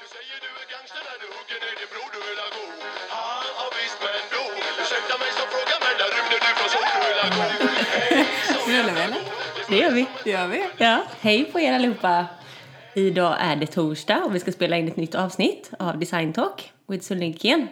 Du 0.00 0.06
säger 0.14 0.36
du 0.44 0.50
är 0.62 0.66
gangster 0.72 1.02
när 1.08 1.16
du 1.22 1.26
hugger 1.36 1.58
ner 1.64 1.74
din 1.80 1.90
bror, 1.92 2.08
du 2.14 2.20
vill 2.28 2.40
ha 2.44 2.48
gå. 2.56 2.64
Ja, 3.14 3.24
ja 3.58 3.64
visst 3.78 3.98
men 4.04 4.24
då. 4.34 4.44
Ursäkta 4.82 5.14
mig 5.22 5.30
som 5.38 5.46
frågar 5.54 5.78
men 5.84 5.94
där 6.00 6.10
rymde 6.16 6.36
du 6.44 6.50
från 6.58 6.68
så 6.74 6.80
du 6.92 6.98
vill 7.10 7.20
ha 7.24 7.28
gå. 7.36 7.44
Rullar 8.70 8.94
vi 8.94 9.02
eller? 9.06 9.22
Det 9.68 9.76
gör 9.76 9.90
vi. 9.98 10.06
Det 10.24 10.30
gör 10.30 10.48
vi. 10.48 10.60
Ja, 10.76 11.04
hej 11.20 11.44
på 11.44 11.60
er 11.60 11.72
allihopa. 11.72 12.26
Idag 12.94 13.36
är 13.40 13.56
det 13.56 13.66
torsdag 13.66 14.24
och 14.24 14.34
vi 14.34 14.40
ska 14.40 14.52
spela 14.52 14.76
in 14.76 14.88
ett 14.88 14.96
nytt 14.96 15.14
avsnitt 15.14 15.70
av 15.78 15.98
Design 15.98 16.32
Talk 16.32 16.72
with 16.86 17.04
Sullingen. 17.04 17.68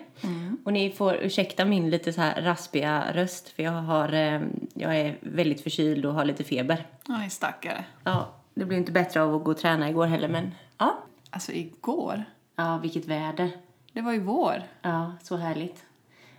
Och 0.64 0.72
ni 0.72 0.92
får 0.92 1.14
ursäkta 1.14 1.64
min 1.64 1.90
lite 1.90 2.12
så 2.12 2.20
här 2.20 2.42
raspiga 2.42 3.04
röst 3.12 3.48
för 3.48 3.62
jag, 3.62 3.72
har, 3.72 4.12
eh, 4.12 4.40
jag 4.74 4.96
är 4.96 5.16
väldigt 5.20 5.62
förkyld 5.62 6.06
och 6.06 6.14
har 6.14 6.24
lite 6.24 6.44
feber. 6.44 6.86
Ja, 7.08 7.18
ni 7.18 7.30
stackare. 7.30 7.84
Ja, 8.04 8.34
det 8.54 8.64
blev 8.64 8.78
inte 8.78 8.92
bättre 8.92 9.22
av 9.22 9.34
att 9.34 9.44
gå 9.44 9.50
och 9.50 9.58
träna 9.58 9.90
igår 9.90 10.06
heller 10.06 10.28
men 10.28 10.54
ja. 10.78 11.04
Alltså 11.30 11.52
igår, 11.52 12.24
Ja, 12.56 12.78
vilket 12.78 13.04
väder. 13.06 13.50
det 13.92 14.00
var 14.00 14.12
ju 14.12 14.20
vår. 14.20 14.62
Ja, 14.82 15.12
så 15.22 15.36
härligt. 15.36 15.84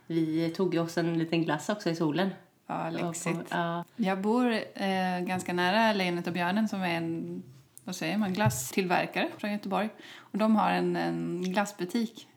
Vi 0.07 0.49
tog 0.49 0.73
ju 0.73 0.79
oss 0.79 0.97
en 0.97 1.19
liten 1.19 1.43
glass 1.43 1.69
också 1.69 1.89
i 1.89 1.95
solen. 1.95 2.29
Ja, 2.67 2.89
lyxigt. 2.89 3.39
Ja, 3.49 3.83
Jag 3.95 4.21
bor 4.21 4.51
eh, 4.73 5.19
ganska 5.19 5.53
nära 5.53 5.93
Lejonet 5.93 6.27
och 6.27 6.33
björnen 6.33 6.67
som 6.67 6.81
är 6.81 6.97
en 6.97 7.43
vad 7.83 7.95
säger 7.95 8.17
man, 8.17 8.33
glasstillverkare 8.33 9.29
från 9.37 9.51
Göteborg. 9.51 9.89
Och 10.17 10.37
de 10.37 10.55
har 10.55 10.71
en, 10.71 10.95
en 10.95 11.41
glassbutik 11.41 12.27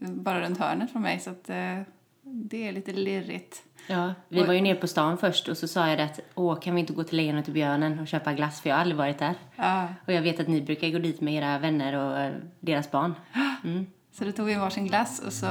bara 0.00 0.40
runt 0.40 0.58
hörnet 0.58 0.92
från 0.92 1.02
mig 1.02 1.20
så 1.20 1.30
att 1.30 1.50
eh, 1.50 1.80
det 2.22 2.68
är 2.68 2.72
lite 2.72 2.92
lirrigt. 2.92 3.62
Ja, 3.86 4.14
vi 4.28 4.42
var 4.42 4.54
ju 4.54 4.60
nere 4.60 4.74
på 4.74 4.86
stan 4.86 5.18
först 5.18 5.48
och 5.48 5.56
så 5.56 5.68
sa 5.68 5.88
jag 5.88 5.98
det 5.98 6.04
att 6.04 6.20
åh, 6.34 6.60
kan 6.60 6.74
vi 6.74 6.80
inte 6.80 6.92
gå 6.92 7.04
till 7.04 7.16
Lejonet 7.16 7.48
och 7.48 7.54
Björnen 7.54 7.98
och 7.98 8.06
köpa 8.08 8.32
glass 8.32 8.60
för 8.60 8.68
jag 8.68 8.76
har 8.76 8.80
aldrig 8.80 8.96
varit 8.98 9.18
där. 9.18 9.34
Ja, 9.56 9.88
Och 10.06 10.12
jag 10.12 10.22
vet 10.22 10.40
att 10.40 10.48
ni 10.48 10.62
brukar 10.62 10.88
gå 10.88 10.98
dit 10.98 11.20
med 11.20 11.34
era 11.34 11.58
vänner 11.58 11.96
och 11.96 12.18
eh, 12.18 12.32
deras 12.60 12.90
barn. 12.90 13.14
Mm. 13.64 13.86
så 14.12 14.24
då 14.24 14.32
tog 14.32 14.46
vi 14.46 14.54
varsin 14.54 14.86
glass 14.86 15.22
och 15.26 15.32
så 15.32 15.46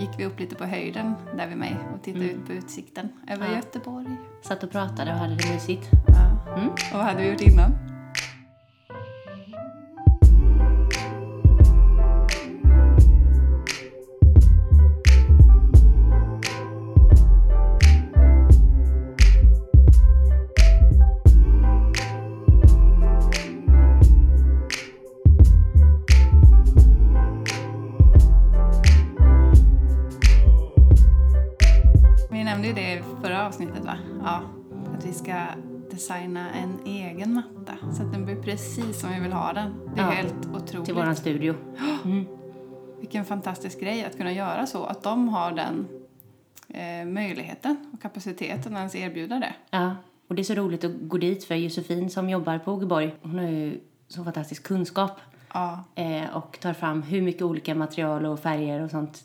gick 0.00 0.10
vi 0.18 0.24
upp 0.24 0.40
lite 0.40 0.54
på 0.54 0.64
höjden 0.64 1.14
där 1.36 1.46
vid 1.46 1.56
mig 1.56 1.76
och 1.94 2.02
tittade 2.02 2.24
Mm. 2.24 2.36
ut 2.40 2.46
på 2.46 2.52
utsikten 2.52 3.08
över 3.28 3.46
Ja. 3.48 3.56
Göteborg. 3.56 4.06
Satt 4.42 4.62
och 4.64 4.70
pratade 4.70 5.12
och 5.12 5.18
hade 5.18 5.34
det 5.36 5.52
mysigt. 5.52 5.88
Ja. 6.08 6.52
Mm. 6.54 6.68
Och 6.68 6.78
vad 6.92 7.02
hade 7.02 7.22
vi 7.22 7.30
gjort 7.30 7.40
innan? 7.40 7.70
Precis 38.60 39.00
som 39.00 39.10
vi 39.14 39.20
vill 39.20 39.32
ha 39.32 39.52
den. 39.52 39.90
Det 39.94 40.00
är 40.00 40.04
Ja, 40.04 40.10
helt 40.10 40.46
otroligt. 40.54 40.84
Till 40.84 40.94
våran 40.94 41.16
studio. 41.16 41.54
Mm. 42.04 42.26
Vilken 43.00 43.24
fantastisk 43.24 43.80
grej 43.80 44.04
att 44.04 44.16
kunna 44.16 44.32
göra 44.32 44.66
så, 44.66 44.84
att 44.84 45.02
de 45.02 45.28
har 45.28 45.52
den 45.52 45.88
eh, 46.68 47.06
möjligheten 47.06 47.76
och 47.92 48.02
kapaciteten 48.02 48.72
att 48.72 48.78
ens 48.78 48.94
erbjuda 48.94 49.38
det. 49.38 49.54
Ja, 49.70 49.96
och 50.28 50.34
det 50.34 50.42
är 50.42 50.44
så 50.44 50.54
roligt 50.54 50.84
att 50.84 50.92
gå 51.00 51.18
dit 51.18 51.44
för 51.44 51.54
Josefin 51.54 52.10
som 52.10 52.30
jobbar 52.30 52.58
på 52.58 52.72
Ogeborg, 52.72 53.14
hon 53.22 53.38
har 53.38 53.48
ju 53.48 53.80
så 54.08 54.24
fantastisk 54.24 54.62
kunskap 54.62 55.20
Ja, 55.54 55.84
eh, 55.94 56.36
och 56.36 56.58
tar 56.60 56.72
fram 56.72 57.02
hur 57.02 57.22
mycket 57.22 57.42
olika 57.42 57.74
material 57.74 58.26
och 58.26 58.40
färger 58.40 58.80
och 58.80 58.90
sånt 58.90 59.22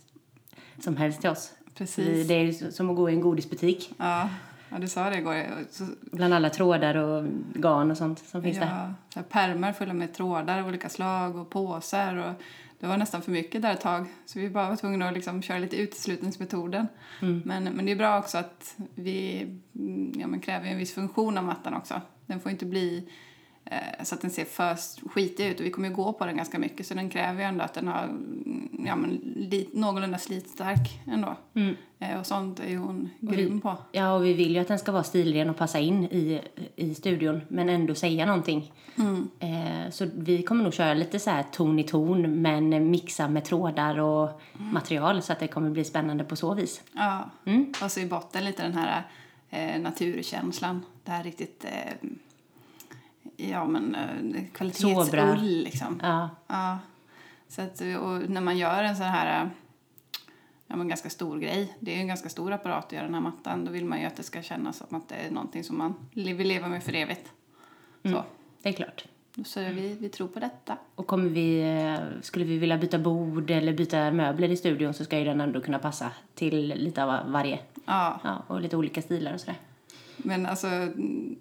som 0.79 0.97
helst 0.97 1.21
till 1.21 1.29
oss. 1.29 1.51
precis. 1.77 2.27
Det 2.27 2.33
är 2.33 2.71
som 2.71 2.89
att 2.89 2.95
gå 2.95 3.09
i 3.09 3.13
en 3.13 3.21
godisbutik. 3.21 3.93
Ja, 3.97 4.29
ja, 4.75 4.79
du 4.79 4.87
sa 4.87 5.09
det 5.09 5.17
igår. 5.17 5.65
Så, 5.69 5.85
Bland 6.01 6.33
alla 6.33 6.49
trådar 6.49 6.95
och 6.95 7.25
garn 7.53 7.91
och 7.91 7.97
sånt 7.97 8.19
som 8.19 8.43
finns 8.43 8.59
där. 8.59 8.65
ja, 8.65 8.93
så 9.09 9.19
här 9.19 9.25
pärmar 9.25 9.73
fulla 9.73 9.93
med 9.93 10.13
trådar 10.13 10.59
av 10.61 10.67
olika 10.67 10.89
slag 10.89 11.35
och 11.35 11.49
påsar. 11.49 12.15
Och 12.15 12.33
det 12.79 12.87
var 12.87 12.97
nästan 12.97 13.21
för 13.21 13.31
mycket 13.31 13.61
där 13.61 13.73
ett 13.73 13.81
tag. 13.81 14.05
Så 14.25 14.39
vi 14.39 14.49
bara 14.49 14.69
var 14.69 14.75
tvungna 14.75 15.07
att 15.07 15.13
liksom 15.13 15.41
köra 15.41 15.57
lite 15.57 15.77
uteslutningsmetoden. 15.77 16.87
Mm. 17.21 17.41
Men, 17.45 17.63
men 17.63 17.85
det 17.85 17.91
är 17.91 17.95
bra 17.95 18.19
också 18.19 18.37
att 18.37 18.75
vi 18.95 19.41
mm, 19.75 20.13
ja, 20.15 20.27
men 20.27 20.39
kräver 20.39 20.67
en 20.67 20.77
viss 20.77 20.93
funktion 20.93 21.37
av 21.37 21.43
mattan 21.43 21.73
också. 21.73 22.01
Den 22.25 22.39
får 22.39 22.51
inte 22.51 22.65
bli 22.65 23.09
så 24.03 24.15
att 24.15 24.21
den 24.21 24.31
ser 24.31 24.45
för 24.45 24.75
skitig 25.09 25.45
ut. 25.47 25.59
Och 25.59 25.65
vi 25.65 25.69
kommer 25.71 25.89
ju 25.89 25.95
gå 25.95 26.13
på 26.13 26.25
den 26.25 26.37
ganska 26.37 26.59
mycket 26.59 26.87
så 26.87 26.93
den 26.93 27.09
kräver 27.09 27.39
ju 27.39 27.45
ändå 27.45 27.63
att 27.63 27.73
den 27.73 27.87
har 27.87 28.03
mm, 28.03 28.69
ja, 28.87 28.95
men, 28.95 29.11
li, 29.35 29.69
någorlunda 29.73 30.17
slitstark 30.17 30.99
ändå. 31.11 31.35
Mm. 31.53 31.75
Eh, 31.99 32.19
och 32.19 32.25
sånt 32.25 32.59
är 32.59 32.69
ju 32.69 32.77
hon 32.77 33.09
vi- 33.19 33.35
grym 33.35 33.61
på. 33.61 33.77
Ja, 33.91 34.13
och 34.13 34.25
vi 34.25 34.33
vill 34.33 34.51
ju 34.55 34.59
att 34.59 34.67
den 34.67 34.79
ska 34.79 34.91
vara 34.91 35.03
stilren 35.03 35.49
och 35.49 35.57
passa 35.57 35.79
in 35.79 36.03
i, 36.03 36.41
i 36.75 36.95
studion, 36.95 37.41
men 37.47 37.69
ändå 37.69 37.95
säga 37.95 38.25
någonting. 38.25 38.71
Mm. 38.97 39.29
Eh, 39.39 39.91
så 39.91 40.07
vi 40.15 40.43
kommer 40.43 40.63
nog 40.63 40.73
köra 40.73 40.93
lite 40.93 41.19
så 41.19 41.29
här 41.29 41.43
ton 41.43 41.79
i 41.79 41.83
ton, 41.83 42.41
men 42.41 42.89
mixa 42.91 43.27
med 43.27 43.45
trådar 43.45 43.99
och 43.99 44.41
material 44.53 45.21
så 45.21 45.33
att 45.33 45.39
det 45.39 45.47
kommer 45.47 45.69
bli 45.69 45.83
spännande 45.83 46.23
på 46.23 46.35
så 46.35 46.53
vis. 46.53 46.81
Ja, 46.93 47.29
Mm. 47.45 47.73
och 47.83 47.91
så 47.91 47.99
i 47.99 48.05
botten 48.05 48.45
lite 48.45 48.63
den 48.63 48.73
här 48.73 49.03
eh, 49.49 49.81
naturkänslan. 49.81 50.85
Det 51.03 51.11
här 51.11 51.23
riktigt, 51.23 51.65
eh, 51.65 52.09
ja 53.37 53.65
men 53.65 53.95
eh, 53.95 54.43
kvalitetsull 54.53 55.63
liksom. 55.63 55.99
Ja, 56.03 56.29
Ja. 56.47 56.79
Så 57.47 57.61
att, 57.61 57.81
och 57.81 58.29
när 58.29 58.41
man 58.41 58.57
gör 58.57 58.83
en 58.83 58.95
sån 58.95 59.05
här 59.05 59.41
eh, 59.43 59.49
ja, 60.67 60.75
men 60.75 60.87
ganska 60.87 61.09
stor 61.09 61.39
grej, 61.39 61.77
det 61.79 61.91
är 61.91 61.95
ju 61.95 62.01
en 62.01 62.07
ganska 62.07 62.29
stor 62.29 62.51
apparat 62.51 62.85
att 62.85 62.91
göra 62.91 63.03
den 63.03 63.13
här 63.13 63.21
mattan, 63.21 63.65
då 63.65 63.71
vill 63.71 63.85
man 63.85 63.99
ju 63.99 64.05
att 64.05 64.15
det 64.15 64.23
ska 64.23 64.41
kännas 64.41 64.77
som 64.77 64.97
att 64.97 65.09
det 65.09 65.15
är 65.15 65.31
någonting 65.31 65.63
som 65.63 65.77
man 65.77 65.95
vill 66.13 66.47
leva 66.47 66.67
med 66.67 66.83
för 66.83 66.95
evigt. 66.95 67.31
Så, 68.03 68.23
det 68.61 68.69
är 68.69 68.73
klart. 68.73 69.05
så 69.45 69.59
vi, 69.59 69.97
vi 69.99 70.09
tror 70.09 70.27
på 70.27 70.39
detta. 70.39 70.77
Och 70.95 71.07
kommer 71.07 71.29
vi, 71.29 71.61
eh, 71.61 72.21
skulle 72.21 72.45
vi 72.45 72.57
vilja 72.57 72.77
byta 72.77 72.99
bord 72.99 73.51
eller 73.51 73.73
byta 73.73 74.11
möbler 74.11 74.49
i 74.49 74.57
studion 74.57 74.93
så 74.93 75.03
ska 75.03 75.19
ju 75.19 75.25
den 75.25 75.41
ändå 75.41 75.61
kunna 75.61 75.79
passa 75.79 76.11
till 76.35 76.67
lite 76.67 77.03
av 77.03 77.31
varje. 77.31 77.59
Ja. 77.85 78.19
Ja, 78.23 78.43
och 78.47 78.61
lite 78.61 78.77
olika 78.77 79.01
stilar 79.01 79.33
och 79.33 79.39
sådär. 79.39 79.57
Men 80.17 80.45
alltså, 80.45 80.67
mm, 80.67 81.35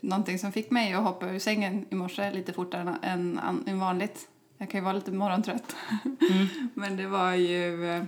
någonting 0.00 0.38
som 0.38 0.52
fick 0.52 0.70
mig 0.70 0.92
att 0.92 1.04
hoppa 1.04 1.30
ur 1.30 1.38
sängen 1.38 1.86
i 1.90 1.94
morse 1.94 2.32
lite 2.32 2.52
fortare 2.52 2.96
än, 3.02 3.40
än, 3.66 3.78
vanligt. 3.78 4.28
Jag 4.58 4.70
kan 4.70 4.80
ju 4.80 4.84
vara 4.84 4.92
lite 4.94 5.12
morgontrött. 5.12 5.76
Men 6.74 6.96
det 6.96 7.06
var 7.06 7.34
ju 7.34 7.90
eh, 7.90 8.02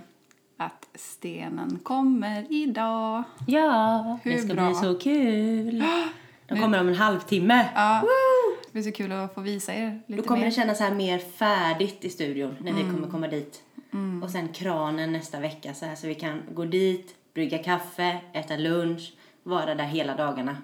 att 0.57 0.87
stenen 0.95 1.79
kommer 1.83 2.45
idag. 2.53 3.23
Ja, 3.47 4.19
Hur 4.23 4.31
det 4.31 4.37
ska 4.37 4.53
bra? 4.53 4.65
bli 4.65 4.75
så 4.75 4.99
kul. 4.99 5.83
De 6.47 6.61
kommer 6.61 6.79
om 6.79 6.87
en 6.87 6.95
halvtimme. 6.95 7.69
Ja, 7.75 8.03
det 8.65 8.71
blir 8.71 8.83
så 8.83 8.91
kul 8.91 9.11
att 9.11 9.33
få 9.35 9.41
visa 9.41 9.73
er 9.73 10.01
lite 10.07 10.21
Då 10.21 10.27
kommer 10.27 10.39
mer. 10.39 10.45
det 10.45 10.51
kännas 10.51 10.79
här 10.79 10.93
mer 10.93 11.19
färdigt 11.19 12.05
i 12.05 12.09
studion 12.09 12.55
när 12.61 12.73
vi 12.73 12.81
kommer 12.81 13.07
komma 13.07 13.27
dit. 13.27 13.61
Och 14.23 14.29
sen 14.29 14.47
kranen 14.47 15.11
nästa 15.11 15.39
vecka 15.39 15.73
så 15.73 15.85
här 15.85 15.95
så 15.95 16.07
vi 16.07 16.15
kan 16.15 16.41
gå 16.53 16.65
dit, 16.65 17.15
brygga 17.33 17.57
kaffe, 17.57 18.17
äta 18.33 18.55
lunch, 18.57 19.13
vara 19.43 19.75
där 19.75 19.83
hela 19.83 20.15
dagarna. 20.15 20.57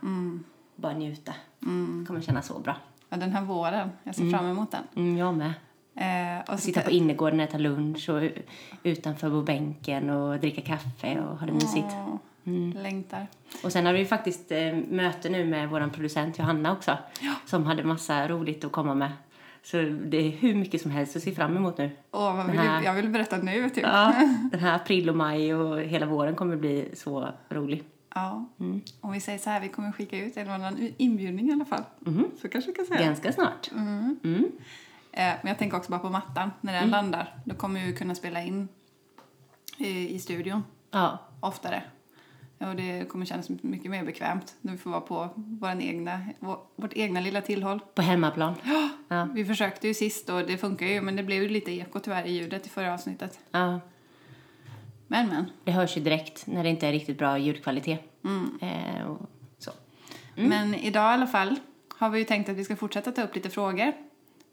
Bara 0.82 0.94
njuta. 0.94 1.34
Det 1.60 2.06
kommer 2.08 2.22
kännas 2.22 2.48
så 2.48 2.60
bra. 2.60 2.76
Ja, 3.10 3.18
den 3.18 3.32
här 3.32 3.42
våren. 3.42 3.90
Jag 4.04 4.16
ser 4.16 4.30
fram 4.32 4.46
emot 4.46 4.72
den. 4.72 4.84
Mm, 4.96 5.18
jag 5.18 5.34
med. 5.34 5.54
Eh, 5.96 6.54
och 6.54 6.60
Sitta 6.60 6.82
på 6.82 6.90
innergården 6.92 7.40
och 7.40 7.44
äta 7.46 7.58
lunch 7.58 8.10
och 8.10 8.22
utanför 8.84 9.30
på 9.30 9.42
bänken 9.42 10.10
och 10.10 10.40
dricka 10.40 10.62
kaffe 10.62 11.20
och 11.20 11.38
ha 11.40 11.46
det 11.46 11.54
mysigt. 11.54 11.88
Åh, 11.92 12.16
Längtar. 12.84 13.28
Och 13.64 13.72
sen 13.72 13.86
har 13.86 13.94
vi 13.94 14.06
faktiskt 14.06 14.52
eh, 14.52 14.76
möte 14.90 15.30
nu 15.30 15.46
med 15.46 15.70
vår 15.70 15.90
producent 15.90 16.40
Johanna 16.40 16.72
också. 16.72 16.98
Som 17.46 17.66
hade 17.66 17.84
massa 17.84 18.28
roligt 18.28 18.64
att 18.66 18.72
komma 18.72 18.94
med. 18.94 19.12
Så 19.64 19.78
det 20.06 20.18
är 20.18 20.32
hur 20.32 20.56
mycket 20.56 20.82
som 20.82 20.92
helst 20.92 21.16
att 21.16 21.24
se 21.24 21.32
fram 21.32 21.58
emot 21.58 21.78
nu. 21.78 21.92
Åh, 22.12 22.36
vad 22.36 22.46
vill 22.48 22.60
här- 22.60 22.74
jag, 22.76 22.84
jag 22.84 22.94
vill 22.94 23.10
berätta 23.10 23.38
nu, 23.38 23.70
typ. 23.70 23.84
Ja, 23.84 24.14
den 24.52 24.60
här 24.60 24.76
april 24.76 25.10
och 25.10 25.16
maj 25.16 25.54
och 25.56 25.80
hela 25.82 26.06
våren 26.06 26.36
kommer 26.36 26.56
bli 26.56 26.90
så 26.94 27.30
rolig. 27.50 27.84
Ja. 28.16 28.46
Mm. 28.60 28.82
Om 29.02 29.12
vi 29.12 29.20
säger 29.20 29.40
så 29.40 29.50
här, 29.50 29.62
vi 29.62 29.70
kommer 29.70 29.92
skicka 29.92 30.18
ut 30.18 30.38
en 30.38 30.50
annan 30.50 30.90
inbjudning 30.98 31.50
i 31.50 31.54
alla 31.54 31.66
fall. 31.66 31.84
Så 32.42 32.50
kanske 32.50 32.72
vi 32.72 32.76
kan 32.76 32.86
säga. 32.86 33.02
Ganska 33.02 33.34
snart. 33.34 33.72
Mm. 33.72 34.52
Eh, 35.12 35.34
men 35.42 35.48
jag 35.48 35.58
tänker 35.58 35.78
också 35.78 35.92
bara 35.92 36.00
på 36.00 36.10
mattan. 36.10 36.52
När 36.62 36.74
den 36.74 36.90
landar, 36.90 37.36
då 37.46 37.56
kommer 37.56 37.86
vi 37.86 37.94
kunna 37.94 38.16
spela 38.16 38.44
in 38.44 38.68
i, 39.78 40.16
i 40.16 40.20
studion 40.20 40.64
Ja, 40.92 41.18
oftare. 41.40 41.84
Och 42.58 42.76
det 42.76 43.10
kommer 43.10 43.26
kännas 43.26 43.50
mycket 43.50 43.92
mer 43.92 44.06
bekvämt 44.06 44.56
när 44.62 44.72
vi 44.72 44.78
får 44.78 44.90
vara 44.90 45.02
på 45.02 45.30
vår 45.36 45.82
egna, 45.82 46.26
vår, 46.40 46.60
vårt 46.76 46.94
egna 46.94 47.20
lilla 47.20 47.42
tillhåll. 47.42 47.80
på 47.96 48.02
hemmaplan. 48.02 48.54
Ja. 49.08 49.28
Vi 49.34 49.46
försökte 49.46 49.88
ju 49.88 49.94
sist 49.94 50.30
och 50.30 50.48
det 50.48 50.58
funkar 50.58 50.86
ju, 50.86 51.02
men 51.02 51.16
det 51.16 51.24
blev 51.24 51.44
ju 51.44 51.50
lite 51.50 51.72
eko 51.72 52.00
tyvärr 52.00 52.24
i 52.24 52.32
ljudet 52.32 52.66
i 52.66 52.70
förra 52.70 52.94
avsnittet. 52.94 53.40
Ja, 53.52 53.80
Men 55.12 55.28
men. 55.30 55.46
det 55.64 55.72
hörs 55.72 55.98
ju 55.98 56.02
direkt 56.02 56.48
när 56.48 56.64
det 56.64 56.70
inte 56.70 56.88
är 56.88 56.92
riktigt 56.92 57.18
bra 57.18 57.38
ljudkvalitet. 57.38 58.00
Eh, 58.62 59.06
och 59.08 59.30
så. 59.58 59.72
Men 60.36 60.76
idag 60.76 61.04
i 61.12 61.14
alla 61.14 61.28
fall 61.28 61.56
har 61.98 62.10
vi 62.10 62.20
ju 62.20 62.26
tänkt 62.26 62.50
att 62.50 62.56
vi 62.56 62.64
ska 62.64 62.76
fortsätta 62.76 63.12
ta 63.12 63.22
upp 63.24 63.36
lite 63.36 63.50
frågor 63.50 63.94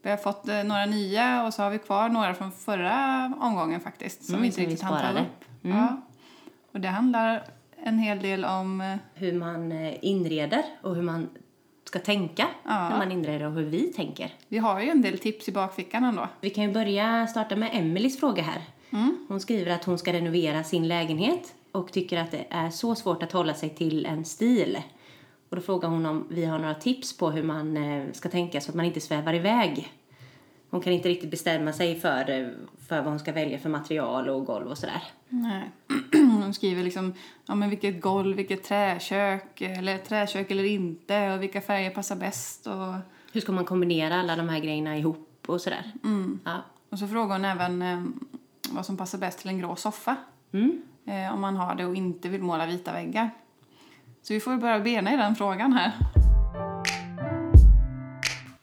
Vi 0.02 0.10
har 0.10 0.16
fått 0.16 0.48
eh, 0.48 0.64
några 0.64 0.86
nya 0.86 1.46
och 1.46 1.54
så 1.54 1.62
har 1.62 1.70
vi 1.70 1.78
kvar 1.78 2.08
några 2.08 2.34
från 2.34 2.52
förra 2.52 3.32
omgången 3.40 3.80
faktiskt. 3.80 4.24
Som 4.24 4.34
Mm, 4.34 4.42
vi 4.42 4.46
inte 4.48 4.60
riktigt 4.60 4.82
hann 4.82 5.14
ta 5.14 5.20
upp. 5.20 5.44
Ja. 5.62 6.00
Och 6.72 6.80
det 6.80 6.88
handlar 6.88 7.44
en 7.84 7.98
hel 7.98 8.18
del 8.22 8.44
om... 8.44 8.80
eh, 8.80 8.96
Hur 9.14 9.32
man 9.32 9.72
eh, 9.72 9.94
inreder 10.04 10.62
och 10.82 10.94
hur 10.94 11.02
man 11.02 11.28
ska 11.84 11.98
tänka 11.98 12.46
Ja. 12.64 12.88
när 12.88 12.98
man 12.98 13.12
inreder 13.12 13.46
och 13.46 13.52
hur 13.52 13.64
vi 13.64 13.92
tänker. 13.92 14.34
Vi 14.48 14.58
har 14.58 14.80
ju 14.80 14.90
en 14.90 15.02
del 15.02 15.18
tips 15.18 15.48
i 15.48 15.52
bakfickan 15.52 16.04
ändå. 16.04 16.28
Vi 16.40 16.50
kan 16.50 16.64
ju 16.64 16.72
börja 16.72 17.26
starta 17.26 17.56
med 17.56 17.70
Emelies 17.72 18.20
fråga 18.20 18.42
här. 18.42 18.62
Hon 19.28 19.40
skriver 19.40 19.72
att 19.72 19.84
hon 19.84 19.98
ska 19.98 20.12
renovera 20.12 20.64
sin 20.64 20.88
lägenhet 20.88 21.54
och 21.72 21.92
tycker 21.92 22.18
att 22.18 22.30
det 22.30 22.46
är 22.50 22.70
så 22.70 22.94
svårt 22.94 23.22
att 23.22 23.32
hålla 23.32 23.54
sig 23.54 23.70
till 23.70 24.06
en 24.06 24.24
stil. 24.24 24.78
Och 25.48 25.56
då 25.56 25.62
frågar 25.62 25.88
hon 25.88 26.06
om 26.06 26.26
vi 26.30 26.44
har 26.44 26.58
några 26.58 26.74
tips 26.74 27.16
på 27.16 27.30
hur 27.30 27.42
man 27.42 27.76
eh, 27.76 28.04
ska 28.12 28.28
tänka 28.28 28.60
så 28.60 28.70
att 28.70 28.74
man 28.74 28.84
inte 28.84 29.00
svävar 29.00 29.34
iväg. 29.34 29.92
Hon 30.70 30.80
kan 30.80 30.92
inte 30.92 31.08
riktigt 31.08 31.30
bestämma 31.30 31.72
sig 31.72 32.00
för, 32.00 32.30
eh, 32.30 32.46
för 32.88 32.96
vad 32.96 33.06
hon 33.06 33.18
ska 33.18 33.32
välja 33.32 33.58
för 33.58 33.68
material 33.68 34.28
och 34.28 34.44
golv 34.44 34.66
och 34.66 34.78
sådär. 34.78 35.02
Nej. 35.28 35.70
De 36.40 36.52
skriver 36.54 36.82
liksom, 36.82 37.14
ja 37.46 37.54
men 37.54 37.70
vilket 37.70 38.00
golv, 38.00 38.36
vilket 38.36 38.64
träkök, 38.64 39.60
eller 39.60 39.98
träkök 39.98 40.50
eller 40.50 40.64
inte 40.64 41.34
och 41.34 41.42
vilka 41.42 41.60
färger 41.60 41.90
passar 41.90 42.16
bäst 42.16 42.66
och... 42.66 42.94
Hur 43.32 43.40
ska 43.40 43.52
man 43.52 43.64
kombinera 43.64 44.20
alla 44.20 44.36
de 44.36 44.48
här 44.48 44.60
grejerna 44.60 44.98
ihop 44.98 45.44
och 45.46 45.60
sådär. 45.60 45.92
Ja. 46.44 46.62
Och 46.90 46.98
så 46.98 47.08
frågar 47.08 47.34
hon 47.34 47.44
även 47.44 47.82
eh, 47.82 48.02
vad 48.76 48.86
som 48.86 48.96
passar 48.96 49.18
bäst 49.18 49.38
till 49.38 49.48
en 49.48 49.58
grå 49.58 49.76
soffa. 49.76 50.16
Eh, 51.06 51.34
om 51.34 51.40
man 51.40 51.56
har 51.56 51.74
det 51.74 51.86
och 51.86 51.94
inte 51.94 52.28
vill 52.28 52.42
måla 52.42 52.66
vita 52.66 52.92
väggar. 52.92 53.30
Så 54.22 54.34
vi 54.34 54.40
får 54.40 54.56
börja 54.56 54.80
bena 54.80 55.14
i 55.14 55.16
den 55.16 55.36
frågan 55.36 55.72
här. 55.72 55.92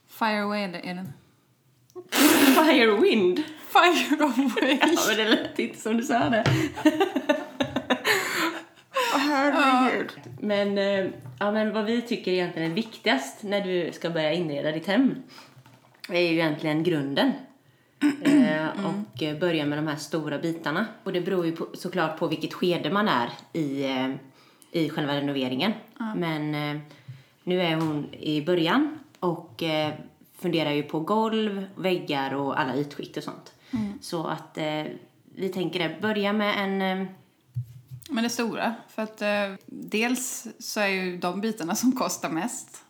Fire 0.08 0.44
away, 0.44 0.64
Elin. 0.64 1.14
Firewind! 2.56 3.44
Fire 3.68 4.24
away! 4.24 4.78
Ja, 4.82 4.88
men 5.08 5.18
det 5.18 5.30
lät 5.30 5.60
inte 5.60 5.80
som 5.80 5.98
du 5.98 6.04
sa 6.04 6.30
det. 6.30 6.44
Herregud. 9.14 10.12
Men, 10.40 10.78
eh, 10.78 11.06
ja, 11.40 11.52
men 11.52 11.74
vad 11.74 11.86
vi 11.86 12.02
tycker 12.02 12.32
egentligen 12.32 12.72
är 12.72 12.76
viktigast 12.76 13.44
när 13.44 13.62
du 13.62 13.92
ska 13.92 14.10
börja 14.10 14.34
inreda 14.34 14.72
ditt 14.72 14.88
hem 14.88 15.16
är 16.10 16.22
ju 16.22 16.34
egentligen 16.34 16.84
grunden. 16.84 17.32
Eh, 18.22 18.86
och 18.86 19.24
eh, 19.24 19.40
börja 19.40 19.66
med 19.66 19.78
de 19.78 19.88
här 19.88 19.96
stora 19.96 20.40
bitarna. 20.40 20.86
Och 21.04 21.14
det 21.14 21.22
beror 21.22 21.46
ju 21.46 21.56
på, 21.56 21.68
såklart 21.74 22.20
på 22.20 22.28
vilket 22.28 22.54
skede 22.54 22.90
man 22.90 23.08
är 23.08 23.30
i, 23.54 23.84
eh, 23.84 24.10
i 24.72 24.90
själva 24.90 25.16
renoveringen. 25.16 25.74
Men 26.16 26.56
eh, 26.56 26.82
nu 27.44 27.62
är 27.62 27.76
hon 27.76 28.14
i 28.14 28.42
början 28.42 29.00
och 29.20 29.64
funderar 30.38 30.72
ju 30.72 30.84
på 30.84 31.00
golv, 31.00 31.66
väggar 31.76 32.34
och 32.34 32.60
alla 32.60 32.78
ytskikt 32.78 33.18
och 33.18 33.24
sånt. 33.24 33.54
Så 34.02 34.28
att 34.28 34.58
vi 35.36 35.50
tänker 35.50 35.80
det, 35.80 35.98
börja 36.02 36.34
med 36.34 36.58
en... 36.58 37.08
Men 38.10 38.24
det 38.24 38.30
stora, 38.30 38.76
för 38.90 39.02
att 39.02 39.22
dels 39.66 40.48
så 40.60 40.80
är 40.80 40.88
ju 40.88 41.18
de 41.18 41.42
bitarna 41.42 41.76
som 41.76 41.92
kostar 41.92 42.30
mest 42.30 42.83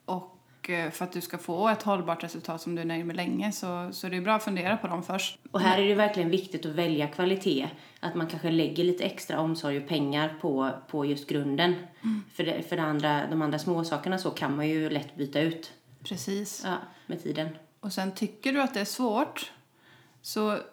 för 0.67 1.03
att 1.03 1.11
du 1.11 1.21
ska 1.21 1.37
få 1.37 1.69
ett 1.69 1.83
hållbart 1.83 2.23
resultat 2.23 2.61
som 2.61 2.75
du 2.75 2.81
är 2.81 2.85
nöjd 2.85 3.05
med 3.05 3.15
länge 3.15 3.51
så, 3.51 3.89
så 3.91 4.09
det 4.09 4.17
är 4.17 4.21
bra 4.21 4.35
att 4.35 4.43
fundera 4.43 4.77
på 4.77 4.87
dem 4.87 5.03
först. 5.03 5.39
Och 5.51 5.61
här 5.61 5.81
är 5.81 5.87
det 5.87 5.95
verkligen 5.95 6.29
viktigt 6.29 6.65
att 6.65 6.71
välja 6.71 7.07
kvalitet. 7.07 7.69
Att 7.99 8.15
man 8.15 8.27
kanske 8.27 8.51
lägger 8.51 8.83
lite 8.83 9.03
extra 9.03 9.39
omsorg 9.39 9.77
och 9.77 9.87
pengar 9.87 10.35
på, 10.41 10.69
på 10.87 11.05
just 11.05 11.27
grunden. 11.27 11.75
För, 12.33 12.43
det, 12.43 12.69
för 12.69 12.75
det 12.75 12.81
andra, 12.81 13.27
de 13.29 13.41
andra 13.41 13.59
små 13.59 13.83
sakerna 13.83 14.17
så 14.17 14.31
kan 14.31 14.55
man 14.55 14.69
ju 14.69 14.89
lätt 14.89 15.15
byta 15.15 15.39
ut 15.39 15.71
Precis. 16.03 16.61
ja, 16.65 16.77
med 17.07 17.23
tiden. 17.23 17.49
Och 17.79 17.93
sen 17.93 18.11
tycker 18.11 18.53
du 18.53 18.61
att 18.61 18.73
det 18.73 18.79
är 18.79 18.85
svårt 18.85 19.51
så 20.21 20.49
mm, 20.49 20.63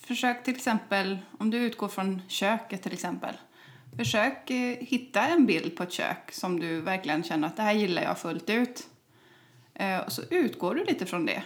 försök 0.00 0.44
till 0.44 0.54
exempel, 0.54 1.18
om 1.38 1.50
du 1.50 1.58
utgår 1.58 1.88
från 1.88 2.22
köket 2.28 2.82
till 2.82 2.92
exempel. 2.92 3.34
Försök 3.96 4.50
eh, 4.50 4.76
hitta 4.80 5.20
en 5.26 5.46
bild 5.46 5.76
på 5.76 5.82
ett 5.82 5.92
kök 5.92 6.32
som 6.32 6.60
du 6.60 6.80
verkligen 6.80 7.22
känner 7.22 7.48
att 7.48 7.56
det 7.56 7.62
här 7.62 7.72
gillar 7.72 8.02
jag 8.02 8.18
fullt 8.18 8.50
ut. 8.50 8.86
Eh, 9.74 9.98
och 9.98 10.12
så 10.12 10.22
utgår 10.30 10.74
du 10.74 10.84
lite 10.84 11.06
från 11.06 11.26
det. 11.26 11.42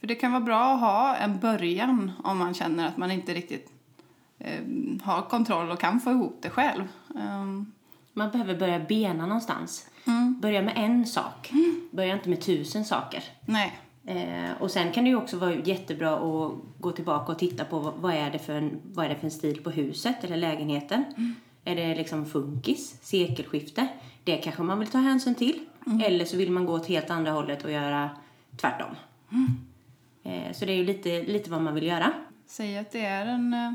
För 0.00 0.06
det 0.06 0.14
kan 0.14 0.32
vara 0.32 0.42
bra 0.42 0.74
att 0.74 0.80
ha 0.80 1.16
en 1.16 1.38
början 1.40 2.12
om 2.24 2.38
man 2.38 2.54
känner 2.54 2.88
att 2.88 2.96
man 2.96 3.10
inte 3.10 3.34
riktigt 3.34 3.70
eh, 4.38 4.60
har 5.02 5.22
kontroll 5.22 5.70
och 5.70 5.80
kan 5.80 6.00
få 6.00 6.10
ihop 6.10 6.38
det 6.42 6.50
själv. 6.50 6.88
Ehm, 7.18 7.72
Man 8.12 8.30
behöver 8.30 8.58
börja 8.58 8.78
bena 8.78 9.26
någonstans. 9.26 9.90
Börja 10.40 10.62
med 10.62 10.74
en 10.76 11.06
sak. 11.06 11.50
Börja 11.90 12.14
inte 12.14 12.28
med 12.28 12.40
tusen 12.40 12.84
saker. 12.84 13.24
nej, 13.40 13.78
Eh, 14.06 14.50
och 14.60 14.70
sen 14.70 14.92
kan 14.92 15.04
det 15.04 15.10
ju 15.10 15.16
också 15.16 15.36
vara 15.36 15.54
jättebra 15.54 16.14
att 16.16 16.54
gå 16.78 16.92
tillbaka 16.92 17.32
och 17.32 17.38
titta 17.38 17.64
på 17.64 17.78
vad, 17.78 18.14
är 18.14 18.30
det 18.30 18.38
för 18.38 18.52
en, 18.52 18.80
vad 18.92 19.04
är 19.04 19.08
det 19.08 19.14
för 19.16 19.24
en 19.24 19.30
stil 19.30 19.62
på 19.62 19.70
huset 19.70 20.24
eller 20.24 20.36
lägenheten. 20.36 21.04
Är 21.64 21.76
det 21.76 21.94
liksom 21.94 22.26
funkis, 22.26 22.98
sekelskifte? 23.02 23.88
Det 24.24 24.36
kanske 24.36 24.62
man 24.62 24.78
vill 24.78 24.88
ta 24.88 24.98
hänsyn 24.98 25.34
till. 25.34 25.60
Eller 26.04 26.24
så 26.24 26.36
vill 26.36 26.50
man 26.50 26.66
gå 26.66 26.72
åt 26.72 26.86
helt 26.86 27.10
andra 27.10 27.30
hållet 27.30 27.64
och 27.64 27.70
göra 27.72 28.10
tvärtom. 28.56 28.94
Eh, 30.22 30.52
så 30.52 30.64
det 30.64 30.72
är 30.72 30.76
ju 30.76 30.84
lite, 30.84 31.22
lite 31.22 31.50
vad 31.50 31.62
man 31.62 31.74
vill 31.74 31.86
göra. 31.86 32.12
säg 32.46 32.78
att 32.78 32.90
det 32.90 33.04
är 33.04 33.26
en, 33.26 33.54
eh, 33.54 33.72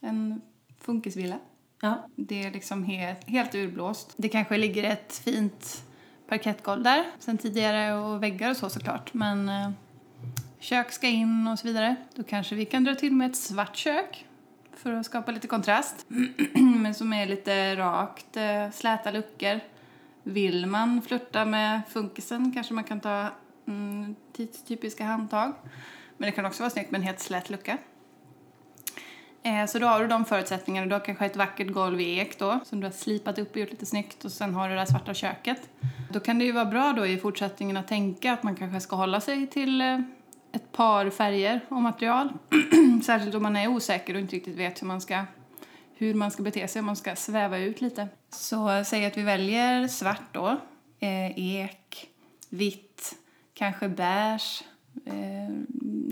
en 0.00 0.40
funkisvilla. 0.80 1.38
Ja, 1.80 2.08
Det 2.16 2.42
är 2.42 2.50
liksom 2.50 2.84
helt, 2.84 3.28
helt 3.28 3.54
urblåst. 3.54 4.14
Det 4.16 4.28
kanske 4.28 4.58
ligger 4.58 4.84
ett 4.84 5.22
fint 5.24 5.84
parkettgolv 6.32 6.82
där 6.82 7.04
sen 7.18 7.38
tidigare 7.38 7.94
och 7.94 8.22
väggar 8.22 8.50
och 8.50 8.56
så 8.56 8.70
såklart. 8.70 9.14
Men 9.14 9.48
eh, 9.48 9.70
kök 10.58 10.92
ska 10.92 11.06
in 11.06 11.46
och 11.46 11.58
så 11.58 11.66
vidare. 11.66 11.96
Då 12.14 12.22
kanske 12.22 12.54
vi 12.54 12.64
kan 12.64 12.84
dra 12.84 12.94
till 12.94 13.12
med 13.12 13.30
ett 13.30 13.36
svart 13.36 13.76
kök 13.76 14.26
för 14.76 14.92
att 14.92 15.06
skapa 15.06 15.32
lite 15.32 15.46
kontrast. 15.46 16.06
Men 16.54 16.94
som 16.94 17.12
är 17.12 17.26
lite 17.26 17.76
rakt, 17.76 18.36
eh, 18.36 18.70
släta 18.72 19.10
luckor. 19.10 19.60
Vill 20.22 20.66
man 20.66 21.02
flirta 21.02 21.44
med 21.44 21.80
funkisen 21.88 22.52
kanske 22.52 22.74
man 22.74 22.84
kan 22.84 23.00
ta 23.00 23.28
mm, 23.66 24.14
tidstypiska 24.32 25.04
handtag. 25.04 25.52
Men 26.16 26.26
det 26.26 26.32
kan 26.32 26.46
också 26.46 26.62
vara 26.62 26.70
snyggt 26.70 26.90
med 26.90 26.98
en 26.98 27.06
helt 27.06 27.20
slät 27.20 27.50
lucka. 27.50 27.78
Eh, 29.42 29.66
så 29.66 29.78
då 29.78 29.86
har 29.86 30.00
du 30.00 30.06
de 30.06 30.24
förutsättningarna. 30.24 30.86
Du 30.86 30.92
har 30.92 31.00
kanske 31.00 31.26
ett 31.26 31.36
vackert 31.36 31.68
golv 31.68 32.00
i 32.00 32.18
ek 32.18 32.38
då, 32.38 32.60
som 32.64 32.80
du 32.80 32.86
har 32.86 32.92
slipat 32.92 33.38
upp 33.38 33.50
och 33.50 33.56
gjort 33.56 33.70
lite 33.70 33.86
snyggt. 33.86 34.24
Och 34.24 34.32
sen 34.32 34.54
har 34.54 34.68
du 34.68 34.74
det 34.74 34.80
där 34.80 34.86
svarta 34.86 35.14
köket. 35.14 35.68
Då 36.10 36.20
kan 36.20 36.38
det 36.38 36.44
ju 36.44 36.52
vara 36.52 36.64
bra 36.64 36.92
då 36.92 37.06
i 37.06 37.18
fortsättningen 37.18 37.76
att 37.76 37.88
tänka 37.88 38.32
att 38.32 38.42
man 38.42 38.56
kanske 38.56 38.80
ska 38.80 38.96
hålla 38.96 39.20
sig 39.20 39.46
till 39.46 39.80
eh, 39.80 40.00
ett 40.52 40.72
par 40.72 41.10
färger 41.10 41.60
och 41.68 41.82
material. 41.82 42.32
Särskilt 43.04 43.34
om 43.34 43.42
man 43.42 43.56
är 43.56 43.68
osäker 43.68 44.14
och 44.14 44.20
inte 44.20 44.36
riktigt 44.36 44.56
vet 44.56 44.82
hur 44.82 44.86
man 44.86 45.00
ska 45.00 45.24
hur 45.94 46.14
man 46.14 46.30
ska 46.30 46.42
bete 46.42 46.68
sig 46.68 46.80
om 46.80 46.86
man 46.86 46.96
ska 46.96 47.16
sväva 47.16 47.58
ut 47.58 47.80
lite. 47.80 48.08
Så 48.30 48.84
säg 48.84 49.06
att 49.06 49.16
vi 49.16 49.22
väljer 49.22 49.88
svart 49.88 50.32
då, 50.32 50.48
eh, 51.00 51.38
ek, 51.38 52.08
vitt, 52.48 53.14
kanske 53.54 53.88
beige, 53.88 54.64
eh, 55.04 55.48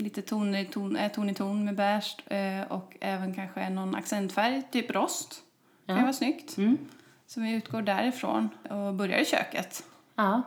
lite 0.03 0.21
ton 0.21 0.55
i 0.55 0.65
ton, 0.65 0.95
eh, 0.95 1.11
ton, 1.11 1.29
i 1.29 1.33
ton 1.33 1.65
med 1.65 1.75
beige 1.75 2.17
eh, 2.27 2.71
och 2.71 2.97
även 2.99 3.33
kanske 3.33 3.69
någon 3.69 3.95
accentfärg, 3.95 4.63
typ 4.71 4.91
rost. 4.91 5.43
Det 5.85 5.93
kan 5.93 6.01
vara 6.01 6.13
snyggt. 6.13 6.57
Så 7.27 7.41
vi 7.41 7.53
utgår 7.53 7.81
därifrån 7.81 8.49
och 8.69 8.93
börjar 8.93 9.19
i 9.19 9.25
köket. 9.25 9.83
Ja. 10.15 10.41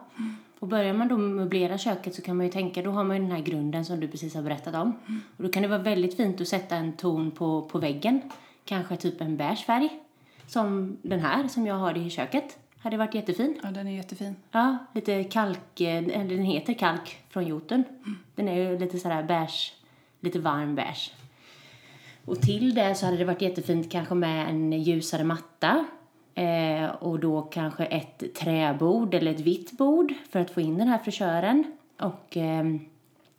Och 0.59 0.69
börjar 0.69 0.95
man 0.95 1.09
då 1.09 1.17
möblera 1.17 1.79
köket 1.79 2.15
så 2.15 2.23
kan 2.23 2.37
man 2.37 2.47
ju 2.47 2.53
tänka, 2.53 2.83
då 2.83 2.91
har 2.91 3.05
man 3.05 3.17
ju 3.17 3.23
den 3.23 3.33
här 3.33 3.43
grunden 3.43 3.85
som 3.85 4.01
du 4.01 4.09
precis 4.09 4.35
har 4.35 4.43
berättat 4.43 4.75
om. 4.75 4.93
Och 5.37 5.43
då 5.43 5.49
kan 5.49 5.63
det 5.63 5.69
vara 5.69 5.83
väldigt 5.83 6.17
fint 6.17 6.41
att 6.41 6.49
sätta 6.49 6.77
en 6.77 6.93
ton 6.93 7.31
på, 7.31 7.63
på 7.63 7.79
väggen. 7.79 8.21
Kanske 8.65 8.97
typ 8.97 9.21
en 9.21 9.37
beige 9.37 9.65
färg. 9.67 10.01
Som 10.47 10.97
den 11.03 11.21
här 11.21 11.49
som 11.49 11.67
jag 11.67 11.75
har 11.75 11.99
i 11.99 12.11
köket. 12.11 12.59
Hade 12.85 12.97
varit 12.97 13.15
jättefin. 13.15 13.61
Ja, 13.63 13.71
den 13.71 13.87
är 13.87 13.93
jättefin. 13.93 14.37
Ja, 14.51 14.77
lite 14.95 15.25
kalk, 15.25 15.81
eh, 15.81 15.97
eller 15.97 16.37
den 16.37 16.45
heter 16.45 16.75
kalk 16.75 17.19
från 17.29 17.47
Jotun. 17.47 17.85
Den 18.35 18.49
är 18.49 18.55
ju 18.55 18.79
lite 18.79 18.99
sådär 18.99 19.23
beige, 19.23 19.73
lite 20.21 20.39
varm 20.39 20.75
beige. 20.75 21.13
Och 22.25 22.41
till 22.41 22.75
det 22.75 22.95
så 22.95 23.07
hade 23.07 23.19
det 23.19 23.25
varit 23.25 23.43
jättefint 23.43 23.93
kanske 23.93 24.15
med 24.15 24.49
en 24.49 24.73
ljusare 24.73 25.25
matta. 25.25 25.87
Eh, 26.35 26.85
och 26.85 27.21
då 27.21 27.43
kanske 27.43 27.85
ett 27.85 28.35
träbord 28.35 29.15
eller 29.15 29.31
ett 29.31 29.41
vitt 29.41 29.73
bord 29.73 30.15
för 30.31 30.41
att 30.41 30.51
få 30.51 30.61
in 30.61 30.79
den 30.79 30.89
här 30.89 30.99
frisören. 30.99 31.65
Och 32.01 32.37
ehm, 32.37 32.81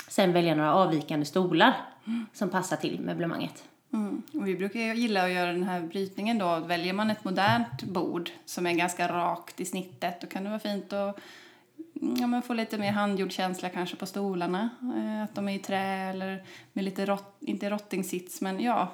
sen 0.07 0.33
välja 0.33 0.55
några 0.55 0.73
avvikande 0.73 1.25
stolar 1.25 1.73
som 2.33 2.49
passar 2.49 2.77
till 2.77 2.99
möblemanget. 2.99 3.63
Mm. 3.95 4.21
Och 4.33 4.47
vi 4.47 4.55
brukar 4.55 4.79
ju 4.79 4.93
gilla 4.93 5.23
att 5.23 5.31
göra 5.31 5.51
den 5.51 5.63
här 5.63 5.81
brytningen 5.81 6.37
då. 6.37 6.59
Väljer 6.59 6.93
man 6.93 7.09
ett 7.09 7.23
modernt 7.23 7.83
bord 7.83 8.29
som 8.45 8.65
är 8.65 8.73
ganska 8.73 9.07
rakt 9.07 9.61
i 9.61 9.65
snittet 9.65 10.21
då 10.21 10.27
kan 10.27 10.43
det 10.43 10.49
vara 10.49 10.59
fint 10.59 10.93
att 10.93 11.19
mm, 12.01 12.15
ja, 12.19 12.27
men 12.27 12.41
få 12.41 12.53
lite 12.53 12.77
mer 12.77 12.91
handgjord 12.91 13.31
känsla 13.31 13.69
kanske 13.69 13.95
på 13.95 14.05
stolarna. 14.05 14.69
Eh, 14.95 15.23
att 15.23 15.35
de 15.35 15.49
är 15.49 15.55
i 15.55 15.59
trä 15.59 16.09
eller 16.09 16.43
med 16.73 16.85
lite, 16.85 17.05
rott, 17.05 17.35
inte 17.39 17.69
rottingsits 17.69 18.41
men 18.41 18.59
ja, 18.59 18.91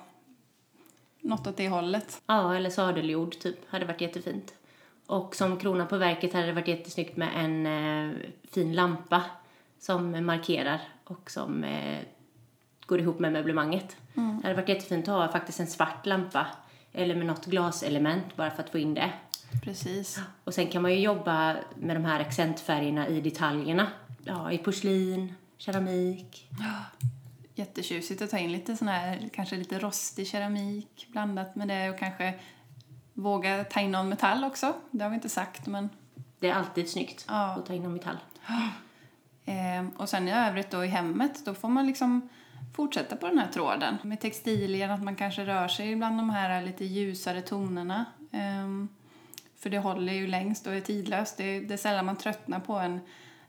något 1.21 1.47
åt 1.47 1.57
det 1.57 1.69
hållet. 1.69 2.21
Ja, 2.25 2.55
eller 2.55 2.69
sadeljord 2.69 3.39
typ. 3.39 3.69
Hade 3.69 3.85
varit 3.85 4.01
jättefint. 4.01 4.53
Och 5.05 5.35
som 5.35 5.59
krona 5.59 5.85
på 5.85 5.97
verket 5.97 6.33
hade 6.33 6.45
det 6.45 6.53
varit 6.53 6.67
jättesnyggt 6.67 7.17
med 7.17 7.29
en 7.35 7.65
eh, 7.65 8.17
fin 8.51 8.73
lampa 8.73 9.23
som 9.79 10.25
markerar 10.25 10.81
och 11.03 11.31
som 11.31 11.63
eh, 11.63 11.99
går 12.85 12.99
ihop 12.99 13.19
med 13.19 13.33
möblemanget. 13.33 13.97
Det 14.13 14.21
hade 14.43 14.53
varit 14.53 14.69
jättefint 14.69 15.07
att 15.07 15.15
ha 15.15 15.31
faktiskt 15.31 15.59
en 15.59 15.67
svart 15.67 16.05
lampa 16.05 16.47
eller 16.93 17.15
med 17.15 17.25
något 17.25 17.45
glaselement 17.45 18.35
bara 18.35 18.51
för 18.51 18.63
att 18.63 18.69
få 18.69 18.77
in 18.77 18.93
det. 18.93 19.11
Precis. 19.63 20.19
Och 20.43 20.53
sen 20.53 20.67
kan 20.67 20.81
man 20.81 20.91
ju 20.91 20.99
jobba 20.99 21.55
med 21.75 21.95
de 21.95 22.05
här 22.05 22.19
accentfärgerna 22.19 23.07
i 23.07 23.21
detaljerna. 23.21 23.87
Ja, 24.23 24.51
i 24.51 24.57
porslin, 24.57 25.33
keramik. 25.57 26.49
Jättetjusigt 27.55 28.21
att 28.21 28.29
ta 28.29 28.37
in 28.37 28.51
lite 28.51 28.77
sån 28.77 28.87
här, 28.87 29.29
kanske 29.33 29.55
lite 29.55 29.79
rostig 29.79 30.27
keramik 30.27 31.07
blandat 31.11 31.55
med 31.55 31.67
det 31.67 31.89
och 31.89 31.99
kanske 31.99 32.33
våga 33.13 33.63
ta 33.63 33.79
in 33.79 33.91
någon 33.91 34.09
metall 34.09 34.43
också. 34.43 34.73
Det 34.91 35.03
har 35.03 35.09
vi 35.09 35.15
inte 35.15 35.29
sagt, 35.29 35.67
men 35.67 35.89
Det 36.39 36.49
är 36.49 36.53
alltid 36.53 36.89
snyggt 36.89 37.25
Ja. 37.27 37.55
att 37.59 37.65
ta 37.65 37.73
in 37.73 37.83
någon 37.83 37.93
metall. 37.93 38.17
Eh, 39.45 39.85
och 39.97 40.09
sen 40.09 40.27
i 40.27 40.31
övrigt 40.33 40.71
då 40.71 40.85
i 40.85 40.87
hemmet, 40.87 41.45
då 41.45 41.53
får 41.53 41.69
man 41.69 41.87
liksom 41.87 42.29
fortsätta 42.75 43.15
på 43.15 43.27
den 43.27 43.37
här 43.37 43.47
tråden. 43.51 43.97
Med 44.03 44.19
textilier, 44.19 44.89
att 44.89 45.03
man 45.03 45.15
kanske 45.15 45.45
rör 45.45 45.67
sig 45.67 45.95
bland 45.95 46.17
de 46.19 46.29
här 46.29 46.61
lite 46.61 46.85
ljusare 46.85 47.41
tonerna. 47.41 48.05
Ehm, 48.31 48.87
för 49.59 49.69
det 49.69 49.77
håller 49.79 50.13
ju 50.13 50.27
längst 50.27 50.67
och 50.67 50.73
är 50.73 50.81
tidlöst. 50.81 51.37
Det, 51.37 51.59
det 51.59 51.73
är 51.73 51.77
sällan 51.77 52.05
man 52.05 52.15
tröttnar 52.15 52.59
på 52.59 52.73
en, 52.73 52.99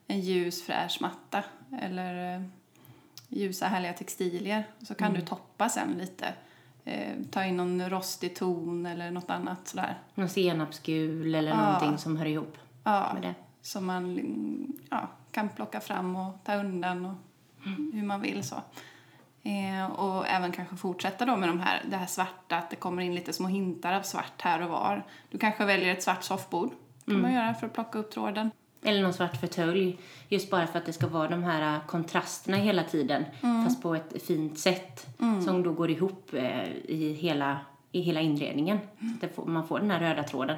en 0.07 0.21
ljus 0.21 0.63
fräsch 0.63 0.99
matta 1.01 1.45
eller 1.81 2.37
eh, 2.37 2.43
ljusa 3.29 3.67
härliga 3.67 3.93
textilier. 3.93 4.65
Så 4.83 4.95
kan 4.95 5.15
du 5.15 5.21
toppa 5.21 5.69
sen 5.69 5.93
lite. 5.99 6.35
Eh, 6.85 7.13
ta 7.31 7.45
in 7.45 7.57
någon 7.57 7.91
rostig 7.91 8.37
ton 8.37 8.87
eller 8.87 9.11
något 9.11 9.31
annat 9.31 9.69
sådär. 9.69 9.99
Någon 10.15 10.29
senapsgul 10.29 11.35
eller 11.35 11.51
Ja. 11.51 11.57
någonting 11.67 11.99
som 11.99 12.17
hör 12.17 12.27
ihop 12.27 12.57
Ja, 12.85 13.11
med 13.15 13.23
det. 13.23 13.35
som 13.63 13.87
man 13.87 14.05
mm, 14.05 14.73
ja, 14.91 15.09
kan 15.31 15.49
plocka 15.49 15.81
fram 15.81 16.17
och 16.17 16.45
ta 16.45 16.55
undan 16.55 17.05
och 17.07 17.15
hur 17.95 18.03
man 18.03 18.21
vill. 18.21 18.43
så. 18.45 18.57
Eh, 19.43 19.91
och 19.91 20.27
även 20.29 20.53
kanske 20.53 20.77
fortsätta 20.77 21.27
då 21.27 21.37
med 21.37 21.49
de 21.49 21.61
här, 21.61 21.83
det 21.91 21.97
här 21.97 22.07
svarta, 22.07 22.57
att 22.57 22.71
det 22.71 22.77
kommer 22.77 23.03
in 23.03 23.15
lite 23.15 23.33
små 23.33 23.49
hintar 23.49 23.93
av 23.93 24.03
svart 24.03 24.43
här 24.43 24.63
och 24.63 24.69
var. 24.71 25.05
Du 25.31 25.39
kanske 25.39 25.65
väljer 25.65 25.93
ett 25.93 26.03
svart 26.03 26.23
soffbord, 26.23 26.71
kan 27.07 27.21
man 27.21 27.33
göra 27.33 27.55
för 27.55 27.67
att 27.67 27.73
plocka 27.73 27.99
upp 27.99 28.11
tråden. 28.11 28.51
Eller 28.85 29.03
någon 29.03 29.13
svart 29.13 29.41
fåtölj. 29.41 29.99
Just 30.29 30.51
bara 30.51 30.67
för 30.67 30.79
att 30.79 30.87
det 30.87 30.93
ska 30.93 31.07
vara 31.07 31.29
de 31.29 31.45
här 31.45 31.75
äh, 31.75 31.87
kontrasterna 31.87 32.57
hela 32.57 32.83
tiden. 32.83 33.25
Fast 33.41 33.83
på 33.83 33.95
ett 33.95 34.23
fint 34.27 34.59
sätt. 34.59 35.07
Som 35.45 35.63
då 35.63 35.73
går 35.73 35.91
ihop 35.91 36.35
eh, 36.35 36.69
i, 36.73 37.17
hela, 37.21 37.61
i 37.93 38.01
hela 38.01 38.21
inredningen. 38.21 38.79
Så 39.21 39.27
att 39.27 39.35
får, 39.35 39.45
man 39.45 39.69
får 39.69 39.81
den 39.81 39.91
här 39.91 40.01
röda 40.01 40.23
tråden. 40.23 40.57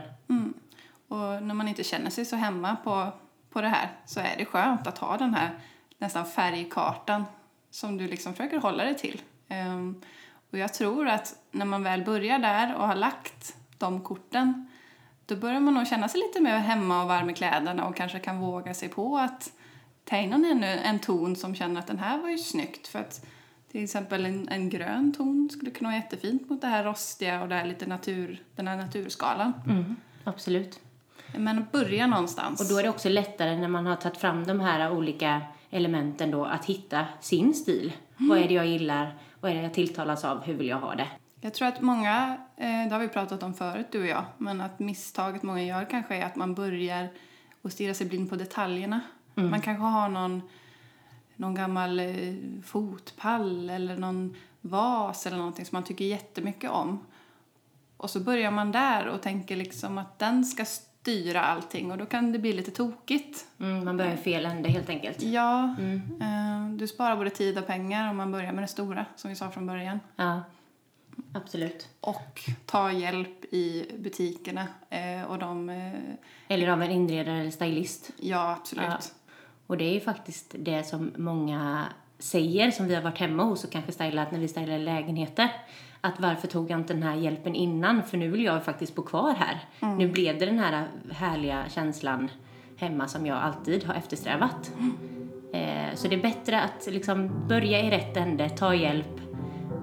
Och 1.09 1.43
när 1.43 1.55
man 1.55 1.69
inte 1.69 1.85
känner 1.85 2.11
sig 2.11 2.25
så 2.25 2.37
hemma 2.37 2.76
på, 2.85 3.12
på 3.50 3.61
det 3.61 3.69
här 3.69 3.88
så 4.07 4.21
är 4.21 4.35
det 4.38 4.45
skönt 4.45 4.87
att 4.87 4.99
ha 4.99 5.17
den 5.17 5.35
här 5.35 5.50
nästan 5.99 6.26
färgkartan 6.26 7.25
som 7.75 7.97
du 7.97 8.09
liksom 8.09 8.35
försöker 8.35 8.59
hålla 8.59 8.85
dig 8.85 8.95
till. 8.95 9.23
Ehm, 9.49 10.02
och 10.50 10.59
jag 10.59 10.75
tror 10.75 11.09
att 11.09 11.38
när 11.50 11.66
man 11.66 11.83
väl 11.83 12.04
börjar 12.04 12.38
där 12.38 12.75
och 12.75 12.87
har 12.87 12.95
lagt 12.95 13.57
de 13.78 14.00
korten 14.00 14.69
då 15.26 15.37
börjar 15.37 15.61
man 15.61 15.75
nog 15.75 15.87
känna 15.87 16.09
sig 16.09 16.21
lite 16.21 16.40
mer 16.40 16.59
hemma 16.59 17.02
och 17.02 17.09
varm 17.09 17.31
i 17.31 17.35
kläderna 17.35 17.87
och 17.87 17.97
kanske 17.97 18.19
kan 18.19 18.38
våga 18.38 18.75
sig 18.75 18.88
på 18.88 19.19
att 19.19 19.52
ta 20.04 20.16
in 20.16 20.33
en, 20.33 20.45
ännu 20.45 20.66
en 20.66 20.99
ton 20.99 21.37
som 21.37 21.54
känner 21.54 21.81
att 21.81 21.87
den 21.87 21.99
här 21.99 22.19
var 22.19 22.28
ju 22.28 22.38
snyggt. 22.38 22.87
För 22.87 22.99
att 22.99 23.26
till 23.73 23.85
exempel 23.85 24.26
en, 24.26 24.49
en 24.49 24.71
grön 24.71 25.12
ton 25.12 25.49
skulle 25.52 25.71
kunna 25.71 25.88
vara 25.88 25.97
jättefint 25.97 26.50
mot 26.50 26.61
det 26.61 26.66
här 26.66 26.85
rostiga 26.85 27.43
och 27.43 27.49
det 27.49 27.54
här 27.54 27.66
lite 27.66 27.87
natur, 27.87 28.43
den 28.57 28.69
här 28.69 28.76
naturskalan. 28.76 29.52
Mm, 29.66 29.97
absolut. 30.25 30.81
Men 31.37 31.66
börja 31.73 32.07
någonstans. 32.07 32.61
Och 32.61 32.66
då 32.69 32.78
är 32.78 32.83
det 32.83 32.88
också 32.88 33.09
lättare 33.09 33.57
när 33.57 33.69
man 33.69 33.87
har 33.87 33.97
tagit 33.97 34.19
fram 34.19 34.47
de 34.47 34.61
här 34.61 34.93
olika 34.93 35.43
elementen 35.75 36.31
då 36.31 36.45
att 36.45 36.64
hitta 36.64 37.07
sin 37.21 37.54
stil. 37.54 37.93
Vad 38.16 38.38
är 38.38 38.49
det 38.49 38.54
jag 38.54 38.66
gillar? 38.66 39.19
Vad 39.40 39.50
är 39.50 39.54
det 39.54 39.62
jag 39.62 39.75
tilltalas 39.75 40.25
av? 40.25 40.43
Hur 40.43 40.54
vill 40.54 40.69
jag 40.69 40.78
ha 40.78 40.95
det? 40.95 41.09
Jag 41.40 41.54
tror 41.54 41.69
att 41.69 41.81
många, 41.81 42.37
eh, 42.57 42.88
det 42.88 42.90
har 42.90 42.99
vi 42.99 43.09
pratat 43.09 43.43
om 43.43 43.54
förut 43.54 43.87
du 43.90 44.00
och 44.00 44.07
jag, 44.07 44.25
men 44.38 44.61
att 44.61 44.78
misstaget 44.78 45.43
många 45.43 45.62
gör 45.62 45.90
kanske 45.90 46.16
är 46.16 46.26
att 46.26 46.37
man 46.37 46.54
börjar 46.54 47.09
och 47.62 47.73
stirra 47.73 47.95
sig 47.95 48.07
blind 48.07 48.31
på 48.31 48.37
detaljerna. 48.37 49.00
Man 49.35 49.61
kanske 49.61 49.83
har 49.83 50.09
någon, 50.09 50.43
någon 51.37 51.54
gammal 51.54 52.00
eh, 52.00 52.35
fotpall 52.64 53.71
eller 53.71 53.97
någon 53.97 54.37
vas 54.61 55.26
eller 55.26 55.37
någonting 55.37 55.64
som 55.64 55.76
man 55.76 55.85
tycker 55.85 56.04
jättemycket 56.04 56.71
om. 56.71 57.07
Och 57.97 58.11
så 58.11 58.21
börjar 58.21 58.50
man 58.50 58.73
där 58.73 59.07
och 59.07 59.23
tänker 59.23 59.57
liksom 59.57 59.99
att 59.99 60.19
den 60.19 60.45
ska 60.45 60.64
styra 61.04 61.40
allting 61.40 61.90
och 61.92 61.99
då 61.99 62.06
kan 62.06 62.32
det 62.32 62.38
bli 62.38 62.52
lite 62.52 62.70
tokigt. 62.70 63.46
Mm, 63.61 63.84
man 63.84 63.96
börjar 63.96 64.14
i 64.14 64.16
fel 64.16 64.46
ände 64.46 64.68
helt 64.68 64.88
enkelt. 64.88 65.23
Ja, 65.23 65.64
eh, 66.20 66.68
du 66.76 66.87
sparar 66.87 67.16
både 67.16 67.30
tid 67.30 67.58
och 67.58 67.66
pengar 67.66 68.11
om 68.11 68.16
man 68.16 68.32
börjar 68.32 68.52
med 68.52 68.64
det 68.64 68.68
stora, 68.68 69.06
som 69.16 69.30
vi 69.30 69.37
sa 69.37 69.50
från 69.50 69.66
början. 69.66 70.00
Ja, 70.16 70.42
absolut. 71.32 71.88
Och 72.00 72.40
ta 72.66 72.92
hjälp 72.92 73.44
i 73.54 73.87
butikerna. 73.99 74.66
Eh, 74.90 75.23
och 75.23 75.38
de, 75.38 75.70
eh, 75.70 75.92
Eller 76.49 76.68
av 76.68 76.82
en 76.82 76.90
inredare 76.90 77.40
eller 77.40 77.50
stylist. 77.50 78.11
ja 78.20 78.52
absolut. 78.61 78.84
Ja. 78.84 78.99
Och 79.66 79.76
det 79.76 79.84
är 79.84 79.94
ju 79.94 80.00
faktiskt 80.00 80.54
det 80.58 80.84
som 80.84 81.12
många 81.16 81.84
säger 82.18 82.71
som 82.71 82.87
vi 82.87 82.94
har 82.94 83.02
varit 83.02 83.18
hemma 83.18 83.42
hos 83.42 83.64
och 83.64 83.73
kanske 83.73 83.92
stylat 83.92 84.33
när 84.33 84.38
vi 84.38 84.49
stylar 84.49 84.78
lägenheter. 84.78 85.49
Att 86.00 86.21
varför 86.21 86.49
tog 86.49 86.71
jag 86.71 86.80
inte 86.80 86.94
den 86.94 87.02
här 87.02 87.14
hjälpen 87.14 87.54
innan? 87.54 88.02
För 88.02 88.16
nu 88.16 88.30
vill 88.30 88.44
jag 88.44 88.64
faktiskt 88.64 88.94
bo 88.94 89.02
kvar 89.02 89.35
här. 89.35 89.61
Nu 89.97 90.09
blev 90.09 90.38
det 90.38 90.47
den 90.47 90.59
här 90.59 90.87
härliga 91.12 91.64
känslan 91.68 92.30
hemma 92.76 93.09
som 93.09 93.26
jag 93.26 93.38
alltid 93.38 93.85
har 93.85 93.94
eftersträvat. 93.94 94.73
Eh, 95.52 95.94
så 95.94 96.09
det 96.09 96.14
är 96.14 96.23
bättre 96.23 96.61
att 96.61 96.87
liksom 96.87 97.49
börja 97.49 97.80
i 97.80 97.90
rätt 97.90 98.16
ände, 98.16 98.49
ta 98.49 98.75
hjälp 98.75 99.21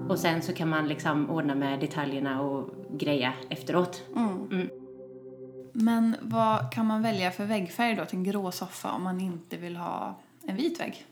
och 0.08 0.18
sen 0.18 0.42
så 0.42 0.52
kan 0.52 0.68
man 0.68 0.88
liksom 0.88 1.30
ordna 1.30 1.54
med 1.54 1.80
detaljerna 1.80 2.42
och 2.42 2.70
greja 2.90 3.32
efteråt. 3.48 4.02
Men 5.72 6.16
vad 6.20 6.72
kan 6.72 6.86
man 6.86 7.02
välja 7.02 7.30
för 7.30 7.44
väggfärg 7.44 7.94
då 7.94 8.04
till 8.04 8.18
en 8.18 8.24
grå 8.24 8.52
soffa 8.52 8.92
om 8.92 9.02
man 9.02 9.20
inte 9.20 9.56
vill 9.56 9.76
ha 9.76 10.14
en 10.46 10.56
vit 10.56 10.80
vägg? 10.80 11.06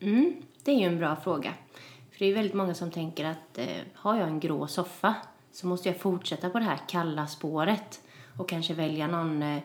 Mm, 0.00 0.34
det 0.64 0.70
är 0.70 0.78
ju 0.78 0.86
en 0.86 0.98
bra 0.98 1.16
fråga. 1.16 1.52
För 2.10 2.18
det 2.18 2.30
är 2.30 2.34
väldigt 2.34 2.54
många 2.54 2.74
som 2.74 2.90
tänker 2.90 3.24
att 3.24 3.58
eh, 3.58 3.66
har 3.94 4.18
jag 4.18 4.28
en 4.28 4.40
grå 4.40 4.66
soffa 4.66 5.14
så 5.52 5.66
måste 5.66 5.88
jag 5.88 6.00
fortsätta 6.00 6.50
på 6.50 6.58
det 6.58 6.64
här 6.64 6.80
kalla 6.88 7.26
spåret 7.26 8.00
och 8.38 8.48
kanske 8.48 8.74
välja 8.74 9.06
någon, 9.06 9.42
eh, 9.42 9.56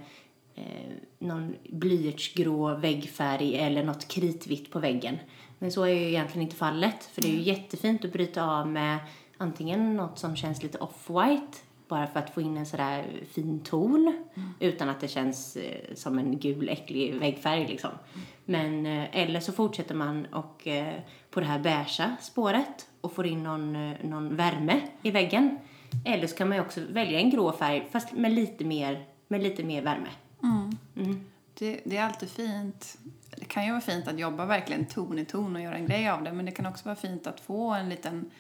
eh, 0.55 0.91
någon 1.19 1.55
blyertsgrå 1.69 2.75
väggfärg 2.75 3.55
eller 3.55 3.83
något 3.83 4.07
kritvitt 4.07 4.71
på 4.71 4.79
väggen. 4.79 5.17
Men 5.59 5.71
så 5.71 5.83
är 5.83 5.93
ju 5.93 6.07
egentligen 6.07 6.41
inte 6.41 6.55
fallet. 6.55 7.03
För 7.03 7.21
det 7.21 7.27
är 7.27 7.33
ju 7.33 7.41
jättefint 7.41 8.05
att 8.05 8.13
bryta 8.13 8.43
av 8.43 8.67
med 8.67 8.97
antingen 9.37 9.95
något 9.95 10.19
som 10.19 10.35
känns 10.35 10.63
lite 10.63 10.77
off-white 10.77 11.55
bara 11.89 12.07
för 12.07 12.19
att 12.19 12.29
få 12.29 12.41
in 12.41 12.57
en 12.57 12.65
sådär 12.65 13.05
fin 13.31 13.59
ton 13.59 14.25
utan 14.59 14.89
att 14.89 14.99
det 14.99 15.07
känns 15.07 15.55
eh, 15.55 15.95
som 15.95 16.19
en 16.19 16.39
gul 16.39 16.69
äcklig 16.69 17.15
väggfärg 17.15 17.67
liksom. 17.67 17.91
Men, 18.45 18.85
eh, 18.85 19.07
eller 19.11 19.39
så 19.39 19.51
fortsätter 19.51 19.95
man 19.95 20.25
och, 20.25 20.67
eh, 20.67 20.95
på 21.31 21.39
det 21.39 21.45
här 21.45 21.59
beiga 21.59 22.15
spåret 22.21 22.87
och 23.01 23.13
får 23.13 23.25
in 23.27 23.43
någon, 23.43 23.75
eh, 23.75 23.97
någon 24.03 24.35
värme 24.35 24.81
i 25.01 25.11
väggen. 25.11 25.57
Eller 26.05 26.27
så 26.27 26.35
kan 26.35 26.47
man 26.47 26.57
ju 26.57 26.63
också 26.63 26.81
välja 26.89 27.19
en 27.19 27.29
grå 27.29 27.51
färg 27.51 27.87
fast 27.91 28.13
med 28.13 28.31
lite 28.31 28.65
mer, 28.65 29.05
med 29.27 29.43
lite 29.43 29.63
mer 29.63 29.81
värme. 29.81 30.09
Det, 31.53 31.79
det 31.85 31.97
är 31.97 32.03
alltid 32.03 32.29
fint. 32.29 32.97
Det 33.37 33.45
kan 33.45 33.65
ju 33.65 33.71
vara 33.71 33.81
fint 33.81 34.07
att 34.07 34.19
jobba 34.19 34.45
verkligen 34.45 34.85
ton 34.85 35.19
i 35.19 35.25
ton 35.25 35.55
och 35.55 35.61
göra 35.61 35.75
en 35.75 35.85
grej 35.85 36.09
av 36.09 36.23
det. 36.23 36.33
Men 36.33 36.45
det 36.45 36.51
kan 36.51 36.65
också 36.65 36.85
vara 36.85 36.95
fint 36.95 37.27
att 37.27 37.39
få 37.39 37.73
en 37.73 37.89
liten... 37.89 38.31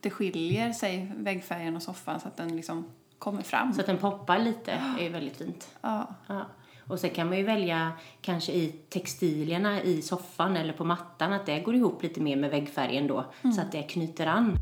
Det 0.00 0.10
skiljer 0.10 0.72
sig, 0.72 1.12
väggfärgen 1.16 1.76
och 1.76 1.82
soffan, 1.82 2.20
så 2.20 2.28
att 2.28 2.36
den 2.36 2.56
liksom 2.56 2.84
kommer 3.18 3.42
fram. 3.42 3.72
Så 3.72 3.80
att 3.80 3.86
den 3.86 3.98
poppar 3.98 4.38
lite 4.38 4.72
är 5.00 5.10
väldigt 5.10 5.36
fint. 5.36 5.68
Ja. 5.80 6.06
Ja. 6.26 6.46
Och 6.88 7.00
sen 7.00 7.10
kan 7.10 7.28
man 7.28 7.38
ju 7.38 7.44
välja 7.44 7.92
kanske 8.20 8.52
i 8.52 8.68
textilierna 8.88 9.82
i 9.82 10.02
soffan 10.02 10.56
eller 10.56 10.72
på 10.72 10.84
mattan 10.84 11.32
att 11.32 11.46
det 11.46 11.60
går 11.60 11.74
ihop 11.74 12.02
lite 12.02 12.20
mer 12.20 12.36
med 12.36 12.50
väggfärgen 12.50 13.06
då 13.06 13.24
så 13.54 13.60
att 13.60 13.72
det 13.72 13.82
knyter 13.82 14.26
an. 14.26 14.56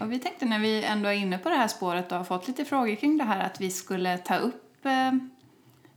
Och 0.00 0.12
vi 0.12 0.18
tänkte 0.18 0.46
när 0.46 0.58
vi 0.58 0.84
ändå 0.84 1.08
är 1.08 1.12
inne 1.12 1.38
på 1.38 1.48
det 1.48 1.54
här 1.54 1.68
spåret 1.68 2.12
och 2.12 2.18
har 2.18 2.24
fått 2.24 2.48
lite 2.48 2.64
frågor 2.64 2.94
kring 2.94 3.18
det 3.18 3.24
här 3.24 3.46
att 3.46 3.60
vi 3.60 3.70
skulle 3.70 4.18
ta 4.18 4.36
upp 4.36 4.86
eh, 4.86 5.12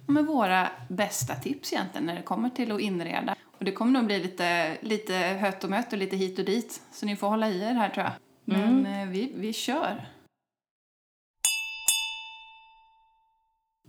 med 0.06 0.26
våra 0.26 0.68
bästa 0.90 1.36
tips 1.36 1.74
egentligen 1.74 2.06
när 2.06 2.16
det 2.16 2.22
kommer 2.22 2.50
till 2.50 2.72
att 2.72 2.80
inreda. 2.80 3.36
Och 3.64 3.66
det 3.66 3.72
kommer 3.72 3.92
nog 3.92 4.06
bli 4.06 4.20
lite, 4.20 4.78
lite 4.82 5.14
hött 5.14 5.64
och 5.64 5.70
mött 5.70 5.94
och 5.94 6.00
lite 6.00 6.16
hit 6.16 6.40
och 6.40 6.46
dit. 6.46 6.82
Så 6.92 7.06
ni 7.06 7.16
får 7.16 7.28
hålla 7.28 7.50
i 7.50 7.62
er 7.62 7.74
här 7.74 7.90
tror 7.90 8.04
jag. 8.04 8.14
Men 8.46 8.86
eh, 8.86 9.08
vi, 9.08 9.32
vi 9.36 9.54
kör. 9.54 10.06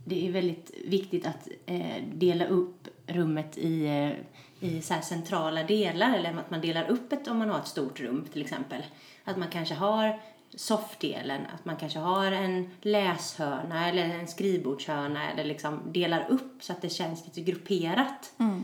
Det 0.05 0.29
är 0.29 0.33
väldigt 0.33 0.71
viktigt 0.85 1.27
att 1.27 1.49
eh, 1.67 2.05
dela 2.13 2.47
upp 2.47 2.89
rummet 3.07 3.59
i, 3.59 3.87
eh, 3.87 4.69
i 4.69 4.83
så 4.83 4.95
centrala 5.03 5.63
delar 5.63 6.19
eller 6.19 6.31
att 6.31 6.51
man 6.51 6.61
delar 6.61 6.91
upp 6.91 7.13
ett 7.13 7.29
om 7.29 7.39
man 7.39 7.51
har 7.51 7.59
ett 7.59 7.67
stort 7.67 8.01
rum 8.01 8.27
till 8.33 8.43
exempel. 8.43 8.83
Att 9.25 9.37
man 9.37 9.49
kanske 9.49 9.75
har 9.75 10.21
soffdelen. 10.55 11.41
Att 11.55 11.65
man 11.65 11.77
kanske 11.77 11.99
har 11.99 12.33
en 12.33 12.71
läshörna 12.81 13.89
eller 13.89 14.05
en 14.05 14.29
skrivbordshörna 14.29 15.31
eller 15.31 15.45
liksom 15.45 15.81
delar 15.93 16.27
upp 16.31 16.63
så 16.63 16.73
att 16.73 16.83
det 16.83 16.89
känns 16.89 17.27
lite 17.27 17.41
grupperat. 17.41 18.33
Eh, 18.39 18.59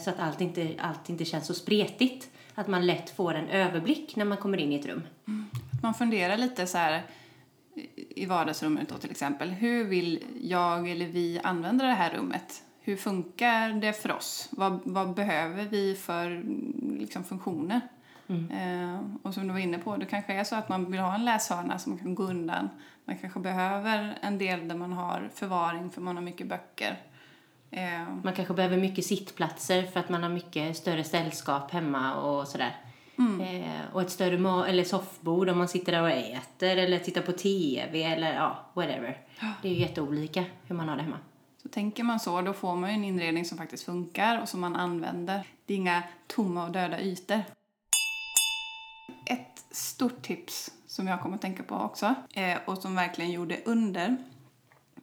så 0.00 0.10
att 0.10 0.18
allt 0.18 0.40
inte, 0.40 0.74
allt 0.78 1.10
inte 1.10 1.24
känns 1.24 1.46
så 1.46 1.54
spretigt. 1.54 2.30
Att 2.54 2.68
man 2.68 2.86
lätt 2.86 3.10
får 3.10 3.34
en 3.34 3.48
överblick 3.48 4.16
när 4.16 4.24
man 4.24 4.38
kommer 4.38 4.58
in 4.58 4.72
i 4.72 4.74
ett 4.74 4.86
rum. 4.86 5.02
Man 5.82 5.94
funderar 5.94 6.36
lite 6.36 6.66
så 6.66 6.78
här 6.78 7.02
i 8.08 8.26
vardagsrummet 8.26 8.88
då 8.88 8.94
till 8.94 9.10
exempel. 9.10 9.50
Hur 9.50 9.84
vill 9.84 10.24
jag 10.40 10.90
eller 10.90 11.06
vi 11.06 11.40
använda 11.42 11.84
det 11.84 11.92
här 11.92 12.10
rummet? 12.10 12.62
Hur 12.80 12.96
funkar 12.96 13.72
det 13.72 13.92
för 13.92 14.12
oss? 14.12 14.48
Vad, 14.50 14.80
vad 14.84 15.14
behöver 15.14 15.64
vi 15.64 15.94
för 15.94 16.26
mm, 16.26 16.96
liksom, 17.00 17.24
funktioner? 17.24 17.80
Eh, 18.50 19.00
och 19.22 19.34
som 19.34 19.46
du 19.46 19.52
var 19.52 19.60
inne 19.60 19.78
på, 19.78 19.96
det 19.96 20.06
kanske 20.06 20.32
är 20.32 20.44
så 20.44 20.56
att 20.56 20.68
man 20.68 20.90
vill 20.90 21.00
ha 21.00 21.14
en 21.14 21.24
läshörna 21.24 21.78
som 21.78 21.98
kan 21.98 22.14
gå 22.14 22.22
undan. 22.22 22.68
Man 23.04 23.18
kanske 23.18 23.40
behöver 23.40 24.18
en 24.20 24.38
del 24.38 24.68
där 24.68 24.76
man 24.76 24.92
har 24.92 25.30
förvaring 25.34 25.90
för 25.90 26.00
man 26.00 26.16
har 26.16 26.22
mycket 26.22 26.46
böcker. 26.46 26.96
Eh, 27.70 28.08
Man 28.24 28.32
kanske 28.34 28.54
behöver 28.54 28.76
mycket 28.76 29.04
sittplatser 29.06 29.82
för 29.82 30.00
att 30.00 30.08
man 30.08 30.22
har 30.22 30.30
mycket 30.30 30.76
större 30.76 31.04
sällskap 31.04 31.70
hemma 31.70 32.14
och 32.14 32.48
sådär. 32.48 32.76
Eh, 33.40 33.92
och 33.94 34.02
ett 34.02 34.10
större 34.10 34.36
ma- 34.36 34.66
eller 34.66 34.84
soffbord 34.84 35.48
om 35.48 35.58
man 35.58 35.68
sitter 35.68 35.92
där 35.92 36.02
och 36.02 36.10
äter 36.10 36.76
eller 36.76 36.98
tittar 36.98 37.22
på 37.22 37.32
TV 37.32 38.02
eller 38.02 38.34
ja, 38.34 38.58
whatever. 38.74 39.18
Det 39.62 39.68
är 39.68 39.72
ju 39.72 39.80
jätteolika 39.80 40.44
hur 40.64 40.76
man 40.76 40.88
har 40.88 40.96
det 40.96 41.02
hemma. 41.02 41.18
Så 41.62 41.68
tänker 41.68 42.04
man 42.04 42.20
så, 42.20 42.40
då 42.40 42.52
får 42.52 42.76
man 42.76 42.90
ju 42.90 42.94
en 42.96 43.04
inredning 43.04 43.44
som 43.44 43.58
faktiskt 43.58 43.84
funkar 43.84 44.42
och 44.42 44.48
som 44.48 44.60
man 44.60 44.76
använder. 44.76 45.42
Det 45.66 45.74
är 45.74 45.78
inga 45.78 46.02
tomma 46.26 46.64
och 46.64 46.72
döda 46.72 47.00
ytor. 47.00 47.42
Ett 49.26 49.64
stort 49.76 50.22
tips 50.22 50.70
som 50.86 51.06
jag 51.06 51.20
kommer 51.20 51.34
att 51.36 51.42
tänka 51.42 51.62
på 51.62 51.74
också 51.74 52.14
eh, 52.34 52.58
och 52.64 52.78
som 52.78 52.94
verkligen 52.94 53.30
gjorde 53.30 53.60
under 53.64 54.16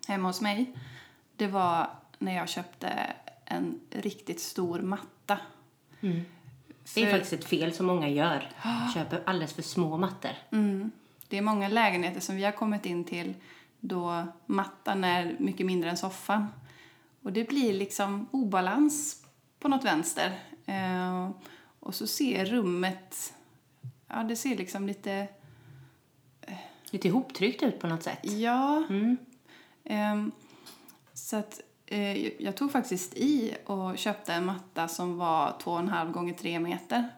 hemma 0.08 0.30
hos 0.30 0.42
mig, 0.42 0.74
det 1.38 1.48
var 1.48 1.90
när 2.24 2.36
jag 2.36 2.50
köpte 2.50 3.14
en 3.46 3.80
riktigt 3.90 4.40
stor 4.40 4.80
matta. 4.80 5.40
Det 6.94 7.04
är 7.04 7.12
faktiskt 7.12 7.34
ett 7.34 7.46
fel 7.46 7.74
som 7.74 7.86
många 7.86 8.10
gör. 8.10 8.52
Köper 8.94 9.24
alldeles 9.26 9.54
för 9.54 9.62
små 9.62 9.98
mattor. 9.98 10.32
Mm. 10.52 10.92
Det 11.28 11.38
är 11.38 11.42
många 11.42 11.68
lägenheter 11.68 12.20
som 12.20 12.36
vi 12.36 12.44
har 12.44 12.52
kommit 12.52 12.86
in 12.86 13.04
till 13.04 13.34
då 13.80 14.28
mattan 14.46 15.04
är 15.04 15.36
mycket 15.40 15.66
mindre 15.66 15.90
än 15.90 15.98
soffan. 15.98 16.48
Och 17.22 17.34
det 17.34 17.50
blir 17.50 17.74
liksom 17.74 18.28
obalans 18.32 19.26
på 19.60 19.68
något 19.68 19.86
vänster. 19.86 20.40
Eh, 20.66 21.30
och 21.80 21.96
så 21.96 22.08
ser 22.08 22.46
rummet, 22.46 23.34
ja 24.08 24.24
det 24.24 24.36
ser 24.36 24.58
liksom 24.58 24.88
lite, 24.88 25.28
Lite 26.92 27.08
ihoptryckt 27.08 27.64
ut 27.64 27.80
på 27.80 27.88
något 27.88 28.04
sätt. 28.04 28.20
ja. 28.24 28.84
Ehm, 29.84 30.32
så 31.14 31.36
att 31.38 31.62
eh, 31.86 32.44
jag 32.44 32.58
tog 32.58 32.72
faktiskt 32.72 33.14
i 33.18 33.56
och 33.66 33.98
köpte 33.98 34.34
en 34.34 34.46
matta 34.46 34.88
som 34.88 35.18
var 35.18 35.56
2,5 35.64 36.12
gånger 36.12 36.34
3 36.34 36.60
meter. 36.60 37.10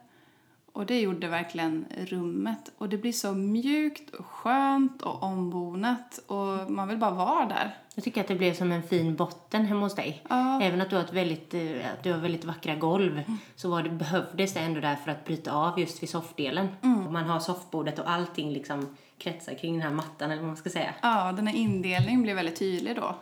Och 0.76 0.86
det 0.86 1.00
gjorde 1.00 1.28
verkligen 1.28 1.84
rummet. 1.98 2.72
Och 2.78 2.88
det 2.88 2.96
blir 2.96 3.12
så 3.12 3.32
mjukt 3.32 4.10
och 4.14 4.26
skönt 4.26 5.02
och 5.02 5.22
ombonat. 5.22 6.20
Och 6.26 6.70
man 6.70 6.88
vill 6.88 6.98
bara 6.98 7.10
vara 7.10 7.46
där. 7.46 7.74
Jag 7.94 8.04
tycker 8.04 8.20
att 8.20 8.28
det 8.28 8.34
blev 8.34 8.54
som 8.54 8.72
en 8.72 8.82
fin 8.82 9.16
botten 9.16 9.64
hemma 9.64 9.80
hos 9.80 9.94
dig. 9.94 10.22
Ja. 10.28 10.62
Även 10.62 10.80
att 10.80 10.90
du 10.90 10.96
har, 10.96 11.04
ett 11.04 11.12
väldigt, 11.12 11.54
eh, 11.54 11.92
att 11.92 12.02
du 12.02 12.12
har 12.12 12.18
väldigt 12.18 12.44
vackra 12.44 12.74
golv 12.74 13.22
så 13.56 13.70
var 13.70 13.82
det, 13.82 13.90
behövdes 13.90 14.54
det 14.54 14.60
ändå 14.60 14.80
där 14.80 14.96
för 14.96 15.10
att 15.10 15.24
bryta 15.24 15.52
av 15.52 15.80
just 15.80 16.02
vid 16.02 16.08
soffdelen. 16.08 16.68
Och 17.06 17.12
Man 17.12 17.24
har 17.24 17.40
soffbordet 17.40 17.98
och 17.98 18.10
allting 18.10 18.50
liksom 18.50 18.96
kretsar 19.18 19.54
kring 19.54 19.72
den 19.72 19.82
här 19.82 19.90
mattan 19.90 20.30
eller 20.30 20.42
vad 20.42 20.48
man 20.48 20.56
ska 20.56 20.70
säga. 20.70 20.94
Ja, 21.02 21.32
den 21.32 21.46
här 21.46 21.54
indelningen 21.54 22.22
blir 22.22 22.34
väldigt 22.34 22.58
tydlig 22.58 22.96
då. 22.96 23.16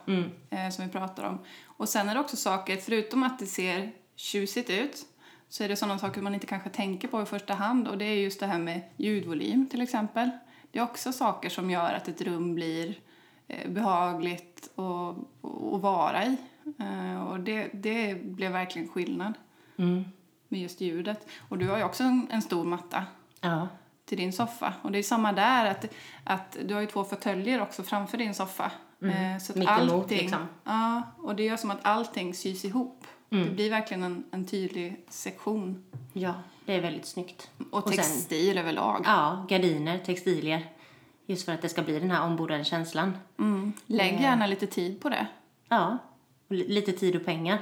Eh, 0.51 0.71
som 0.71 0.85
vi 0.85 0.91
pratar 0.91 1.25
om. 1.25 1.39
Och 1.65 1.89
sen 1.89 2.09
är 2.09 2.15
det 2.15 2.21
också 2.21 2.37
saker, 2.37 2.77
förutom 2.77 3.23
att 3.23 3.39
det 3.39 3.47
ser 3.47 3.93
tjusigt 4.17 4.71
ut, 4.71 5.07
så 5.49 5.65
är 5.65 5.69
det 5.69 5.77
sådana 5.77 5.99
saker 5.99 6.23
man 6.23 6.35
inte 6.35 6.47
kanske 6.47 6.71
tänker 6.71 7.09
på 7.09 7.23
i 7.23 7.27
första 7.27 7.55
hand. 7.55 7.89
Och 7.89 7.99
det 7.99 8.05
är 8.05 8.15
just 8.15 8.41
det 8.41 8.47
här 8.47 8.59
med 8.59 8.81
ljudvolym 8.97 9.67
till 9.71 9.81
exempel. 9.81 10.31
Det 10.73 10.79
är 10.79 10.83
också 10.83 11.13
saker 11.13 11.49
som 11.49 11.71
gör 11.71 11.93
att 11.95 12.09
ett 12.09 12.21
rum 12.21 12.55
blir 12.55 12.99
eh, 13.49 13.71
behagligt 13.71 14.71
och 14.75 15.17
vara 15.83 16.25
i. 16.25 16.37
Eh, 16.79 17.25
och 17.25 17.41
det, 17.41 17.71
det 17.73 18.23
blev 18.25 18.53
verkligen 18.53 18.89
skillnad 18.89 19.35
med 20.49 20.61
just 20.61 20.81
ljudet. 20.81 21.27
Och 21.49 21.59
du 21.59 21.69
har 21.69 21.79
ju 21.79 21.85
också 21.85 22.03
en, 22.03 22.29
en 22.31 22.43
stor 22.43 22.65
matta 22.65 23.05
Ja. 23.41 23.69
Till 24.17 24.23
din 24.25 24.33
soffa. 24.33 24.75
Och 24.83 24.93
det 24.93 24.99
är 24.99 25.03
samma 25.03 25.33
där, 25.33 25.71
att, 25.71 25.85
att 26.25 26.57
du 26.65 26.75
har 26.75 26.81
ju 26.81 26.87
två 26.87 27.05
fåtöljer 27.05 27.63
också 27.63 27.83
framför 27.83 28.19
din 28.19 28.35
soffa. 28.35 28.71
Eh, 29.03 29.39
så 29.41 29.61
att 29.61 29.69
allting, 29.69 30.19
liksom. 30.19 30.49
Ja, 30.65 31.03
och 31.19 31.37
det 31.37 31.43
gör 31.43 31.57
som 31.57 31.71
att 31.71 31.79
allting 31.83 32.35
sys 32.35 32.65
ihop. 32.65 33.07
Det 33.29 33.51
blir 33.51 33.71
verkligen 33.71 34.03
en, 34.03 34.25
en 34.31 34.45
tydlig 34.47 35.05
sektion. 35.09 35.85
ja, 36.13 36.35
det 36.67 36.73
är 36.75 36.81
väldigt 36.81 37.07
snyggt. 37.07 37.51
Och 37.71 37.83
sen- 37.89 37.97
textil 37.97 38.59
överlag. 38.59 39.03
Ja, 39.07 39.47
gardiner, 39.49 39.99
textilier. 39.99 40.67
Just 41.27 41.45
för 41.45 41.53
att 41.53 41.63
det 41.63 41.69
ska 41.69 41.83
bli 41.83 41.99
den 42.01 42.11
här 42.11 42.27
ombordade 42.27 42.65
känslan. 42.65 43.17
Mm. 43.39 43.73
Lägg 43.87 44.21
gärna 44.21 44.47
lite 44.47 44.67
tid 44.67 45.01
på 45.01 45.09
det. 45.09 45.27
Ja, 45.69 45.99
och 46.49 46.55
li- 46.55 46.69
lite 46.69 46.93
tid 46.93 47.17
och 47.17 47.25
pengar. 47.25 47.59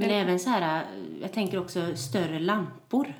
Men 0.00 0.10
även 0.10 0.38
så 0.38 0.50
här, 0.50 0.82
eh, 0.82 1.22
jag 1.22 1.32
tänker 1.32 1.58
också 1.58 1.96
större 1.96 2.38
lampor 2.38 3.14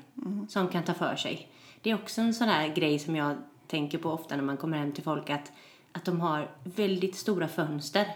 som 0.49 0.67
kan 0.67 0.83
ta 0.83 0.93
för 0.93 1.15
sig. 1.15 1.47
Det 1.81 1.89
är 1.89 1.95
också 1.95 2.21
en 2.21 2.33
sån 2.33 2.47
här 2.47 2.67
grej 2.67 2.99
som 2.99 3.15
jag 3.15 3.37
tänker 3.67 3.97
på 3.97 4.09
ofta 4.09 4.35
när 4.35 4.43
man 4.43 4.57
kommer 4.57 4.77
hem 4.77 4.91
till 4.91 5.03
folk 5.03 5.29
att, 5.29 5.51
att 5.91 6.05
de 6.05 6.21
har 6.21 6.51
väldigt 6.63 7.15
stora 7.15 7.47
fönster 7.47 8.07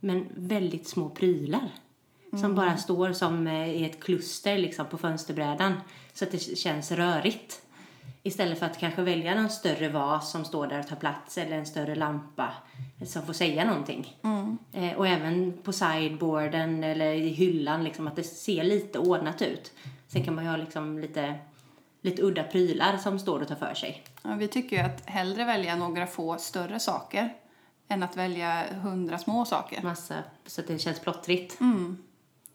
men 0.00 0.26
väldigt 0.34 0.88
små 0.88 1.08
prylar. 1.08 1.68
Som 2.40 2.54
bara 2.54 2.76
står 2.76 3.12
som 3.12 3.46
eh, 3.46 3.70
i 3.70 3.84
ett 3.84 4.02
kluster 4.02 4.58
liksom 4.58 4.86
på 4.86 4.98
fönsterbrädan 4.98 5.80
så 6.12 6.24
att 6.24 6.30
det 6.30 6.38
känns 6.38 6.92
rörigt. 6.92 7.61
Istället 8.24 8.58
för 8.58 8.66
att 8.66 8.78
kanske 8.78 9.02
välja 9.02 9.34
någon 9.34 9.50
större 9.50 9.88
vas 9.88 10.30
som 10.30 10.44
står 10.44 10.66
där 10.66 10.78
och 10.78 10.86
tar 10.86 10.96
plats 10.96 11.38
eller 11.38 11.56
en 11.56 11.66
större 11.66 11.94
lampa 11.94 12.52
som 13.06 13.26
får 13.26 13.32
säga 13.32 13.64
någonting. 13.64 14.16
Eh, 14.72 14.92
och 14.98 15.08
även 15.08 15.58
på 15.62 15.72
sideboarden 15.72 16.84
eller 16.84 17.12
i 17.12 17.28
hyllan, 17.28 17.84
liksom, 17.84 18.06
att 18.08 18.16
det 18.16 18.24
ser 18.24 18.64
lite 18.64 18.98
ordnat 18.98 19.42
ut. 19.42 19.72
Sen 20.08 20.24
kan 20.24 20.34
man 20.34 20.44
ju 20.44 20.50
ha 20.50 20.56
liksom 20.56 20.98
lite, 20.98 21.34
lite 22.02 22.22
udda 22.22 22.42
prylar 22.42 22.96
som 22.96 23.18
står 23.18 23.40
och 23.40 23.48
tar 23.48 23.54
för 23.54 23.74
sig. 23.74 24.02
Ja, 24.22 24.34
vi 24.34 24.48
tycker 24.48 24.76
ju 24.76 24.82
att 24.82 25.06
hellre 25.06 25.44
välja 25.44 25.76
några 25.76 26.06
få 26.06 26.38
större 26.38 26.80
saker 26.80 27.34
än 27.88 28.02
att 28.02 28.16
välja 28.16 28.64
hundra 28.82 29.18
små 29.18 29.44
saker. 29.44 29.82
Massa, 29.82 30.14
så 30.46 30.60
att 30.60 30.66
det 30.66 30.78
känns 30.78 31.00
plottrigt. 31.00 31.58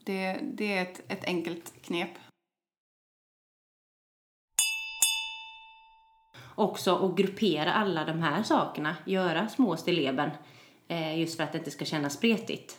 Det, 0.03 0.39
det 0.41 0.77
är 0.77 0.81
ett, 0.81 1.01
ett 1.07 1.23
enkelt 1.25 1.73
knep. 1.81 2.09
Också 6.57 6.95
att 6.95 7.15
gruppera 7.15 7.73
alla 7.73 8.05
de 8.05 8.21
här 8.21 8.43
sakerna, 8.43 8.95
göra 9.05 9.47
små 9.47 9.77
stilleben 9.77 10.29
eh, 10.87 11.19
just 11.19 11.37
för 11.37 11.43
att 11.43 11.51
det 11.51 11.57
inte 11.57 11.71
ska 11.71 11.85
kännas 11.85 12.13
spretigt. 12.13 12.77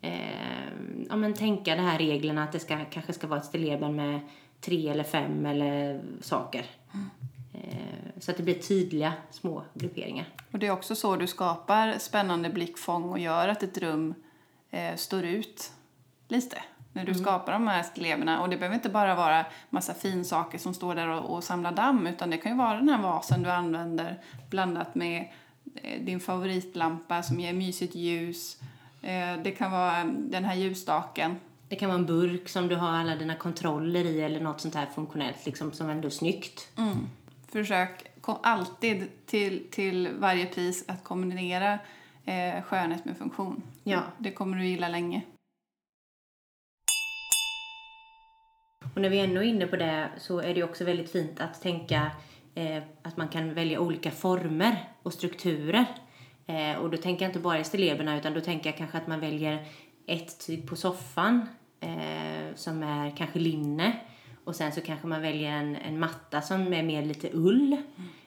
Eh, 0.00 0.68
ja, 1.08 1.16
men 1.16 1.34
tänka 1.34 1.76
de 1.76 1.82
här 1.82 1.98
reglerna 1.98 2.44
att 2.44 2.52
det 2.52 2.58
ska, 2.58 2.84
kanske 2.84 3.12
ska 3.12 3.26
vara 3.26 3.40
ett 3.40 3.46
stilleben 3.46 3.96
med 3.96 4.20
tre 4.60 4.88
eller 4.88 5.04
fem 5.04 5.46
eller 5.46 6.00
saker. 6.20 6.66
Eh, 7.54 8.20
så 8.20 8.30
att 8.30 8.36
det 8.36 8.42
blir 8.42 8.54
tydliga 8.54 9.12
små 9.30 9.62
grupperingar. 9.74 10.28
Och 10.52 10.58
det 10.58 10.66
är 10.66 10.70
också 10.70 10.94
så 10.94 11.16
du 11.16 11.26
skapar 11.26 11.98
spännande 11.98 12.50
blickfång 12.50 13.04
och 13.04 13.18
gör 13.18 13.48
att 13.48 13.62
ett 13.62 13.78
rum 13.78 14.14
eh, 14.70 14.96
står 14.96 15.24
ut 15.24 15.72
lite. 16.28 16.62
När 16.92 17.04
du 17.04 17.14
skapar 17.14 17.52
de 17.52 17.68
här 17.68 17.82
stilleberna. 17.82 18.40
Och 18.40 18.48
det 18.48 18.56
behöver 18.56 18.74
inte 18.74 18.88
bara 18.88 19.14
vara 19.14 19.44
massa 19.70 19.94
finsaker 19.94 20.58
som 20.58 20.74
står 20.74 20.94
där 20.94 21.08
och, 21.08 21.34
och 21.34 21.44
samlar 21.44 21.72
damm. 21.72 22.06
Utan 22.06 22.30
det 22.30 22.36
kan 22.36 22.52
ju 22.52 22.58
vara 22.58 22.76
den 22.76 22.88
här 22.88 23.02
vasen 23.02 23.42
du 23.42 23.50
använder 23.50 24.18
blandat 24.50 24.94
med 24.94 25.28
eh, 25.74 26.02
din 26.02 26.20
favoritlampa 26.20 27.22
som 27.22 27.40
ger 27.40 27.52
mysigt 27.52 27.94
ljus. 27.94 28.56
Eh, 29.02 29.42
det 29.42 29.50
kan 29.50 29.70
vara 29.70 30.04
den 30.04 30.44
här 30.44 30.54
ljusstaken. 30.54 31.36
Det 31.68 31.76
kan 31.76 31.88
vara 31.88 31.98
en 31.98 32.06
burk 32.06 32.48
som 32.48 32.68
du 32.68 32.76
har 32.76 32.88
alla 32.88 33.16
dina 33.16 33.34
kontroller 33.34 34.04
i 34.04 34.20
eller 34.20 34.40
något 34.40 34.60
sånt 34.60 34.74
här 34.74 34.86
funktionellt 34.86 35.46
liksom 35.46 35.72
som 35.72 35.90
ändå 35.90 36.06
är 36.06 36.10
snyggt. 36.10 36.68
Försök 37.48 38.10
kom 38.20 38.36
alltid 38.42 39.26
till, 39.26 39.66
till 39.70 40.08
varje 40.18 40.46
pris 40.46 40.84
att 40.88 41.04
kombinera 41.04 41.78
eh, 42.24 42.62
skönhet 42.62 43.04
med 43.04 43.16
funktion. 43.16 43.62
Ja. 43.84 44.00
Det 44.18 44.30
kommer 44.30 44.56
du 44.56 44.66
gilla 44.66 44.88
länge. 44.88 45.22
Och 49.00 49.02
när 49.02 49.10
vi 49.10 49.18
ändå 49.18 49.40
är 49.40 49.46
inne 49.46 49.66
på 49.66 49.76
det 49.76 50.10
så 50.18 50.40
är 50.40 50.54
det 50.54 50.62
också 50.62 50.84
väldigt 50.84 51.12
fint 51.12 51.40
att 51.40 51.62
tänka 51.62 52.10
eh, 52.54 52.82
att 53.02 53.16
man 53.16 53.28
kan 53.28 53.54
välja 53.54 53.80
olika 53.80 54.10
former 54.10 54.88
och 55.02 55.12
strukturer. 55.12 55.84
Eh, 56.46 56.78
och 56.78 56.90
då 56.90 56.96
tänker 56.96 57.24
jag 57.24 57.28
inte 57.28 57.38
bara 57.38 57.58
i 57.58 57.64
stilleberna 57.64 58.18
utan 58.18 58.34
då 58.34 58.40
tänker 58.40 58.70
jag 58.70 58.78
kanske 58.78 58.98
att 58.98 59.06
man 59.06 59.20
väljer 59.20 59.66
ett 60.06 60.46
tyg 60.46 60.68
på 60.68 60.76
soffan 60.76 61.48
eh, 61.80 62.54
som 62.54 62.82
är 62.82 63.16
kanske 63.16 63.38
linne 63.38 63.96
Och 64.44 64.56
sen 64.56 64.72
så 64.72 64.80
kanske 64.80 65.06
man 65.06 65.22
väljer 65.22 65.50
en, 65.50 65.76
en 65.76 65.98
matta 65.98 66.42
som 66.42 66.72
är 66.72 66.82
mer 66.82 67.04
lite 67.04 67.30
ull. 67.32 67.76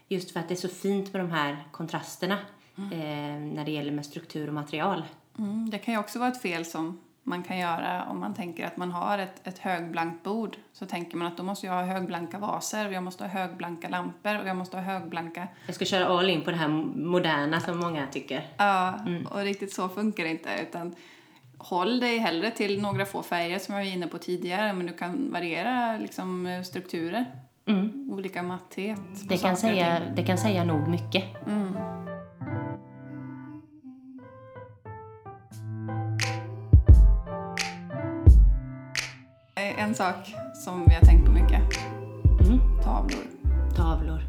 Just 0.08 0.32
för 0.32 0.40
att 0.40 0.48
det 0.48 0.54
är 0.54 0.68
så 0.68 0.70
fint 0.70 1.14
med 1.14 1.22
de 1.22 1.32
här 1.32 1.58
kontrasterna 1.72 2.38
eh, 2.76 3.40
när 3.54 3.66
det 3.66 3.72
gäller 3.72 3.92
med 3.92 4.06
struktur 4.06 4.48
och 4.48 4.54
material. 4.54 5.04
Mm, 5.38 5.70
det 5.70 5.78
kan 5.78 5.94
ju 5.94 6.00
också 6.00 6.20
vara 6.20 6.30
ett 6.30 6.42
fel 6.42 6.66
som 6.66 7.00
man 7.24 7.44
kan 7.44 7.58
göra 7.58 8.04
om 8.04 8.20
man 8.20 8.34
tänker 8.34 8.68
att 8.68 8.78
man 8.78 8.92
har 8.92 9.18
ett, 9.18 9.48
ett 9.48 9.60
högblankt 9.60 10.24
bord. 10.24 10.58
Så 10.74 10.86
tänker 10.86 11.18
man 11.18 11.28
att 11.28 11.38
då 11.38 11.44
måste 11.44 11.68
jag 11.68 11.74
ha 11.74 11.84
högblanka 11.84 12.40
vaser, 12.40 12.88
och 12.88 12.94
jag 12.94 13.04
måste 13.04 13.24
ha 13.24 13.30
högblanka 13.30 13.90
lampor 13.90 14.40
och 14.40 14.48
jag 14.48 14.56
måste 14.56 14.78
ha 14.78 14.84
högblanka... 14.84 15.48
Jag 15.66 15.76
ska 15.76 15.86
köra 15.86 16.06
all 16.20 16.30
in 16.30 16.42
på 16.42 16.52
det 16.52 16.58
här 16.58 16.68
moderna 16.96 17.60
som 17.60 17.80
många 17.80 18.08
tycker. 18.08 18.48
Ja, 18.58 19.00
och 19.30 19.40
riktigt 19.40 19.74
så 19.74 19.90
funkar 19.90 20.24
det 20.24 20.30
inte. 20.30 20.50
Utan 20.62 20.96
håll 21.58 22.00
dig 22.00 22.18
hellre 22.18 22.52
till 22.52 22.82
några 22.82 23.06
få 23.06 23.24
färger 23.24 23.60
som 23.60 23.76
jag 23.76 23.84
var 23.84 23.92
inne 23.92 24.08
på 24.08 24.18
tidigare. 24.18 24.74
Men 24.74 24.86
du 24.86 24.94
kan 24.94 25.32
variera 25.32 25.98
liksom, 25.98 26.64
strukturer. 26.66 27.26
Olika 28.12 28.44
matthet. 28.44 29.00
på 29.00 29.28
Det 29.30 29.38
kan, 29.38 29.56
saker 29.56 29.74
säga, 29.74 30.02
det 30.16 30.24
kan 30.24 30.38
säga 30.38 30.64
nog 30.64 30.88
mycket. 30.88 31.24
Eh, 39.78 39.84
En 39.84 39.96
sak 39.96 40.36
som 40.54 40.86
vi 40.88 40.94
har 40.94 41.02
tänkt 41.02 41.26
på 41.26 41.32
mycket. 41.32 41.62
Tavlor. 42.84 43.24
Tavlor. 43.76 44.22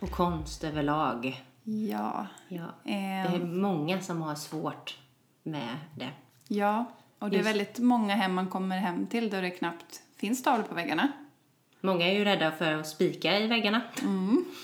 Och 0.00 0.10
konst 0.10 0.64
överlag. 0.64 1.44
Ja. 1.64 2.26
Ja. 2.48 2.64
Ehm. 2.84 3.32
Det 3.32 3.36
är 3.36 3.44
många 3.46 4.00
som 4.00 4.22
har 4.22 4.34
svårt 4.34 4.98
med 5.42 5.76
det. 5.96 6.08
Ja, 6.48 6.84
och 7.18 7.30
det 7.30 7.38
är 7.38 7.42
väldigt 7.42 7.78
många 7.78 8.14
hem 8.14 8.34
man 8.34 8.48
kommer 8.48 8.78
hem 8.78 9.06
till 9.06 9.30
där 9.30 9.42
det 9.42 9.50
knappt 9.50 10.02
finns 10.16 10.42
tavlor 10.42 10.64
på 10.64 10.74
väggarna. 10.74 11.08
Många 11.80 12.06
är 12.06 12.12
ju 12.14 12.24
rädda 12.24 12.50
för 12.50 12.72
att 12.72 12.86
spika 12.86 13.38
i 13.38 13.46
väggarna. 13.46 13.80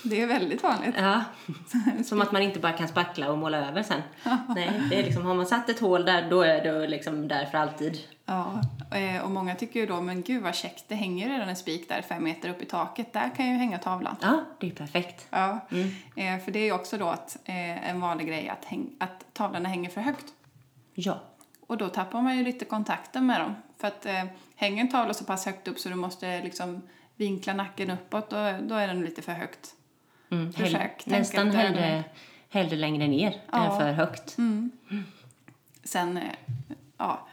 Det 0.03 0.21
är 0.21 0.27
väldigt 0.27 0.63
vanligt. 0.63 0.95
Ja. 0.97 1.23
Som 2.05 2.21
att 2.21 2.31
man 2.31 2.41
inte 2.41 2.59
bara 2.59 2.73
kan 2.73 2.87
spackla 2.87 3.31
och 3.31 3.37
måla 3.37 3.67
över 3.67 3.83
sen. 3.83 4.01
Nej, 4.47 4.81
det 4.89 4.99
är 4.99 5.03
liksom, 5.03 5.25
har 5.25 5.35
man 5.35 5.45
satt 5.45 5.69
ett 5.69 5.79
hål 5.79 6.05
där, 6.05 6.29
då 6.29 6.41
är 6.41 6.63
det 6.63 6.87
liksom 6.87 7.27
där 7.27 7.45
för 7.45 7.57
alltid. 7.57 7.97
Ja, 8.31 8.61
eh, 8.97 9.21
och 9.21 9.31
många 9.31 9.55
tycker 9.55 9.79
ju 9.79 9.85
då, 9.85 10.01
men 10.01 10.21
gud 10.21 10.43
vad 10.43 10.55
käckt, 10.55 10.83
det 10.87 10.95
hänger 10.95 11.27
ju 11.27 11.33
redan 11.33 11.49
en 11.49 11.55
spik 11.55 11.89
där 11.89 12.01
fem 12.01 12.23
meter 12.23 12.49
upp 12.49 12.61
i 12.61 12.65
taket, 12.65 13.13
där 13.13 13.29
kan 13.35 13.45
jag 13.45 13.53
ju 13.53 13.59
hänga 13.59 13.77
tavlan. 13.77 14.15
Ja, 14.21 14.43
det 14.59 14.67
är 14.67 14.71
perfekt. 14.71 15.27
Ja, 15.29 15.59
eh, 16.15 16.39
för 16.39 16.51
det 16.51 16.59
är 16.59 16.65
ju 16.65 16.71
också 16.71 16.97
då 16.97 17.07
att, 17.07 17.37
eh, 17.45 17.89
en 17.89 18.01
vanlig 18.01 18.27
grej 18.27 18.49
att, 18.49 18.65
häng, 18.65 18.89
att 18.99 19.25
tavlorna 19.33 19.69
hänger 19.69 19.89
för 19.89 20.01
högt. 20.01 20.25
Ja. 20.93 21.19
Och 21.67 21.77
då 21.77 21.89
tappar 21.89 22.21
man 22.21 22.37
ju 22.37 22.43
lite 22.43 22.65
kontakten 22.65 23.25
med 23.25 23.41
dem. 23.41 23.55
För 23.77 23.87
att 23.87 24.05
eh, 24.05 24.23
hänger 24.55 24.81
en 24.83 24.89
tavla 24.91 25.13
så 25.13 25.23
pass 25.25 25.45
högt 25.45 25.67
upp 25.67 25.79
så 25.79 25.89
du 25.89 25.95
måste 25.95 26.41
liksom 26.41 26.81
vinkla 27.15 27.53
nacken 27.53 27.89
uppåt, 27.91 28.29
då, 28.29 28.35
då 28.61 28.75
är 28.75 28.87
den 28.87 29.01
lite 29.01 29.21
för 29.21 29.31
högt. 29.31 29.73
Mm. 30.31 30.53
Försök 30.53 31.03
Hell- 31.05 31.11
nästan 31.19 31.51
hellre, 31.51 32.03
hellre 32.49 32.75
längre 32.75 33.07
ner 33.07 33.41
Ja. 33.51 33.65
än 33.65 33.79
för 33.79 33.91
högt. 33.91 34.37
Sen, 35.83 36.17
eh, 36.17 36.23
ja, 36.97 37.27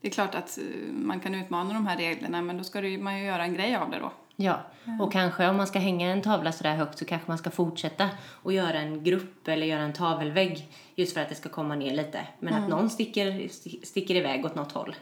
det 0.00 0.08
är 0.08 0.12
klart 0.12 0.34
att 0.34 0.58
eh, 0.58 0.92
man 0.92 1.20
kan 1.20 1.34
utmana 1.34 1.74
de 1.74 1.86
här 1.86 1.96
reglerna, 1.96 2.42
men 2.42 2.58
då 2.58 2.64
ska 2.64 2.86
ju- 2.86 2.98
man 2.98 3.18
ju 3.18 3.24
göra 3.24 3.44
en 3.44 3.54
grej 3.54 3.76
av 3.76 3.90
det 3.90 3.98
då. 3.98 4.12
Ja, 4.40 4.60
och 5.00 5.12
kanske 5.12 5.48
om 5.48 5.56
man 5.56 5.66
ska 5.66 5.78
hänga 5.78 6.10
en 6.12 6.22
tavla 6.22 6.52
så 6.52 6.62
där 6.62 6.74
högt 6.76 6.98
så 6.98 7.04
kanske 7.04 7.28
man 7.30 7.38
ska 7.38 7.50
fortsätta 7.50 8.08
och 8.26 8.52
göra 8.52 8.78
en 8.78 9.04
grupp 9.04 9.48
eller 9.48 9.66
göra 9.66 9.82
en 9.82 9.92
tavelvägg 9.92 10.68
just 10.94 11.14
för 11.14 11.20
att 11.20 11.28
det 11.28 11.34
ska 11.34 11.48
komma 11.48 11.74
ner 11.74 11.94
lite. 11.96 12.20
Men 12.38 12.54
att 12.54 12.68
någon 12.68 12.90
sticker, 12.90 13.30
sti- 13.32 13.84
sticker 13.84 14.14
iväg 14.14 14.44
åt 14.44 14.54
något 14.54 14.72
håll 14.72 14.96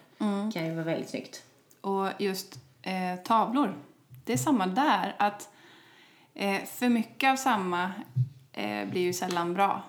kan 0.55 0.67
ju 0.67 0.75
vara 0.75 0.85
väldigt 0.85 1.09
snyggt. 1.11 1.43
Och 1.81 2.09
just 2.19 2.59
eh, 2.83 3.17
tavlor, 3.25 3.75
det 4.25 4.33
är 4.33 4.37
samma 4.37 4.67
där. 4.67 5.15
Att 5.19 5.49
eh, 6.35 6.65
för 6.65 6.89
mycket 6.89 7.31
av 7.33 7.37
samma 7.37 7.91
eh, 8.53 8.89
blir 8.89 9.01
ju 9.03 9.13
sällan 9.13 9.55
bra. 9.55 9.83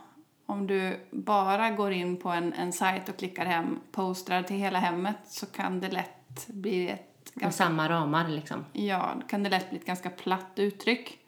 Om 0.50 0.68
du 0.68 1.00
bara 1.12 1.70
går 1.70 1.92
in 1.92 2.18
på 2.18 2.30
en, 2.30 2.54
en 2.54 2.74
sajt 2.74 3.10
och 3.10 3.18
klickar 3.18 3.46
hem 3.46 3.80
postrar 3.92 4.44
till 4.44 4.56
hela 4.56 4.80
hemmet 4.80 5.18
så 5.26 5.46
kan 5.46 5.80
det 5.80 5.90
lätt 5.90 6.48
bli 6.48 6.90
ett 6.90 7.32
Med 7.34 7.44
ganska, 7.44 7.64
samma 7.64 7.90
ramar 7.90 8.28
liksom. 8.28 8.66
ja, 8.74 9.14
kan 9.28 9.44
det 9.44 9.50
lätt 9.50 9.70
bli 9.70 9.80
ett 9.80 9.86
ganska 9.86 10.10
platt 10.10 10.52
uttryck. 10.56 11.20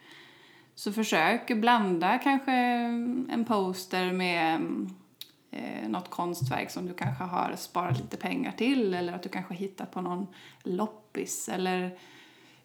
Så 0.75 0.93
försök 0.93 1.57
blanda 1.57 2.17
kanske 2.17 2.51
en 3.31 3.45
poster 3.47 4.11
med 4.11 4.61
eh, 5.51 5.89
något 5.89 6.09
konstverk 6.09 6.69
som 6.69 6.85
du 6.85 6.93
kanske 6.93 7.23
har 7.23 7.55
sparat 7.57 7.99
lite 7.99 8.17
pengar 8.17 8.51
till 8.51 8.93
eller 8.93 9.13
att 9.13 9.23
du 9.23 9.29
kanske 9.29 9.53
hittat 9.53 9.91
på 9.91 10.01
någon 10.01 10.27
loppis 10.63 11.49
eller 11.49 11.97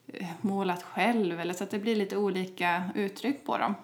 eh, 0.07 0.29
målat 0.40 0.83
själv 0.83 1.40
eller 1.40 1.55
så 1.55 1.64
att 1.64 1.71
det 1.71 1.79
blir 1.79 1.97
lite 1.97 2.17
olika 2.17 2.90
uttryck 2.95 3.45
på 3.47 3.59
dem. 3.59 3.75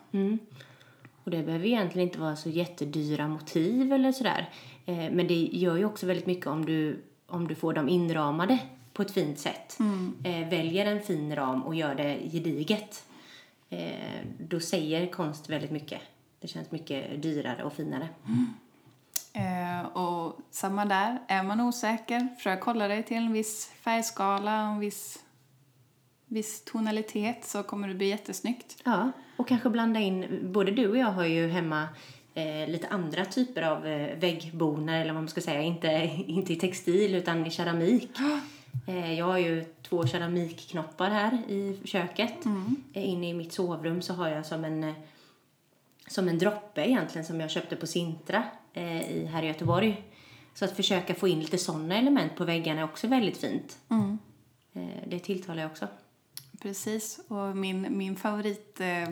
Och 1.25 1.31
det 1.31 1.43
behöver 1.43 1.67
egentligen 1.67 2.09
inte 2.09 2.21
vara 2.21 2.37
så 2.37 2.49
jättedyra 2.49 3.29
motiv 3.29 3.93
eller 3.93 4.13
sådär. 4.13 4.49
Eh, 4.87 5.11
men 5.11 5.27
det 5.27 5.49
gör 5.53 5.77
ju 5.77 5.85
också 5.85 6.07
väldigt 6.07 6.27
mycket 6.27 6.47
om 6.47 6.65
du, 6.65 7.03
om 7.27 7.49
du 7.49 7.55
får 7.55 7.73
dem 7.73 7.89
inramade 7.89 8.59
på 8.93 9.03
ett 9.03 9.11
fint 9.11 9.39
sätt. 9.39 9.79
Eh, 10.25 10.49
väljer 10.49 10.87
en 10.87 11.01
fin 11.03 11.37
ram 11.37 11.63
och 11.63 11.75
gör 11.75 11.95
det 11.95 12.19
gediget. 12.33 13.05
Eh, 13.69 14.27
då 14.39 14.61
säger 14.61 15.07
konst 15.07 15.51
väldigt 15.51 15.71
mycket. 15.71 16.01
Det 16.41 16.49
känns 16.49 16.71
mycket 16.71 17.23
dyrare 17.23 17.65
och 17.65 17.73
finare. 17.73 18.09
Eh, 19.33 19.87
och 19.87 20.39
samma 20.51 20.85
där, 20.85 21.19
är 21.29 21.43
man 21.43 21.61
osäker, 21.61 22.29
försök 22.37 22.63
hålla 22.63 22.89
dig 22.89 23.03
till 23.03 23.17
en 23.17 23.33
viss 23.33 23.67
färgskala, 23.67 24.53
en 24.53 24.79
viss, 24.79 25.19
viss 26.31 26.65
tonalitet 26.65 27.45
så 27.45 27.63
kommer 27.63 27.89
det 27.89 27.95
bli 27.95 28.09
jättesnyggt. 28.09 28.77
Ja, 28.85 29.13
och 29.37 29.49
kanske 29.49 29.71
blanda 29.71 30.01
in, 30.01 30.41
både 30.53 30.71
du 30.71 30.89
och 30.89 30.97
jag 30.97 31.07
har 31.07 31.25
ju 31.25 31.49
hemma 31.49 31.89
eh, 32.35 32.69
lite 32.69 32.89
andra 32.89 33.25
typer 33.25 33.63
av 33.63 33.87
eh, 33.87 34.19
väggbonor 34.19 34.95
eller 34.95 35.13
vad 35.13 35.23
man 35.23 35.29
ska 35.29 35.41
säga, 35.41 35.63
inte, 35.63 35.89
inte 36.27 36.53
i 36.53 36.57
textil 36.57 37.15
utan 37.15 37.47
i 37.47 37.51
keramik. 37.51 38.11
Eh, 38.87 39.19
jag 39.19 39.25
har 39.25 39.39
ju 39.39 39.65
två 39.83 40.07
keramikknoppar 40.07 41.11
här 41.11 41.33
i 41.49 41.79
köket. 41.85 42.47
Eh, 42.93 43.09
inne 43.09 43.29
i 43.29 43.35
mitt 43.35 43.53
sovrum 43.53 44.03
så 44.03 44.15
har 44.15 44.29
jag 44.29 44.47
som 44.47 44.65
en, 44.65 44.85
eh, 44.85 44.95
som 46.07 46.29
en 46.29 46.39
droppe 46.39 46.89
egentligen 46.89 47.25
som 47.25 47.41
jag 47.41 47.51
köpte 47.51 47.77
på 47.77 47.87
Sintra 47.87 48.45
eh, 48.73 49.11
i, 49.11 49.27
här 49.27 49.43
i 49.43 49.47
Göteborg. 49.47 50.03
Så 50.55 50.65
att 50.65 50.77
försöka 50.77 51.15
få 51.15 51.29
in 51.29 51.41
lite 51.41 51.59
sådana 51.59 51.97
element 51.97 52.37
på 52.37 52.45
väggarna 52.45 52.81
är 52.81 52.85
också 52.85 53.07
väldigt 53.07 53.37
fint. 53.37 53.79
Eh, 54.73 55.09
det 55.09 55.19
tilltalar 55.19 55.63
jag 55.63 55.71
också. 55.71 55.89
Precis, 56.63 57.21
och 57.29 57.57
min, 57.57 57.87
min 57.99 58.17
favorit 58.17 58.81
eh, 58.81 59.09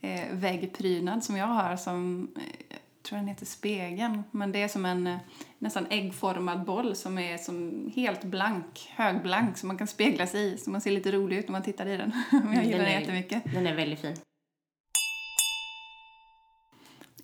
eh, 0.00 0.32
väggprydnad 0.32 1.24
som 1.24 1.36
jag 1.36 1.46
har 1.46 1.76
som, 1.76 2.28
eh, 2.36 2.42
jag 2.68 3.02
tror 3.02 3.18
den 3.18 3.28
heter 3.28 3.46
Spegeln, 3.46 4.22
men 4.30 4.52
det 4.52 4.62
är 4.62 4.68
som 4.68 4.84
en 4.84 5.06
eh, 5.06 5.16
nästan 5.58 5.86
äggformad 5.90 6.64
boll 6.64 6.96
som 6.96 7.18
är 7.18 7.38
som 7.38 7.90
helt 7.96 8.24
blank, 8.24 8.92
högblank, 8.96 9.58
som 9.58 9.66
man 9.68 9.78
kan 9.78 9.86
spegla 9.86 10.26
sig 10.26 10.52
i, 10.52 10.58
så 10.58 10.70
man 10.70 10.80
ser 10.80 10.90
lite 10.90 11.12
rolig 11.12 11.36
ut 11.36 11.48
när 11.48 11.52
man 11.52 11.62
tittar 11.62 11.86
i 11.86 11.96
den. 11.96 12.12
Men 12.30 12.54
jag 12.54 12.64
gillar 12.64 12.78
den, 12.78 12.88
är, 12.88 13.00
jättemycket. 13.00 13.42
Den 13.54 13.66
är 13.66 13.74
väldigt 13.74 14.00
fin. 14.00 14.16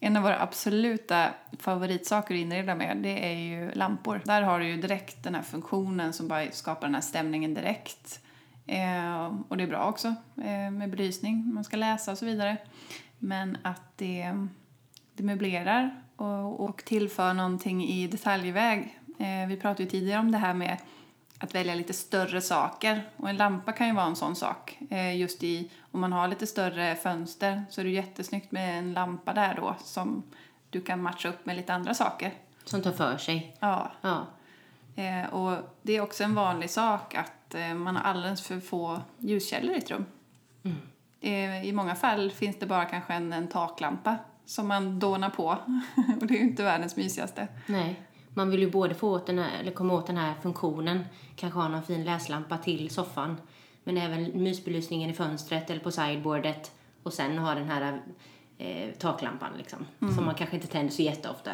En 0.00 0.16
av 0.16 0.22
våra 0.22 0.42
absoluta 0.42 1.34
favoritsaker 1.58 2.34
att 2.34 2.40
inreda 2.40 2.74
med, 2.74 2.96
det 2.96 3.26
är 3.26 3.38
ju 3.38 3.72
lampor. 3.72 4.20
Där 4.24 4.42
har 4.42 4.60
du 4.60 4.68
ju 4.68 4.76
direkt 4.76 5.24
den 5.24 5.34
här 5.34 5.42
funktionen 5.42 6.12
som 6.12 6.28
bara 6.28 6.50
skapar 6.50 6.86
den 6.86 6.94
här 6.94 7.02
stämningen 7.02 7.54
direkt. 7.54 8.20
Eh, 8.68 9.34
och 9.48 9.56
det 9.56 9.62
är 9.62 9.68
bra 9.68 9.88
också 9.88 10.08
eh, 10.36 10.70
med 10.70 10.90
belysning, 10.90 11.54
man 11.54 11.64
ska 11.64 11.76
läsa 11.76 12.12
och 12.12 12.18
så 12.18 12.24
vidare. 12.24 12.56
Men 13.18 13.58
att 13.62 13.82
det, 13.96 14.46
det 15.14 15.22
möblerar 15.22 16.02
och, 16.16 16.60
och 16.60 16.84
tillför 16.84 17.34
någonting 17.34 17.84
i 17.84 18.06
detaljväg. 18.06 18.98
Eh, 19.18 19.48
vi 19.48 19.56
pratade 19.56 19.82
ju 19.82 19.88
tidigare 19.88 20.20
om 20.20 20.32
det 20.32 20.38
här 20.38 20.54
med 20.54 20.76
att 21.38 21.54
välja 21.54 21.74
lite 21.74 21.92
större 21.92 22.40
saker. 22.40 23.08
Och 23.16 23.28
en 23.28 23.36
lampa 23.36 23.72
kan 23.72 23.86
ju 23.86 23.94
vara 23.94 24.06
en 24.06 24.16
sån 24.16 24.36
sak. 24.36 24.78
Eh, 24.90 25.16
just 25.16 25.42
i, 25.42 25.70
om 25.90 26.00
man 26.00 26.12
har 26.12 26.28
lite 26.28 26.46
större 26.46 26.96
fönster 26.96 27.64
så 27.70 27.80
är 27.80 27.84
det 27.84 27.90
jättesnyggt 27.90 28.52
med 28.52 28.78
en 28.78 28.92
lampa 28.92 29.32
där 29.32 29.54
då 29.54 29.76
som 29.84 30.22
du 30.70 30.80
kan 30.80 31.02
matcha 31.02 31.28
upp 31.28 31.46
med 31.46 31.56
lite 31.56 31.74
andra 31.74 31.94
saker. 31.94 32.32
Som 32.64 32.82
tar 32.82 32.92
för 32.92 33.16
sig. 33.16 33.56
Ja. 33.60 33.92
Ja. 34.00 34.26
Eh, 34.98 35.34
och 35.34 35.58
det 35.82 35.96
är 35.96 36.00
också 36.00 36.24
en 36.24 36.34
vanlig 36.34 36.70
sak 36.70 37.14
att 37.14 37.54
eh, 37.54 37.74
man 37.74 37.96
har 37.96 38.02
alldeles 38.02 38.42
för 38.42 38.60
få 38.60 39.00
ljuskällor 39.18 39.74
i 39.74 39.78
ett 39.78 39.90
rum. 39.90 40.04
Eh, 41.20 41.66
I 41.66 41.72
många 41.72 41.94
fall 41.94 42.30
finns 42.30 42.58
det 42.58 42.66
bara 42.66 42.84
kanske 42.84 43.14
en, 43.14 43.32
en 43.32 43.48
taklampa 43.48 44.16
som 44.44 44.68
man 44.68 44.98
dånar 44.98 45.30
på. 45.30 45.44
och 46.20 46.26
det 46.26 46.34
är 46.34 46.38
ju 46.38 46.44
inte 46.44 46.62
världens 46.62 46.96
mysigaste. 46.96 47.48
Nej. 47.66 48.02
Man 48.34 48.50
vill 48.50 48.60
ju 48.60 48.70
både 48.70 48.94
få 48.94 49.10
åt 49.10 49.26
den 49.26 49.38
här, 49.38 49.60
eller 49.60 49.72
komma 49.72 49.94
åt 49.94 50.06
den 50.06 50.16
här 50.16 50.34
funktionen, 50.42 51.04
kanske 51.36 51.58
ha 51.58 51.68
någon 51.68 51.82
fin 51.82 52.04
läslampa 52.04 52.58
till 52.58 52.90
soffan, 52.90 53.36
men 53.84 53.96
även 53.96 54.42
mysbelysningen 54.42 55.10
i 55.10 55.12
fönstret 55.12 55.70
eller 55.70 55.80
på 55.80 55.90
sideboardet 55.90 56.72
och 57.02 57.12
sen 57.12 57.38
ha 57.38 57.54
den 57.54 57.70
här 57.70 58.02
eh, 58.58 58.90
taklampan 58.98 59.50
liksom, 59.56 59.86
som 60.14 60.24
man 60.24 60.34
kanske 60.34 60.56
inte 60.56 60.68
tänder 60.68 60.92
så 60.92 61.02
jätteofta. 61.02 61.50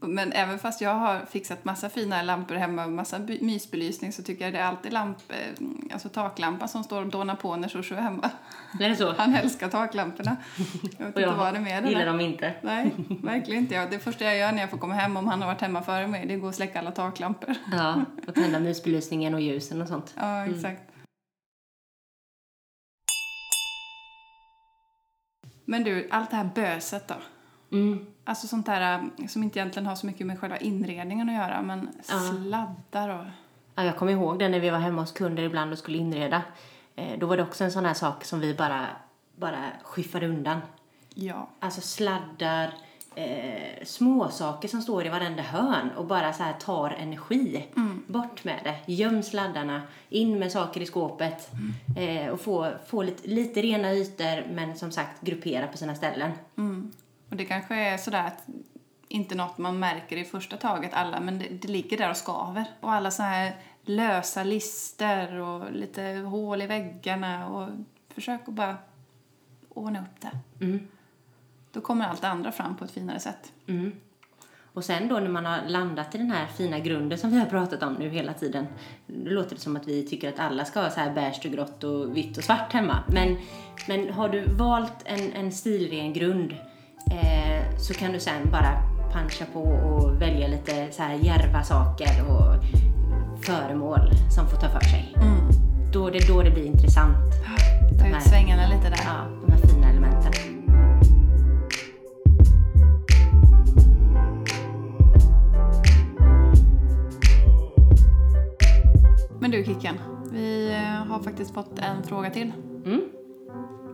Men 0.00 0.32
även 0.32 0.58
fast 0.58 0.80
jag 0.80 0.94
har 0.94 1.26
fixat 1.30 1.64
massa 1.64 1.88
fina 1.88 2.22
lampor 2.22 2.54
hemma 2.54 2.84
och 2.84 2.92
massa 2.92 3.18
mysbelysning 3.40 4.12
så 4.12 4.22
tycker 4.22 4.44
jag 4.44 4.54
det 4.54 4.58
är 4.58 4.64
alltid 4.64 4.92
lamp, 4.92 5.18
eh, 5.28 5.64
alltså 5.92 6.08
taklampan 6.08 6.68
som 6.68 6.84
står 6.84 7.02
och 7.02 7.10
dånar 7.10 7.34
på 7.34 7.56
när 7.56 7.68
Shoshu 7.68 7.94
är 7.94 8.00
hemma. 8.00 8.30
Är 8.80 8.88
det 8.88 8.96
så? 8.96 9.12
Han 9.18 9.34
älskar 9.34 9.68
taklamporna. 9.68 10.36
Jag 10.98 11.06
vet 11.06 11.16
Och 11.16 11.22
jag 11.22 11.28
inte 11.28 11.38
vad 11.38 11.54
det 11.54 11.58
är 11.58 11.62
med 11.62 11.88
gillar 11.88 12.06
dem 12.06 12.20
inte. 12.20 12.54
Nej, 12.62 12.94
verkligen 13.22 13.62
inte. 13.62 13.74
Jag. 13.74 13.90
Det 13.90 13.98
första 13.98 14.24
jag 14.24 14.38
gör 14.38 14.52
när 14.52 14.60
jag 14.60 14.70
får 14.70 14.78
komma 14.78 14.94
hem, 14.94 15.16
om 15.16 15.26
han 15.26 15.40
har 15.40 15.48
varit 15.48 15.60
hemma 15.60 15.82
före 15.82 16.06
mig, 16.06 16.26
det 16.26 16.32
är 16.32 16.36
att 16.36 16.42
gå 16.42 16.48
och 16.48 16.54
släcka 16.54 16.78
alla 16.78 16.90
taklampor. 16.90 17.54
Ja, 17.72 18.04
och 18.26 18.34
tända 18.34 18.60
mysbelysningen 18.60 19.34
och 19.34 19.40
ljusen 19.40 19.82
och 19.82 19.88
sånt. 19.88 20.14
Ja, 20.16 20.46
exakt. 20.46 20.82
Men 25.64 25.84
du, 25.84 26.08
allt 26.10 26.30
det 26.30 26.36
här 26.36 26.50
böset 26.54 27.08
då? 27.08 27.14
Mm. 27.76 28.06
Alltså 28.28 28.46
sånt 28.46 28.66
där 28.66 29.02
äh, 29.18 29.26
som 29.26 29.42
inte 29.42 29.58
egentligen 29.58 29.86
har 29.86 29.94
så 29.94 30.06
mycket 30.06 30.26
med 30.26 30.38
själva 30.40 30.56
inredningen 30.56 31.28
att 31.28 31.34
göra, 31.34 31.62
men 31.62 31.88
Ja. 32.08 32.20
sladdar 32.20 33.08
och... 33.08 33.24
Ja, 33.74 33.84
jag 33.84 33.96
kommer 33.96 34.12
ihåg 34.12 34.38
det 34.38 34.48
när 34.48 34.60
vi 34.60 34.70
var 34.70 34.78
hemma 34.78 35.02
hos 35.02 35.12
kunder 35.12 35.42
ibland 35.42 35.72
och 35.72 35.78
skulle 35.78 35.98
inreda. 35.98 36.42
Eh, 36.96 37.18
då 37.18 37.26
var 37.26 37.36
det 37.36 37.42
också 37.42 37.64
en 37.64 37.72
sån 37.72 37.84
här 37.84 37.94
sak 37.94 38.24
som 38.24 38.40
vi 38.40 38.54
bara, 38.54 38.86
bara 39.36 39.64
skiffade 39.82 40.28
undan. 40.28 40.60
Ja. 41.14 41.48
Alltså 41.60 41.80
sladdar, 41.80 42.74
eh, 43.14 43.84
små 43.84 44.28
saker 44.28 44.68
som 44.68 44.82
står 44.82 45.06
i 45.06 45.08
varenda 45.08 45.42
hörn 45.42 45.90
och 45.96 46.06
bara 46.06 46.32
så 46.32 46.42
här 46.42 46.52
tar 46.52 46.90
energi. 46.90 47.66
Bort 48.06 48.44
med 48.44 48.60
det. 48.64 48.92
Göm 48.92 49.22
sladdarna, 49.22 49.82
in 50.08 50.38
med 50.38 50.52
saker 50.52 50.80
i 50.80 50.86
skåpet 50.86 51.50
eh, 51.96 52.28
och 52.28 52.40
få, 52.40 52.70
få 52.86 53.02
lite, 53.02 53.28
lite 53.28 53.62
rena 53.62 53.92
ytor 53.92 54.52
men 54.54 54.76
som 54.76 54.90
sagt 54.92 55.20
gruppera 55.20 55.66
på 55.66 55.76
sina 55.76 55.94
ställen. 55.94 56.30
Mm. 56.56 56.77
Och 57.30 57.36
det 57.36 57.44
kanske 57.44 57.74
är 57.74 57.96
sådär 57.96 58.26
att 58.26 58.46
inte 59.08 59.34
något 59.34 59.58
man 59.58 59.78
märker 59.78 60.16
i 60.16 60.24
första 60.24 60.56
taget 60.56 60.94
alla, 60.94 61.20
men 61.20 61.38
det, 61.38 61.48
det 61.48 61.68
ligger 61.68 61.98
där 61.98 62.10
och 62.10 62.16
skaver. 62.16 62.64
Och 62.80 62.92
alla 62.92 63.10
så 63.10 63.22
här 63.22 63.56
lösa 63.82 64.42
lister 64.42 65.34
och 65.34 65.72
lite 65.72 66.02
hål 66.02 66.62
i 66.62 66.66
väggarna 66.66 67.48
och 67.48 67.68
försök 68.14 68.40
att 68.48 68.54
bara 68.54 68.76
ordna 69.68 70.00
upp 70.00 70.20
det. 70.20 70.64
Mm. 70.64 70.88
Då 71.72 71.80
kommer 71.80 72.04
allt 72.04 72.20
det 72.20 72.28
andra 72.28 72.52
fram 72.52 72.76
på 72.76 72.84
ett 72.84 72.90
finare 72.90 73.20
sätt. 73.20 73.52
Mm. 73.66 73.92
Och 74.72 74.84
sen 74.84 75.08
då 75.08 75.18
när 75.18 75.28
man 75.28 75.46
har 75.46 75.60
landat 75.66 76.14
i 76.14 76.18
den 76.18 76.30
här 76.30 76.46
fina 76.46 76.78
grunden 76.78 77.18
som 77.18 77.30
vi 77.30 77.38
har 77.38 77.46
pratat 77.46 77.82
om 77.82 77.94
nu 77.94 78.08
hela 78.08 78.34
tiden. 78.34 78.66
Då 79.06 79.30
låter 79.30 79.54
det 79.54 79.60
som 79.60 79.76
att 79.76 79.88
vi 79.88 80.06
tycker 80.06 80.28
att 80.28 80.38
alla 80.38 80.64
ska 80.64 80.80
ha 80.80 80.90
så 80.90 81.00
här 81.00 81.14
beige 81.14 81.40
och 81.44 81.52
grått 81.52 81.84
och 81.84 82.16
vitt 82.16 82.38
och 82.38 82.44
svart 82.44 82.72
hemma. 82.72 83.02
Men, 83.08 83.36
men 83.88 84.12
har 84.12 84.28
du 84.28 84.44
valt 84.54 85.02
en, 85.04 85.32
en 85.32 85.52
stilren 85.52 86.12
grund 86.12 86.54
eh, 87.10 87.78
så 87.78 87.94
kan 87.94 88.12
du 88.12 88.20
sen 88.20 88.50
bara 88.50 88.82
puncha 89.12 89.44
på 89.52 89.60
och 89.60 90.22
välja 90.22 90.48
lite 90.48 90.92
så 90.92 91.02
här 91.02 91.14
djärva 91.14 91.62
saker 91.62 92.24
och 92.28 92.64
föremål 93.44 94.10
som 94.30 94.48
får 94.48 94.56
ta 94.56 94.68
för 94.68 94.80
sig. 94.80 95.14
Då 95.92 96.06
är 96.06 96.12
det 96.12 96.28
då 96.28 96.42
det 96.42 96.50
blir 96.50 96.64
intressant. 96.66 97.16
Ta 97.98 98.08
ut 98.08 98.22
svängarna 98.22 98.68
lite 98.68 98.90
där. 98.90 99.00
Ja, 99.04 99.26
de 99.46 99.52
här 99.52 99.58
fina 99.58 99.90
elementen. 99.90 100.32
Men 109.40 109.50
du 109.50 109.64
Kicken, 109.64 109.98
vi 110.32 110.70
eh, 110.70 111.06
har 111.06 111.20
faktiskt 111.22 111.54
fått 111.54 111.78
en 111.78 112.02
fråga 112.02 112.30
till. 112.30 112.52
Mm. 112.86 113.00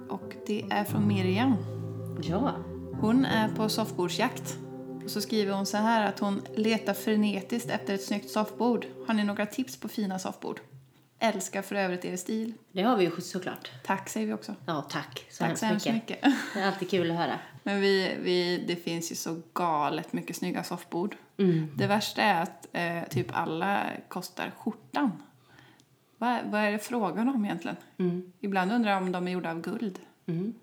Och 0.08 0.34
det 0.46 0.64
är 0.70 0.84
från 0.84 1.08
Miriam. 1.08 1.54
Ja. 2.22 2.52
Hon 3.04 3.24
är 3.24 3.48
på 3.48 3.68
soffbordsjakt. 3.68 4.58
Och 5.04 5.10
så 5.10 5.20
skriver 5.20 5.52
hon 5.52 5.66
så 5.66 5.76
här 5.76 6.08
att 6.08 6.18
hon 6.18 6.42
letar 6.56 6.94
frenetiskt 6.94 7.70
efter 7.70 7.94
ett 7.94 8.04
snyggt 8.04 8.30
soffbord. 8.30 8.86
Har 9.06 9.14
ni 9.14 9.24
några 9.24 9.46
tips 9.46 9.76
på 9.76 9.88
fina 9.88 10.18
soffbord? 10.18 10.60
Älskar 11.18 11.62
för 11.62 11.74
övrigt 11.74 12.04
er 12.04 12.16
stil. 12.16 12.54
Det 12.72 12.82
har 12.82 12.96
vi 12.96 13.04
ju 13.04 13.20
såklart. 13.20 13.70
Tack 13.84 14.08
säger 14.08 14.26
vi 14.26 14.32
också. 14.32 14.54
Ja, 14.66 14.82
tack 14.90 15.26
så 15.30 15.38
Tack 15.38 15.48
hemskt 15.48 15.60
så 15.60 15.66
hemskt 15.66 15.86
mycket. 15.86 16.08
mycket. 16.24 16.34
Det 16.54 16.60
är 16.60 16.66
alltid 16.66 16.90
kul 16.90 17.10
att 17.10 17.16
höra. 17.16 17.38
Men 17.62 17.80
vi, 17.80 18.16
vi, 18.22 18.64
det 18.68 18.76
finns 18.76 19.12
ju 19.12 19.14
så 19.14 19.40
galet 19.54 20.12
mycket 20.12 20.36
snygga 20.36 20.64
soffbord. 20.64 21.16
Mm. 21.38 21.70
Det 21.76 21.86
värsta 21.86 22.22
är 22.22 22.42
att 22.42 22.66
eh, 22.72 23.08
typ 23.10 23.26
alla 23.32 23.86
kostar 24.08 24.52
skjortan. 24.58 25.22
Vad, 26.18 26.38
vad 26.44 26.60
är 26.60 26.72
det 26.72 26.78
frågan 26.78 27.28
om 27.28 27.44
egentligen? 27.44 27.76
Mm. 27.98 28.32
Ibland 28.40 28.72
undrar 28.72 28.90
jag 28.92 29.02
om 29.02 29.12
de 29.12 29.28
är 29.28 29.32
gjorda 29.32 29.50
av 29.50 29.60
guld. 29.60 29.98
Mm. 30.26 30.54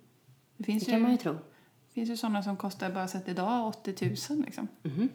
Det 0.58 0.63
finns 0.63 0.86
Det 0.86 0.91
ju, 0.91 0.95
kan 0.95 1.01
man 1.01 1.12
ju 1.12 1.17
tro. 1.17 1.38
Finns 1.93 2.10
ju 2.10 2.17
sådana 2.17 2.43
som 2.43 2.58
kostar 2.58 2.89
bara 2.89 3.08
sett 3.08 3.27
idag 3.27 3.67
80 3.67 4.06
000 4.30 4.45
liksom. 4.45 4.67
Mhm. 4.84 5.10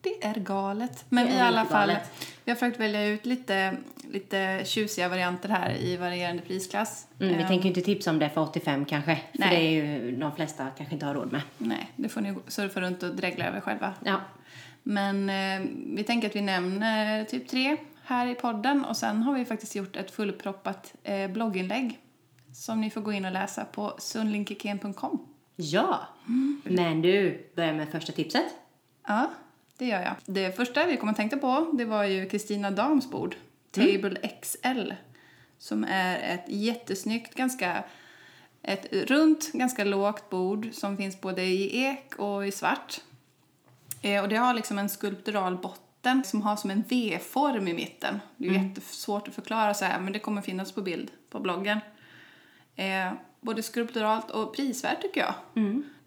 Det 0.00 0.24
är 0.24 0.34
galet. 0.34 1.04
Men 1.08 1.26
Det 1.26 1.32
i 1.32 1.40
alla 1.40 1.64
fall, 1.64 1.88
galet. 1.88 2.10
vi 2.44 2.50
har 2.50 2.56
försökt 2.56 2.80
välja 2.80 3.06
ut 3.06 3.26
lite, 3.26 3.76
lite 4.12 4.62
tjusiga 4.66 5.08
varianter 5.08 5.48
här 5.48 5.76
i 5.76 5.96
varierande 5.96 6.42
prisklass. 6.42 7.06
Mm, 7.20 7.36
vi 7.36 7.42
Eh, 7.42 7.48
tänker 7.48 7.68
inte 7.68 7.80
tipsa 7.80 8.10
om 8.10 8.18
det 8.18 8.30
för 8.30 8.40
85 8.40 8.84
kanske. 8.84 9.16
För 9.16 9.38
Nej. 9.38 9.50
det 9.50 9.56
är 9.66 9.70
ju 9.70 10.16
de 10.16 10.32
flesta 10.36 10.66
kanske 10.76 10.94
inte 10.94 11.06
har 11.06 11.14
råd 11.14 11.32
med. 11.32 11.40
Nej, 11.58 11.90
det 11.96 12.08
får 12.08 12.20
ni 12.20 12.34
surfa 12.48 12.80
runt 12.80 13.02
och 13.02 13.14
dregla 13.14 13.44
över 13.44 13.60
själva. 13.60 13.94
Ja. 14.04 14.20
Men 14.82 15.30
eh, 15.30 15.68
vi 15.96 16.04
tänker 16.04 16.28
att 16.28 16.36
vi 16.36 16.40
nämner 16.40 17.24
typ 17.24 17.48
tre 17.48 17.76
här 18.04 18.26
i 18.26 18.34
podden 18.34 18.84
och 18.84 18.96
sen 18.96 19.22
har 19.22 19.34
vi 19.34 19.44
faktiskt 19.44 19.74
gjort 19.74 19.96
ett 19.96 20.10
fullproppat 20.10 20.94
eh, 21.02 21.30
blogginlägg 21.30 21.98
som 22.58 22.80
ni 22.80 22.90
får 22.90 23.00
gå 23.00 23.12
in 23.12 23.24
och 23.24 23.32
läsa 23.32 23.64
på 23.64 23.94
sunlinkeken.com. 23.98 25.26
Ja. 25.56 26.00
Men 26.64 27.02
du, 27.02 27.46
börjar 27.56 27.74
med 27.74 27.88
första 27.88 28.12
tipset. 28.12 28.44
Ja, 29.06 29.30
det 29.76 29.86
gör 29.86 30.02
jag. 30.02 30.14
Det 30.26 30.56
första 30.56 30.86
vi 30.86 30.96
kom 30.96 31.08
att 31.08 31.16
tänka 31.16 31.36
på 31.36 31.70
det 31.72 31.84
var 31.84 32.04
ju 32.04 32.28
Kristina 32.28 32.70
Dams 32.70 33.10
bord, 33.10 33.36
Table 33.70 34.30
XL, 34.42 34.92
som 35.58 35.84
är 35.84 36.34
ett 36.34 36.44
jättesnyggt, 36.48 37.34
ganska 37.34 37.84
ett 38.62 38.92
runt, 38.92 39.52
ganska 39.52 39.84
lågt 39.84 40.30
bord 40.30 40.68
som 40.72 40.96
finns 40.96 41.20
både 41.20 41.42
i 41.42 41.84
ek 41.84 42.14
och 42.16 42.46
i 42.46 42.50
svart. 42.50 43.00
Eh, 44.02 44.22
och 44.22 44.28
det 44.28 44.36
har 44.36 44.54
liksom 44.54 44.78
en 44.78 44.88
skulptural 44.88 45.56
botten 45.56 46.24
som 46.24 46.42
har 46.42 46.56
som 46.56 46.70
en 46.70 46.84
V-form 46.88 47.68
i 47.68 47.72
mitten. 47.72 48.20
Det 48.36 48.48
är 48.48 48.52
ju 48.52 48.68
jättesvårt 48.68 49.28
att 49.28 49.34
förklara 49.34 49.74
så 49.74 49.84
här, 49.84 50.00
men 50.00 50.12
det 50.12 50.18
kommer 50.18 50.42
finnas 50.42 50.72
på 50.72 50.82
bild 50.82 51.10
på 51.30 51.40
bloggen. 51.40 51.80
Eh, 52.78 53.12
både 53.40 53.62
skulpturalt 53.62 54.30
och 54.30 54.56
prisvärt 54.56 55.02
tycker 55.02 55.20
jag. 55.20 55.34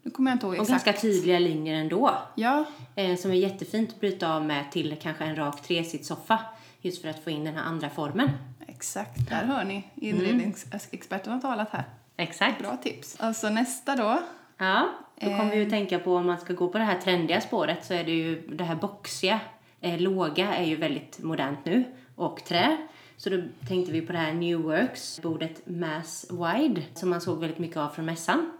Nu 0.02 0.10
kommer 0.10 0.30
jag 0.30 0.34
inte 0.36 0.46
ihåg 0.46 0.54
Och 0.54 0.60
exakt. 0.62 0.84
ganska 0.84 1.00
tydliga 1.00 1.38
linjer 1.38 1.74
ändå. 1.74 2.14
Ja, 2.34 2.64
Eh, 2.96 3.16
som 3.16 3.30
är 3.30 3.34
jättefint 3.34 3.90
att 3.90 4.00
bryta 4.00 4.34
av 4.34 4.44
med 4.44 4.72
till 4.72 4.96
kanske 5.02 5.24
en 5.24 5.36
rak 5.36 5.62
tresitssoffa. 5.62 6.38
Just 6.80 7.02
för 7.02 7.08
att 7.08 7.24
få 7.24 7.30
in 7.30 7.44
den 7.44 7.54
här 7.56 7.62
andra 7.64 7.90
formen. 7.90 8.30
Exakt, 8.66 9.28
där 9.30 9.44
hör 9.44 9.64
ni. 9.64 9.84
Inredningsexperten 9.94 11.32
har 11.32 11.40
talat 11.40 11.68
här. 11.70 11.84
Exakt. 12.16 12.58
Bra 12.58 12.76
tips. 12.76 13.16
Alltså 13.20 13.48
nästa 13.50 13.96
då. 13.96 14.18
Ja, 14.58 14.88
då 15.20 15.26
kommer 15.26 15.50
vi 15.50 15.56
Eh. 15.56 15.62
ju 15.64 15.70
tänka 15.70 15.98
på 15.98 16.16
om 16.16 16.26
man 16.26 16.38
ska 16.40 16.52
gå 16.52 16.68
på 16.68 16.78
det 16.78 16.84
här 16.84 17.00
trendiga 17.00 17.40
spåret 17.40 17.84
så 17.84 17.94
är 17.94 18.04
det 18.04 18.12
ju 18.12 18.46
det 18.48 18.64
här 18.64 18.74
boxiga, 18.76 19.40
eh, 19.80 20.00
låga 20.00 20.54
är 20.54 20.64
ju 20.64 20.76
väldigt 20.76 21.18
modernt 21.18 21.64
nu 21.64 21.84
och 22.16 22.44
trä. 22.44 22.76
Så 23.22 23.30
då 23.30 23.42
tänkte 23.68 23.92
vi 23.92 24.00
på 24.00 24.12
det 24.12 24.18
här 24.18 24.32
New 24.32 24.58
Works, 24.58 25.20
bordet 25.22 25.66
Mass 25.66 26.26
Wide 26.30 26.82
som 26.94 27.10
man 27.10 27.20
såg 27.20 27.38
väldigt 27.40 27.58
mycket 27.58 27.76
av 27.76 27.88
från 27.88 28.04
mässan. 28.04 28.52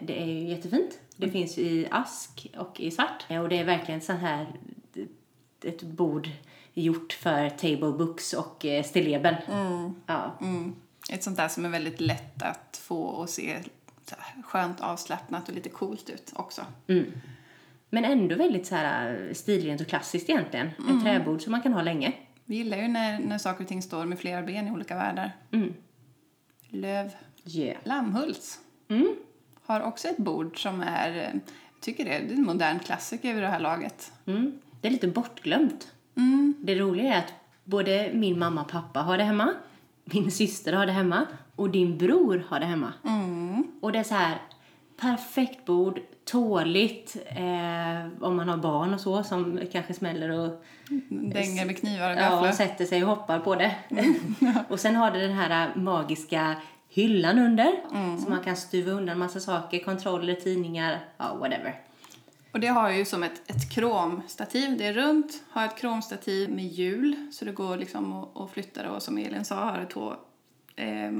Det 0.00 0.22
är 0.22 0.26
ju 0.26 0.48
jättefint. 0.48 0.98
Det 1.16 1.30
finns 1.30 1.58
i 1.58 1.88
ask 1.90 2.46
och 2.56 2.80
i 2.80 2.90
svart. 2.90 3.24
Och 3.30 3.48
det 3.48 3.58
är 3.58 3.64
verkligen 3.64 4.00
så 4.00 4.12
här 4.12 4.46
ett 5.64 5.82
bord 5.82 6.28
gjort 6.74 7.12
för 7.12 7.50
table 7.50 7.92
books 7.92 8.32
och 8.32 8.64
eh, 8.64 8.84
stilleben. 8.84 9.34
Ja. 10.06 10.38
Mm. 10.40 10.74
Ett 11.12 11.22
sånt 11.22 11.36
där 11.36 11.48
som 11.48 11.64
är 11.64 11.68
väldigt 11.68 12.00
lätt 12.00 12.42
att 12.42 12.80
få 12.82 13.02
och 13.02 13.28
se 13.28 13.58
skönt 14.44 14.80
avslappnat 14.80 15.48
och 15.48 15.54
lite 15.54 15.68
coolt 15.68 16.10
ut 16.10 16.32
också. 16.36 16.62
Mm. 16.86 17.12
Men 17.90 18.04
ändå 18.04 18.36
väldigt 18.36 18.66
så 18.66 18.74
här 18.74 19.26
eh, 19.28 19.34
stilrent 19.34 19.80
och 19.80 19.86
klassiskt 19.86 20.30
egentligen. 20.30 20.66
Ett 20.66 21.02
träbord 21.04 21.42
som 21.42 21.50
man 21.50 21.62
kan 21.62 21.72
ha 21.72 21.82
länge. 21.82 22.12
Vi 22.44 22.56
gillar 22.56 22.76
ju 22.76 22.88
när, 22.88 23.18
när 23.18 23.38
saker 23.38 23.64
och 23.64 23.68
ting 23.68 23.82
står 23.82 24.04
med 24.04 24.18
flera 24.18 24.42
ben 24.42 24.68
i 24.68 24.70
olika 24.70 24.96
världar. 24.96 25.32
Mm. 25.50 25.74
Löv 26.68 27.10
Yeah. 27.46 27.76
Lammhults 27.84 28.60
Mm. 28.88 29.16
har 29.62 29.80
också 29.80 30.08
ett 30.08 30.16
bord 30.16 30.62
som 30.62 30.80
är, 30.80 31.14
jag 31.14 31.40
tycker 31.80 32.04
det, 32.04 32.10
det 32.10 32.34
är 32.34 32.36
en 32.36 32.44
modern 32.44 32.78
klassiker 32.78 33.34
vid 33.34 33.42
det 33.42 33.48
här 33.48 33.60
laget. 33.60 34.12
Mm. 34.26 34.58
Det 34.80 34.88
är 34.88 34.92
lite 34.92 35.08
bortglömt. 35.08 35.88
Mm. 36.16 36.54
Det 36.62 36.74
roliga 36.74 37.14
är 37.14 37.18
att 37.18 37.32
både 37.64 38.10
min 38.14 38.38
mamma 38.38 38.60
och 38.62 38.68
pappa 38.68 39.00
har 39.00 39.18
det 39.18 39.24
hemma, 39.24 39.54
min 40.04 40.30
syster 40.30 40.72
har 40.72 40.86
det 40.86 40.92
hemma 40.92 41.26
och 41.56 41.70
din 41.70 41.98
bror 41.98 42.44
har 42.48 42.60
det 42.60 42.66
hemma. 42.66 42.92
Mm. 43.04 43.66
Och 43.80 43.92
det 43.92 43.98
är 43.98 44.04
så 44.04 44.14
här 44.14 44.38
perfekt 44.96 45.64
bord, 45.64 46.00
tåligt 46.24 47.16
eh, 47.26 48.24
om 48.24 48.36
man 48.36 48.48
har 48.48 48.56
barn 48.56 48.94
och 48.94 49.00
så 49.00 49.22
som 49.24 49.60
kanske 49.72 49.94
smäller 49.94 50.30
och 50.30 50.64
Dänger 51.08 51.66
med 51.66 51.78
knivar 51.78 52.10
och 52.10 52.16
ja, 52.16 52.20
gafflar. 52.20 52.52
sätter 52.52 52.84
sig 52.84 53.04
och 53.04 53.10
hoppar 53.10 53.38
på 53.38 53.54
det. 53.54 53.74
och 54.68 54.80
sen 54.80 54.96
har 54.96 55.10
det 55.10 55.20
den 55.20 55.36
här 55.36 55.74
magiska 55.74 56.56
hyllan 56.88 57.38
under 57.38 57.72
så 58.24 58.30
man 58.30 58.40
kan 58.44 58.56
stuva 58.56 58.92
undan 58.92 59.18
massa 59.18 59.40
saker, 59.40 59.78
kontroller, 59.78 60.34
tidningar, 60.34 60.98
ja 61.16 61.34
whatever. 61.34 61.80
Och 62.52 62.60
det 62.60 62.66
har 62.66 62.90
ju 62.90 63.04
som 63.04 63.22
ett, 63.22 63.50
ett 63.50 63.70
kromstativ. 63.70 64.78
Det 64.78 64.86
är 64.86 64.92
runt, 64.92 65.42
har 65.50 65.64
ett 65.64 65.78
kromstativ 65.78 66.50
med 66.50 66.64
hjul 66.64 67.16
så 67.32 67.44
det 67.44 67.52
går 67.52 67.76
liksom 67.76 68.12
att, 68.12 68.36
att 68.36 68.50
flytta 68.50 68.82
det 68.82 68.88
och 68.88 69.02
som 69.02 69.18
Elin 69.18 69.44
sa 69.44 69.54
har 69.54 69.78
det 69.78 69.86
två 69.86 70.14
eh, 70.76 71.12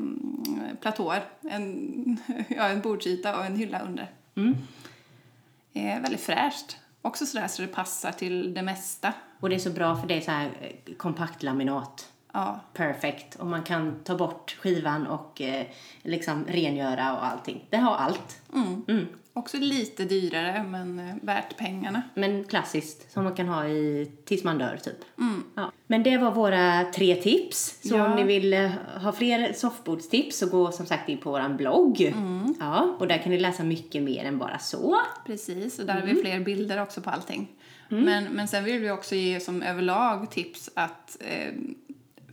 platåer. 0.81 1.25
En, 1.41 2.19
ja, 2.49 2.69
en 2.69 2.81
bordsyta 2.81 3.39
och 3.39 3.45
en 3.45 3.57
hylla 3.57 3.81
under. 3.81 4.11
Mm. 4.35 4.55
Eh, 5.75 6.01
väldigt 6.01 6.21
fräscht. 6.21 6.77
Också 7.03 7.27
sådär 7.27 7.49
så 7.49 7.63
det 7.63 7.69
passar 7.69 8.13
till 8.13 8.55
det 8.55 8.63
mesta. 8.63 9.13
Och 9.41 9.49
det 9.49 9.55
är 9.55 9.59
så 9.59 9.71
bra 9.71 9.97
för 9.97 10.09
det 10.09 10.15
är 10.15 10.21
så 10.21 10.31
här 10.31 10.51
eh, 10.61 10.95
kompakt 10.95 11.43
laminat. 11.43 12.13
Ja, 12.33 12.61
Perfect. 12.73 13.35
Och 13.35 13.47
man 13.47 13.63
kan 13.63 14.01
ta 14.05 14.17
bort 14.17 14.57
skivan 14.61 15.07
och 15.07 15.41
eh, 15.41 15.67
liksom 16.03 16.45
rengöra 16.45 17.17
och 17.17 17.25
allting. 17.25 17.67
Det 17.71 17.77
har 17.77 17.97
allt. 17.97 18.43
Mm. 18.55 19.09
Också 19.37 19.57
lite 19.59 20.05
dyrare 20.05 20.65
men 20.71 20.99
eh, 20.99 21.15
värt 21.23 21.57
pengarna. 21.57 22.03
Men 22.15 22.45
klassiskt, 22.45 23.13
som 23.13 23.25
man 23.25 23.35
kan 23.35 23.49
ha 23.49 23.67
i 23.67 24.11
tills 24.25 24.45
man 24.45 24.59
dör 24.59 24.77
typ. 24.85 24.99
Ja. 25.57 25.73
Men 25.87 26.03
det 26.03 26.19
var 26.19 26.31
våra 26.31 26.85
tre 26.85 27.15
tips. 27.17 27.79
Så 27.89 27.95
Ja. 27.97 28.07
om 28.11 28.17
ni 28.17 28.23
vill 28.25 28.53
eh, 28.55 28.71
ha 29.03 29.13
fler 29.13 29.53
soffbordstips 29.53 30.39
så 30.39 30.47
gå 30.47 30.73
som 30.73 30.87
sagt 30.87 31.09
in 31.09 31.19
på 31.19 31.31
våran 31.31 31.57
blogg. 31.57 32.15
Ja, 32.61 32.97
och 32.99 33.09
där 33.09 33.19
kan 33.19 33.33
ni 33.33 33.39
läsa 33.41 33.65
mycket 33.65 34.03
mer 34.03 34.25
än 34.25 34.39
bara 34.39 34.59
så. 34.59 34.97
Precis, 35.27 35.79
och 35.79 35.87
där 35.87 35.95
har 35.95 36.07
vi 36.07 36.15
fler 36.15 36.41
bilder 36.41 36.83
också 36.83 37.01
på 37.01 37.11
allting. 37.11 37.49
Men, 37.89 38.25
men 38.25 38.49
sen 38.49 38.65
vill 38.65 38.81
vi 38.81 38.91
också 38.91 39.15
ge 39.15 39.41
som 39.41 39.63
överlag 39.63 40.31
tips 40.31 40.71
att 40.75 41.17
eh, 41.21 41.53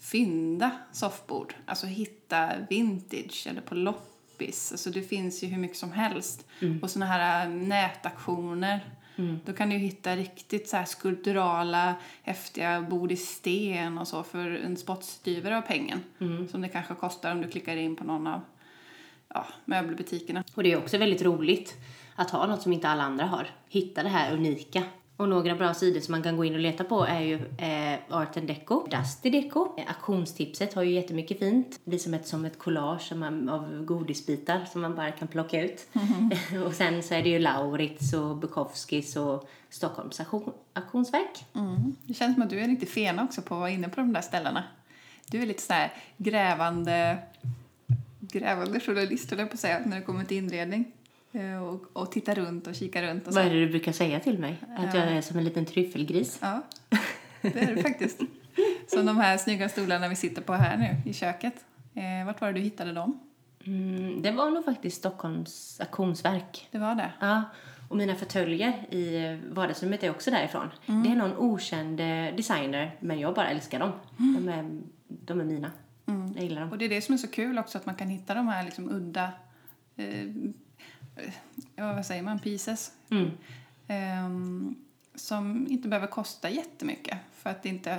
fynda 0.02 0.72
soffbord. 0.92 1.54
Alltså 1.66 1.86
hitta 1.88 2.50
vintage 2.70 3.48
eller 3.50 3.62
på 3.62 3.76
loppis. 4.42 4.72
Alltså 4.72 4.90
det 4.90 5.02
finns 5.02 5.44
ju 5.44 5.48
hur 5.48 5.58
mycket 5.58 5.78
som 5.78 5.92
helst. 5.92 6.46
Och 6.82 6.90
såna 6.90 7.06
här 7.06 7.46
äh, 7.46 7.52
nätaktioner. 7.52 8.80
Då 9.46 9.54
kan 9.54 9.70
du 9.70 9.76
hitta 9.78 10.16
riktigt 10.16 10.70
så 10.70 10.78
här 10.78 10.86
skulpturala, 10.86 11.96
häftiga 12.24 12.82
bord 12.82 13.12
i 13.12 13.16
sten 13.16 13.98
och 13.98 14.08
så 14.08 14.24
för 14.24 14.50
en 14.66 14.78
spottstyver 14.78 15.52
av 15.52 15.62
pengen. 15.62 16.04
Som 16.52 16.62
det 16.62 16.70
kanske 16.70 16.94
kostar 16.94 17.32
om 17.32 17.42
du 17.42 17.48
klickar 17.48 17.78
in 17.78 17.96
på 17.96 18.04
någon 18.04 18.28
av 18.28 18.42
ja, 19.34 19.46
möbelbutikerna. 19.66 20.44
Och 20.56 20.64
det 20.64 20.72
är 20.72 20.78
också 20.78 20.98
väldigt 20.98 21.22
roligt 21.22 21.78
att 22.16 22.32
ha 22.32 22.48
något 22.48 22.62
som 22.62 22.74
inte 22.74 22.90
alla 22.90 23.04
andra 23.04 23.26
har. 23.26 23.48
Hitta 23.70 24.04
det 24.04 24.10
här 24.10 24.34
unika. 24.34 24.84
Och 25.22 25.30
några 25.30 25.56
bra 25.56 25.74
sidor 25.74 26.00
som 26.00 26.12
man 26.12 26.24
kan 26.24 26.38
gå 26.38 26.46
in 26.46 26.54
och 26.54 26.60
leta 26.60 26.84
på 26.84 27.06
är 27.06 27.20
ju 27.20 27.36
eh, 27.36 28.00
Art 28.10 28.38
and 28.38 28.48
Deco, 28.48 28.88
Dusty 28.88 29.30
Deco. 29.30 29.76
Eh, 29.78 29.84
Auktionstipset 29.88 30.74
har 30.74 30.84
ju 30.84 30.92
jättemycket 30.92 31.40
fint. 31.40 31.80
Det 31.84 31.90
blir 31.90 32.00
som 32.00 32.14
ett, 32.14 32.28
som 32.28 32.46
ett 32.46 32.60
collage 32.60 33.02
som 33.02 33.20
man, 33.20 33.50
av 33.50 33.86
godisbitar 33.86 34.66
som 34.72 34.82
man 34.82 34.96
bara 34.96 35.12
kan 35.12 35.28
plocka 35.28 35.62
ut. 35.62 35.88
och 36.66 36.74
sen 36.74 37.04
så 37.04 37.14
är 37.14 37.24
det 37.24 37.30
ju 37.30 37.40
Lauritz 37.40 38.14
och 38.14 38.38
Bukowskis 38.38 39.16
och 39.16 39.50
Stockholms 39.70 40.20
auktion, 40.20 40.54
auktionsverk. 40.74 41.46
Mm. 41.56 41.96
Det 42.06 42.14
känns 42.14 42.34
som 42.34 42.44
att 42.44 42.50
du 42.50 42.60
är 42.60 42.68
lite 42.68 42.86
fena 42.86 43.24
också 43.24 43.42
på 43.42 43.56
att 43.56 43.60
vara 43.60 43.70
inne 43.70 43.90
på 43.90 44.00
de 44.00 44.14
där 44.14 44.22
ställena. 44.22 44.64
Du 45.26 45.42
är 45.42 45.46
lite 45.46 45.62
så 45.62 45.74
grävande, 46.18 47.18
grävande 48.20 48.80
journalist, 48.80 49.30
höll 49.30 49.40
jag 49.40 49.50
på 49.50 49.54
att 49.54 49.60
säga, 49.60 49.82
när 49.86 49.96
det 49.96 50.06
kommer 50.06 50.24
till 50.24 50.38
inredning. 50.38 50.92
Eh, 51.32 51.64
Och, 51.64 51.82
och 51.94 52.12
titta 52.12 52.34
runt 52.34 52.68
och 52.68 52.76
kika 52.76 53.02
runt 53.04 53.28
och 53.28 53.34
så. 53.34 53.40
Vad 53.40 53.48
är 53.48 53.54
det 53.54 53.60
du 53.60 53.70
brukar 53.70 53.92
säga 53.92 54.20
till 54.20 54.40
mig? 54.40 54.58
Att 54.78 54.94
jag 54.94 55.04
är 55.04 55.22
som 55.22 55.38
en 55.38 55.44
liten 55.44 55.66
tryffelgris? 55.66 56.40
Ja, 56.42 56.62
det 57.42 57.60
är 57.60 57.76
det 57.76 57.82
faktiskt. 57.82 58.20
Som 58.88 59.06
de 59.06 59.18
här 59.18 59.38
snygga 59.38 59.70
stolarna 59.70 60.08
vi 60.08 60.16
sitter 60.16 60.42
på 60.42 60.54
här 60.54 60.78
nu 60.78 61.10
i 61.10 61.14
köket. 61.14 61.66
Eh, 61.94 62.26
vart 62.26 62.42
var 62.42 62.48
det 62.48 62.54
du 62.54 62.60
hittade 62.60 62.94
dem? 62.94 63.20
Mm, 63.66 64.22
det 64.22 64.32
var 64.32 64.50
nog 64.52 64.66
faktiskt 64.66 64.98
Stockholms 64.98 65.80
auktionsverk. 65.80 66.68
Det 66.72 66.78
var 66.78 66.96
det? 66.96 67.12
Ja, 67.20 67.44
och 67.90 67.98
mina 67.98 68.16
fåtöljer 68.16 68.94
i 68.94 69.40
vardagsrummet 69.52 70.04
är 70.04 70.10
också 70.10 70.32
därifrån. 70.32 70.68
Det 70.86 71.10
är 71.12 71.16
någon 71.16 71.38
okänd 71.38 72.00
eh, 72.00 72.36
designer, 72.36 72.96
men 73.00 73.20
jag 73.20 73.36
bara 73.36 73.48
älskar 73.50 73.80
dem. 73.80 73.92
De, 74.18 74.50
är, 74.50 74.82
de 75.08 75.40
är 75.40 75.44
mina. 75.46 75.72
Jag 76.36 76.44
gillar 76.44 76.62
dem. 76.62 76.70
Och 76.72 76.78
det 76.78 76.86
är 76.86 76.90
det 76.90 77.02
som 77.02 77.14
är 77.14 77.18
så 77.18 77.28
kul 77.28 77.60
också, 77.60 77.78
att 77.78 77.86
man 77.86 77.96
kan 77.96 78.08
hitta 78.10 78.34
de 78.34 78.48
här 78.48 78.64
liksom 78.64 78.90
udda, 78.92 79.32
eh, 79.96 80.06
vad 81.76 82.06
säger 82.06 82.24
man, 82.24 82.40
pieces. 82.40 82.92
Mm. 83.10 83.32
Ehm, 83.88 84.76
som 85.16 85.68
inte 85.70 85.88
behöver 85.88 86.08
kosta 86.08 86.50
jättemycket 86.50 87.18
för 87.34 87.50
att 87.50 87.64
det 87.64 87.70
inte 87.70 87.92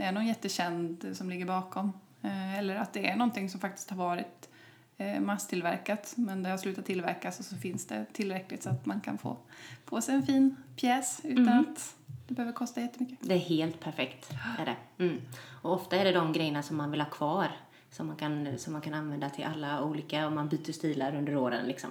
är 0.00 0.12
någon 0.12 0.26
jättekänd 0.26 1.06
som 1.12 1.30
ligger 1.30 1.46
bakom. 1.46 1.92
Eh, 2.22 2.58
eller 2.58 2.76
att 2.76 2.92
det 2.92 3.08
är 3.08 3.16
någonting 3.16 3.50
som 3.50 3.60
faktiskt 3.60 3.90
har 3.90 3.96
varit 3.96 4.48
eh, 4.96 5.20
masstillverkat 5.20 6.14
men 6.16 6.42
det 6.42 6.50
har 6.50 6.58
slutat 6.58 6.86
tillverkas 6.86 7.38
och 7.38 7.44
så 7.44 7.56
finns 7.56 7.86
det 7.86 8.06
tillräckligt 8.12 8.62
så 8.62 8.70
att 8.70 8.86
man 8.86 9.00
kan 9.00 9.18
få 9.18 9.36
på 9.84 10.00
sig 10.00 10.14
en 10.14 10.26
fin 10.26 10.56
pjäs 10.76 11.20
utan 11.24 11.48
att 11.48 11.94
det 12.28 12.34
behöver 12.34 12.52
kosta 12.52 12.80
jättemycket. 12.80 13.18
Det 13.20 13.34
är 13.34 13.38
helt 13.38 13.80
perfekt. 13.80 14.30
Är 14.58 14.64
det. 14.64 15.04
Mm. 15.04 15.20
Och 15.62 15.72
ofta 15.72 15.96
är 15.96 16.04
det 16.04 16.12
de 16.12 16.32
grejerna 16.32 16.62
som 16.62 16.76
man 16.76 16.90
vill 16.90 17.00
ha 17.00 17.10
kvar. 17.10 17.48
Som 17.90 18.06
man 18.06 18.16
kan, 18.16 18.58
som 18.58 18.72
man 18.72 18.82
kan 18.82 18.94
använda 18.94 19.30
till 19.30 19.44
alla 19.44 19.84
olika, 19.84 20.26
om 20.26 20.34
man 20.34 20.48
byter 20.48 20.72
stilar 20.72 21.14
under 21.16 21.36
åren 21.36 21.66
liksom. 21.66 21.90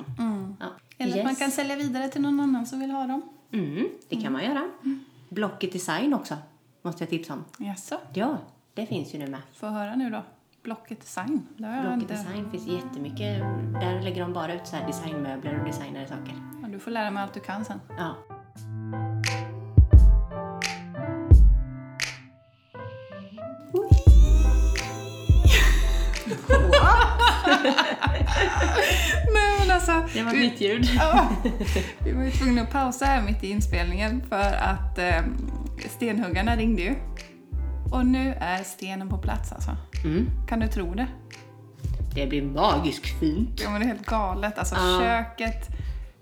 Ja. 0.60 0.66
Eller 0.98 1.12
att 1.12 1.18
Yes. 1.18 1.26
man 1.26 1.36
kan 1.36 1.52
sälja 1.52 1.76
vidare 1.76 2.08
till 2.10 2.22
någon 2.22 2.40
annan 2.40 2.66
som 2.66 2.80
vill 2.80 2.92
ha 2.92 3.08
dem. 3.08 3.22
Mm, 3.52 3.88
det 4.10 4.16
kan 4.22 4.34
man 4.34 4.44
göra. 4.46 4.70
Blocket 5.30 5.74
Design 5.74 6.14
också, 6.14 6.38
måste 6.82 7.04
jag 7.04 7.10
tipsa 7.10 7.34
om. 7.34 7.44
Jaså? 7.58 7.98
Ja, 8.14 8.38
det 8.74 8.86
finns 8.86 9.16
ju 9.16 9.20
nu 9.20 9.28
med. 9.28 9.42
Få 9.54 9.68
höra 9.68 9.96
nu 9.96 10.10
då. 10.10 10.24
Blocket 10.64 11.02
Design. 11.02 11.48
Blocket 11.58 11.94
inte... 12.02 12.14
Design 12.14 12.52
finns 12.52 12.68
jättemycket. 12.68 13.40
Där 13.82 14.02
lägger 14.02 14.22
de 14.22 14.34
bara 14.34 14.54
ut 14.54 14.68
så 14.68 14.76
designmöbler 14.88 15.60
och 15.60 15.66
designade 15.66 16.08
saker. 16.08 16.34
Ja, 16.62 16.68
du 16.68 16.80
får 16.80 16.92
lära 16.92 17.12
mig 17.12 17.24
allt 17.24 17.34
du 17.34 17.40
kan 17.40 17.66
sen. 17.66 17.82
Ja. 17.98 18.16
Alltså. 29.76 30.06
Det 30.14 30.24
var 30.24 30.32
vi, 30.32 30.40
mitt 30.40 30.62
ljud. 30.62 30.86
ja, 30.96 31.30
vi 32.06 32.12
var 32.12 32.24
ju 32.24 32.32
tvungna 32.32 32.62
att 32.62 32.72
pausa 32.72 33.06
här 33.06 33.22
mitt 33.22 33.44
i 33.44 33.50
inspelningen 33.50 34.24
för 34.30 34.54
att 34.54 34.98
eh, 35.00 35.22
stenhuggarna 35.96 36.56
ringde 36.56 36.82
ju. 36.82 36.96
Och 37.92 38.06
nu 38.06 38.34
är 38.40 38.64
stenen 38.64 39.10
på 39.10 39.18
plats 39.18 39.52
alltså. 39.52 39.78
Mm. 40.04 40.26
Kan 40.48 40.60
du 40.60 40.68
tro 40.68 40.94
det? 40.94 41.08
Det 42.16 42.28
blir 42.28 42.42
magiskt 42.42 43.20
fint. 43.20 43.62
Ja 43.64 43.70
men 43.70 43.80
det 43.82 43.86
är 43.86 43.88
helt 43.88 44.06
galet. 44.06 44.58
Alltså 44.60 44.76
Ja. 44.76 45.00
köket, 45.00 45.68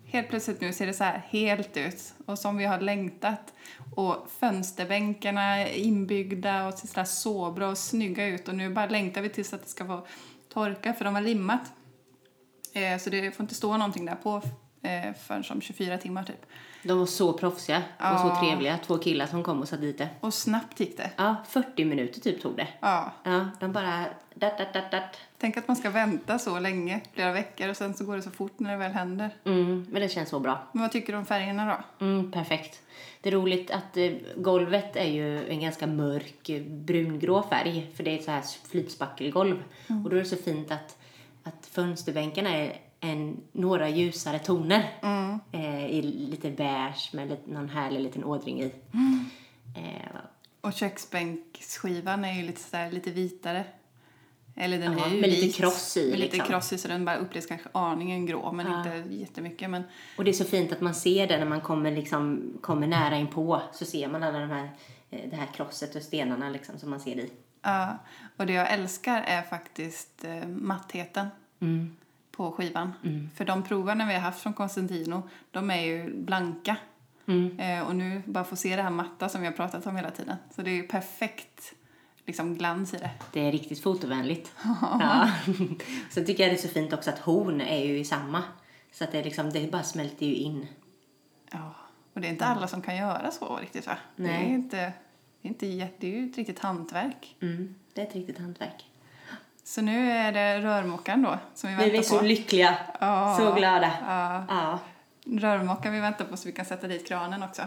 helt 0.06 0.30
plötsligt 0.30 0.62
nu 0.62 0.74
ser 0.74 0.86
det 0.88 0.94
så 0.94 1.04
här 1.04 1.22
helt 1.30 1.78
ut. 1.78 2.14
Och 2.26 2.40
som 2.40 2.58
vi 2.58 2.66
har 2.66 2.80
längtat. 2.80 3.54
Och 3.96 4.28
fönsterbänkarna 4.40 5.42
är 5.60 5.74
inbyggda 5.74 6.68
och 6.68 6.74
ser 6.74 6.88
så 6.88 7.06
sobra 7.06 7.68
och 7.70 7.78
snygga 7.78 8.26
ut. 8.28 8.48
Och 8.48 8.56
nu 8.56 8.70
bara 8.70 8.88
längtar 8.88 9.22
vi 9.22 9.30
tills 9.30 9.54
att 9.54 9.64
det 9.64 9.70
ska 9.70 9.86
få 9.86 10.06
torka 10.54 10.94
för 10.94 11.06
de 11.06 11.16
har 11.16 11.22
limmat. 11.22 11.62
Eh, 12.74 12.98
så 12.98 13.10
det 13.10 13.32
får 13.32 13.44
inte 13.44 13.56
stå 13.56 13.78
någonting 13.78 14.06
där 14.06 14.16
på 14.16 14.42
eh, 14.82 15.14
förrän 15.28 15.44
om 15.50 15.62
24 15.62 15.98
timmar 15.98 16.24
typ. 16.24 16.46
De 16.84 17.00
var 17.00 17.06
så 17.06 17.34
proffsiga 17.34 17.84
och 17.98 18.20
så 18.20 18.36
trevliga. 18.40 18.80
Två 18.88 18.98
killar 18.98 19.26
som 19.26 19.44
kom 19.44 19.62
och 19.62 19.68
satte 19.68 19.82
dit 19.82 19.98
det. 19.98 20.10
Och 20.20 20.34
snabbt 20.34 20.80
gick 20.80 20.98
det. 20.98 21.12
Ja, 21.16 21.36
40 21.48 21.86
minuter 21.86 22.22
typ 22.22 22.42
tog 22.42 22.58
det. 22.58 22.68
Ja. 22.80 23.12
Ja, 23.24 23.48
de 23.60 23.72
bara... 23.72 24.06
Dat, 24.36 24.58
dat, 24.58 24.74
dat, 24.74 24.92
dat. 24.92 25.18
Tänk 25.38 25.58
att 25.58 25.68
man 25.68 25.78
ska 25.78 25.90
vänta 25.90 26.40
så 26.40 26.60
länge, 26.60 27.02
flera 27.14 27.32
veckor, 27.32 27.70
och 27.70 27.78
sen 27.78 27.94
så 27.94 28.06
går 28.06 28.16
det 28.16 28.22
så 28.22 28.32
fort 28.32 28.60
när 28.60 28.72
det 28.72 28.78
väl 28.78 28.92
händer. 28.92 29.30
Mm, 29.46 29.88
men 29.90 30.02
det 30.02 30.10
känns 30.10 30.30
så 30.30 30.40
bra. 30.40 30.68
Men 30.72 30.82
vad 30.82 30.92
tycker 30.92 31.14
du 31.14 31.20
om 31.20 31.26
färgerna 31.26 31.84
då? 32.00 32.06
Mm, 32.06 32.32
perfekt. 32.32 32.82
Det 33.22 33.30
är 33.30 33.34
roligt 33.34 33.72
att 33.72 33.98
eh, 33.98 34.12
golvet 34.36 34.96
är 34.96 35.08
ju 35.08 35.50
en 35.50 35.62
ganska 35.62 35.88
mörk 35.88 36.50
eh, 36.50 36.62
brungrå 36.64 37.44
färg. 37.44 37.92
För 37.96 38.04
det 38.04 38.12
är 38.12 38.16
ett 38.16 38.24
så 38.24 38.32
här 38.32 38.44
flytspackelgolv. 38.70 39.64
Och 39.88 40.10
då 40.10 40.16
är 40.16 40.20
det 40.20 40.26
så 40.26 40.36
fint 40.36 40.72
att 40.72 40.98
fönsterbänkarna 41.74 42.50
är 42.50 42.78
en, 43.00 43.42
några 43.52 43.90
ljusare 43.90 44.40
toner. 44.40 44.90
Eh, 45.52 45.86
I 45.86 46.02
lite 46.02 46.52
beige 46.52 47.10
med 47.14 47.30
lite, 47.30 47.52
någon 47.52 47.70
härlig 47.70 48.00
liten 48.02 48.24
ådring 48.24 48.62
i. 48.62 48.72
Eh, 49.76 50.18
Och 50.62 50.74
köksbänksskivan 50.74 52.26
är 52.26 52.34
ju 52.34 52.44
lite, 52.44 52.62
så 52.62 52.78
här, 52.78 52.92
lite 52.92 53.12
vitare. 53.12 53.64
Eller 54.56 54.80
den 54.80 54.98
Ja, 54.98 55.06
är 55.06 55.10
ju 55.10 55.22
med 55.22 55.30
lite 55.30 55.58
kross 55.58 55.98
i, 55.98 56.10
Med 56.10 56.20
lite 56.20 56.36
liksom. 56.36 56.52
kross 56.52 56.74
i 56.74 56.78
så 56.78 56.88
den 56.88 57.06
bara 57.06 57.18
upplevs 57.18 57.46
kanske 57.46 57.70
aningen 57.72 58.26
grå 58.26 58.52
men 58.52 58.66
Ja. 58.72 58.78
inte 58.78 59.14
jättemycket. 59.16 59.70
Men 59.70 59.84
och 60.18 60.24
det 60.24 60.32
är 60.32 60.34
så 60.34 60.44
fint 60.46 60.72
att 60.72 60.82
man 60.82 60.96
ser 60.96 61.28
det 61.28 61.38
när 61.38 61.46
man 61.46 61.62
kommer, 61.62 61.92
liksom, 61.92 62.54
kommer 62.62 62.88
nära 62.88 63.18
inpå. 63.18 63.62
Så 63.74 63.86
ser 63.86 64.08
man 64.08 64.24
alla 64.24 64.40
de 64.40 64.50
här, 64.50 64.70
eh, 65.10 65.30
det 65.30 65.36
här 65.36 65.48
krosset 65.56 65.96
och 65.96 66.02
stenarna 66.02 66.50
liksom, 66.50 66.80
som 66.80 66.90
man 66.90 67.00
ser 67.00 67.16
i. 67.16 67.30
ja, 67.62 67.98
och 68.38 68.46
det 68.46 68.54
jag 68.54 68.72
älskar 68.74 69.22
är 69.22 69.42
faktiskt 69.42 70.24
eh, 70.24 70.48
mattheten 70.48 71.28
Mm. 71.64 71.96
på 72.32 72.52
skivan. 72.52 72.94
För 73.36 73.46
de 73.46 73.64
proverna 73.64 74.06
vi 74.06 74.14
har 74.14 74.22
haft 74.22 74.40
från 74.40 74.54
Constantino, 74.54 75.30
de 75.52 75.72
är 75.72 75.82
ju 75.82 76.14
blanka. 76.14 76.78
Mm. 77.26 77.60
Eh, 77.60 77.88
och 77.88 77.96
nu 77.96 78.22
bara 78.26 78.44
få 78.44 78.56
se 78.56 78.76
det 78.76 78.82
här 78.82 78.90
matta 78.90 79.30
som 79.30 79.42
vi 79.42 79.48
har 79.48 79.54
pratat 79.54 79.88
om 79.88 79.96
hela 79.96 80.12
tiden. 80.12 80.36
Så 80.56 80.62
det 80.62 80.70
är 80.70 80.76
ju 80.76 80.84
perfekt 80.84 81.74
liksom, 82.26 82.56
glans 82.56 82.94
i 82.94 82.98
det. 82.98 83.12
Det 83.34 83.40
är 83.40 83.52
riktigt 83.52 83.84
fotovänligt. 83.84 84.52
ja. 84.82 85.30
Sen 86.10 86.26
tycker 86.26 86.44
jag 86.44 86.52
det 86.52 86.56
är 86.56 86.68
så 86.68 86.68
fint 86.68 86.94
också 86.94 87.10
att 87.10 87.20
horn 87.20 87.62
är 87.62 87.86
ju 87.86 88.00
i 88.00 88.06
samma. 88.06 88.44
Så 88.92 89.04
att 89.04 89.12
det, 89.12 89.20
är 89.20 89.24
liksom, 89.24 89.50
det 89.50 89.72
bara 89.72 89.84
smälter 89.84 90.26
ju 90.26 90.36
in. 90.36 90.68
Ja. 91.52 91.76
Och 92.14 92.22
det 92.22 92.28
är 92.28 92.32
inte 92.32 92.46
alla 92.46 92.68
som 92.68 92.82
kan 92.82 92.96
göra 92.96 93.32
så 93.32 93.58
riktigt 93.58 93.88
va? 93.88 93.98
Det 94.16 94.24
är 94.24 94.28
Nej. 94.28 94.50
inte, 94.50 94.78
det 95.42 95.48
är 95.48 95.50
inte 95.50 95.66
det 96.00 96.08
är 96.08 96.22
ju 96.22 96.30
ett 96.30 96.38
riktigt 96.38 96.60
hantverk. 96.60 97.36
Mm, 97.42 97.76
det 97.94 98.02
är 98.02 98.06
ett 98.06 98.16
riktigt 98.16 98.38
hantverk. 98.38 98.86
Så 99.66 99.82
nu 99.82 100.12
är 100.12 100.32
det 100.32 100.60
rörmokaren 100.62 101.22
då 101.22 101.38
som 101.56 101.70
vi 101.70 101.76
Vi 101.76 101.82
väntar 101.82 101.98
är 102.00 102.02
så 102.04 102.20
på. 102.20 102.26
lyckliga. 102.26 102.78
Ja. 103.00 103.36
Så 103.40 103.54
glada. 103.54 103.92
Ja, 104.08 104.44
Ja. 104.50 104.80
rörmokaren 105.40 105.94
vi 105.94 106.00
väntar 106.00 106.26
på 106.26 106.38
så 106.38 106.48
vi 106.48 106.52
kan 106.52 106.66
sätta 106.66 106.88
dit 106.88 107.08
kranen 107.08 107.44
också. 107.44 107.62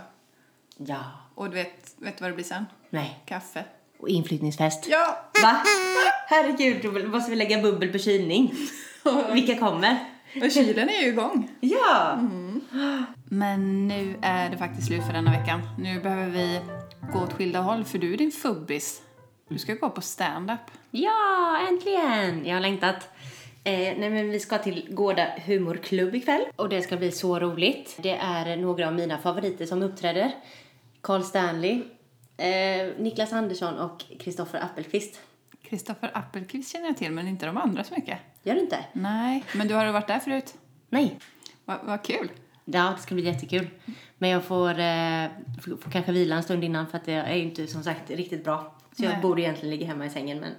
Ja. 0.77 0.99
Och 1.35 1.49
du 1.51 1.55
vet, 1.55 1.95
vet 1.99 2.19
du 2.19 2.23
vad 2.23 2.31
det 2.31 2.35
blir 2.35 2.45
sen? 2.45 2.67
Nej. 2.91 3.23
Kaffe. 3.27 3.65
Och 3.99 4.09
inflyttningsfest. 4.09 4.87
Ja! 4.89 5.17
Va? 5.43 5.57
Herregud, 6.29 6.83
då 7.03 7.09
måste 7.09 7.31
vi 7.31 7.37
lägga 7.37 7.63
bubbel 7.63 7.93
på 7.93 7.99
kylning. 7.99 8.55
Vilka 9.33 9.59
kommer? 9.59 9.99
Och 10.43 10.51
kylen 10.51 10.89
är 10.89 11.01
ju 11.03 11.09
igång. 11.09 11.51
Ja! 11.61 12.19
Men 13.25 13.89
nu 13.89 14.17
är 14.23 14.51
det 14.51 14.57
faktiskt 14.59 14.87
slut 14.87 15.05
för 15.07 15.13
denna 15.13 15.31
veckan. 15.41 15.61
Nu 15.79 16.01
behöver 16.01 16.27
vi 16.31 16.61
gå 17.13 17.19
åt 17.21 17.33
skilda 17.33 17.61
håll 17.61 17.85
för 17.85 17.99
du 17.99 18.13
är 18.15 18.17
din 18.19 18.33
fubbis. 18.33 19.03
Du 19.49 19.59
ska 19.59 19.75
gå 19.75 19.91
på 19.91 20.01
stand-up. 20.01 20.61
Ja, 20.91 21.59
äntligen! 21.69 22.47
Jag 22.47 22.55
har 22.55 22.61
längtat. 22.61 23.11
Eh, 23.65 23.99
nej, 23.99 24.11
men 24.11 24.31
vi 24.31 24.41
ska 24.41 24.59
till 24.59 24.87
Gårda 24.91 25.27
humorklubb 25.45 26.15
ikväll 26.15 26.45
och 26.57 26.69
det 26.69 26.83
ska 26.83 26.97
bli 26.97 27.13
så 27.13 27.39
roligt. 27.39 27.97
Det 28.03 28.17
är 28.17 28.57
några 28.57 28.87
av 28.89 28.95
mina 28.95 29.19
favoriter 29.19 29.67
som 29.67 29.83
uppträder. 29.83 30.33
Carl 31.01 31.23
Stanley, 31.23 31.83
eh, 32.37 32.93
Niklas 32.99 33.33
Andersson 33.33 33.79
och 33.79 34.05
Kristoffer 34.21 34.61
Appelqvist. 34.61 35.21
Kristoffer 35.63 36.11
Appelqvist 36.15 36.73
känner 36.73 36.87
jag 36.87 36.97
till, 36.97 37.13
men 37.13 37.29
inte 37.29 37.47
de 37.47 37.57
andra 37.57 37.85
så 37.85 37.95
mycket. 37.95 38.19
Gör 38.43 38.55
du 38.55 38.61
inte? 38.61 38.85
Nej, 38.93 39.45
men 39.53 39.69
du 39.69 39.75
har 39.75 39.93
varit 39.93 40.07
där 40.07 40.19
förut. 40.19 40.55
Nej. 40.89 41.19
Vad 41.65 41.79
vad 41.83 42.03
kul. 42.03 42.31
Ja, 42.65 42.93
det 42.97 43.03
ska 43.03 43.15
bli 43.15 43.25
jättekul. 43.25 43.69
Men 44.19 44.31
jag 44.31 44.45
får, 44.45 44.71
eh, 44.71 45.27
får, 45.63 45.77
får 45.77 45.91
kanske 45.91 46.13
vila 46.13 46.37
en 46.37 46.43
stund 46.43 46.65
innan 46.65 46.87
för 46.87 46.99
att 46.99 47.09
jag 47.09 47.31
är 47.31 47.35
ju 47.35 47.43
inte 47.43 47.67
som 47.67 47.83
sagt 47.83 48.11
riktigt 48.11 48.45
bra. 48.45 48.76
Så 48.97 49.05
jag 49.05 49.13
Nej. 49.13 49.23
borde 49.23 49.43
egentligen 49.43 49.71
ligga 49.71 49.87
hemma 49.87 50.07
i 50.07 50.11
sängen 50.11 50.41
men 50.41 50.53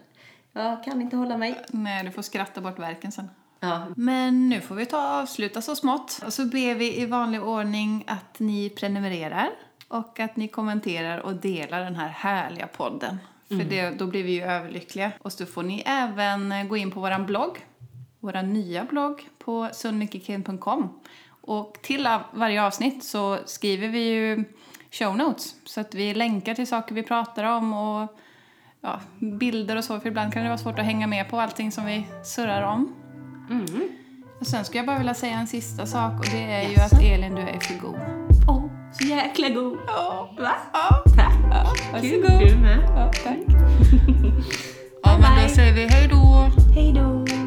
jag 0.53 0.83
kan 0.83 1.01
inte 1.01 1.15
hålla 1.15 1.37
mig. 1.37 1.61
Nej, 1.69 2.03
du 2.03 2.11
får 2.11 2.21
skratta 2.21 2.61
bort 2.61 2.79
verken 2.79 3.11
sen. 3.11 3.29
Ja, 3.59 3.87
Men 3.95 4.49
nu 4.49 4.61
får 4.61 4.75
vi 4.75 4.85
ta 4.85 4.97
och 4.97 5.21
avsluta 5.21 5.61
så 5.61 5.75
smått. 5.75 6.21
Och 6.25 6.33
så 6.33 6.45
ber 6.45 6.75
vi 6.75 7.01
i 7.01 7.05
vanlig 7.05 7.43
ordning 7.43 8.03
att 8.07 8.39
ni 8.39 8.69
prenumererar 8.69 9.49
och 9.87 10.19
att 10.19 10.35
ni 10.35 10.47
kommenterar 10.47 11.19
och 11.19 11.35
delar 11.35 11.83
den 11.83 11.95
här 11.95 12.07
härliga 12.07 12.67
podden. 12.67 13.17
För 13.47 13.55
det, 13.55 13.89
då 13.89 14.05
blir 14.05 14.23
vi 14.23 14.31
ju 14.31 14.41
överlyckliga. 14.43 15.11
Och 15.19 15.33
så 15.33 15.45
får 15.45 15.63
ni 15.63 15.83
även 15.85 16.67
gå 16.67 16.77
in 16.77 16.91
på 16.91 16.99
vår 16.99 17.25
blogg, 17.25 17.65
vår 18.19 18.41
nya 18.43 18.83
blogg 18.83 19.29
på 19.37 19.69
sunnikikin.com. 19.73 20.99
Och 21.41 21.77
till 21.81 22.09
varje 22.33 22.63
avsnitt 22.63 23.03
så 23.03 23.37
skriver 23.45 23.87
vi 23.87 23.99
ju 23.99 24.43
show 24.91 25.17
notes. 25.17 25.55
Så 25.65 25.81
att 25.81 25.95
vi 25.95 26.13
länkar 26.13 26.53
till 26.55 26.67
saker 26.67 26.95
vi 26.95 27.03
pratar 27.03 27.43
om 27.43 27.73
och 27.73 28.17
ja, 28.87 28.99
bilder 29.19 29.75
och 29.75 29.83
så. 29.83 29.99
För 29.99 30.09
ibland 30.09 30.33
kan 30.33 30.41
det 30.43 30.49
vara 30.49 30.57
svårt 30.57 30.79
att 30.79 30.85
hänga 30.85 31.07
med 31.07 31.29
på 31.29 31.39
allting 31.39 31.71
som 31.71 31.85
vi 31.85 32.07
surrar 32.23 32.61
om. 32.61 32.93
Och 34.39 34.47
sen 34.47 34.65
skulle 34.65 34.79
jag 34.79 34.85
bara 34.85 34.97
vilja 34.97 35.13
säga 35.13 35.39
en 35.39 35.47
sista 35.47 35.85
sak 35.85 36.19
och 36.19 36.25
det 36.31 36.43
är 36.53 36.69
ju 36.69 36.73
Jaså? 36.73 36.95
att 36.95 37.01
Elin, 37.01 37.35
du 37.35 37.41
är 37.41 37.59
för 37.59 37.73
god. 37.81 37.99
Åh, 38.47 38.63
så 38.93 39.07
jäkla 39.07 39.49
god. 39.49 39.77
Ja. 39.87 40.35
Va? 40.39 40.51
Ja. 40.73 41.03
Tack. 41.15 41.33
Varsågod. 41.93 42.47
Du 42.47 42.55
med. 42.55 42.79
Ja, 42.87 43.11
tack. 43.23 43.37
ja, 45.03 45.17
men 45.21 45.43
då 45.43 45.49
säger 45.55 45.73
vi 45.73 45.87
hej 45.87 46.07
då. 46.07 46.49
Hej 46.75 46.93
då. 46.93 47.46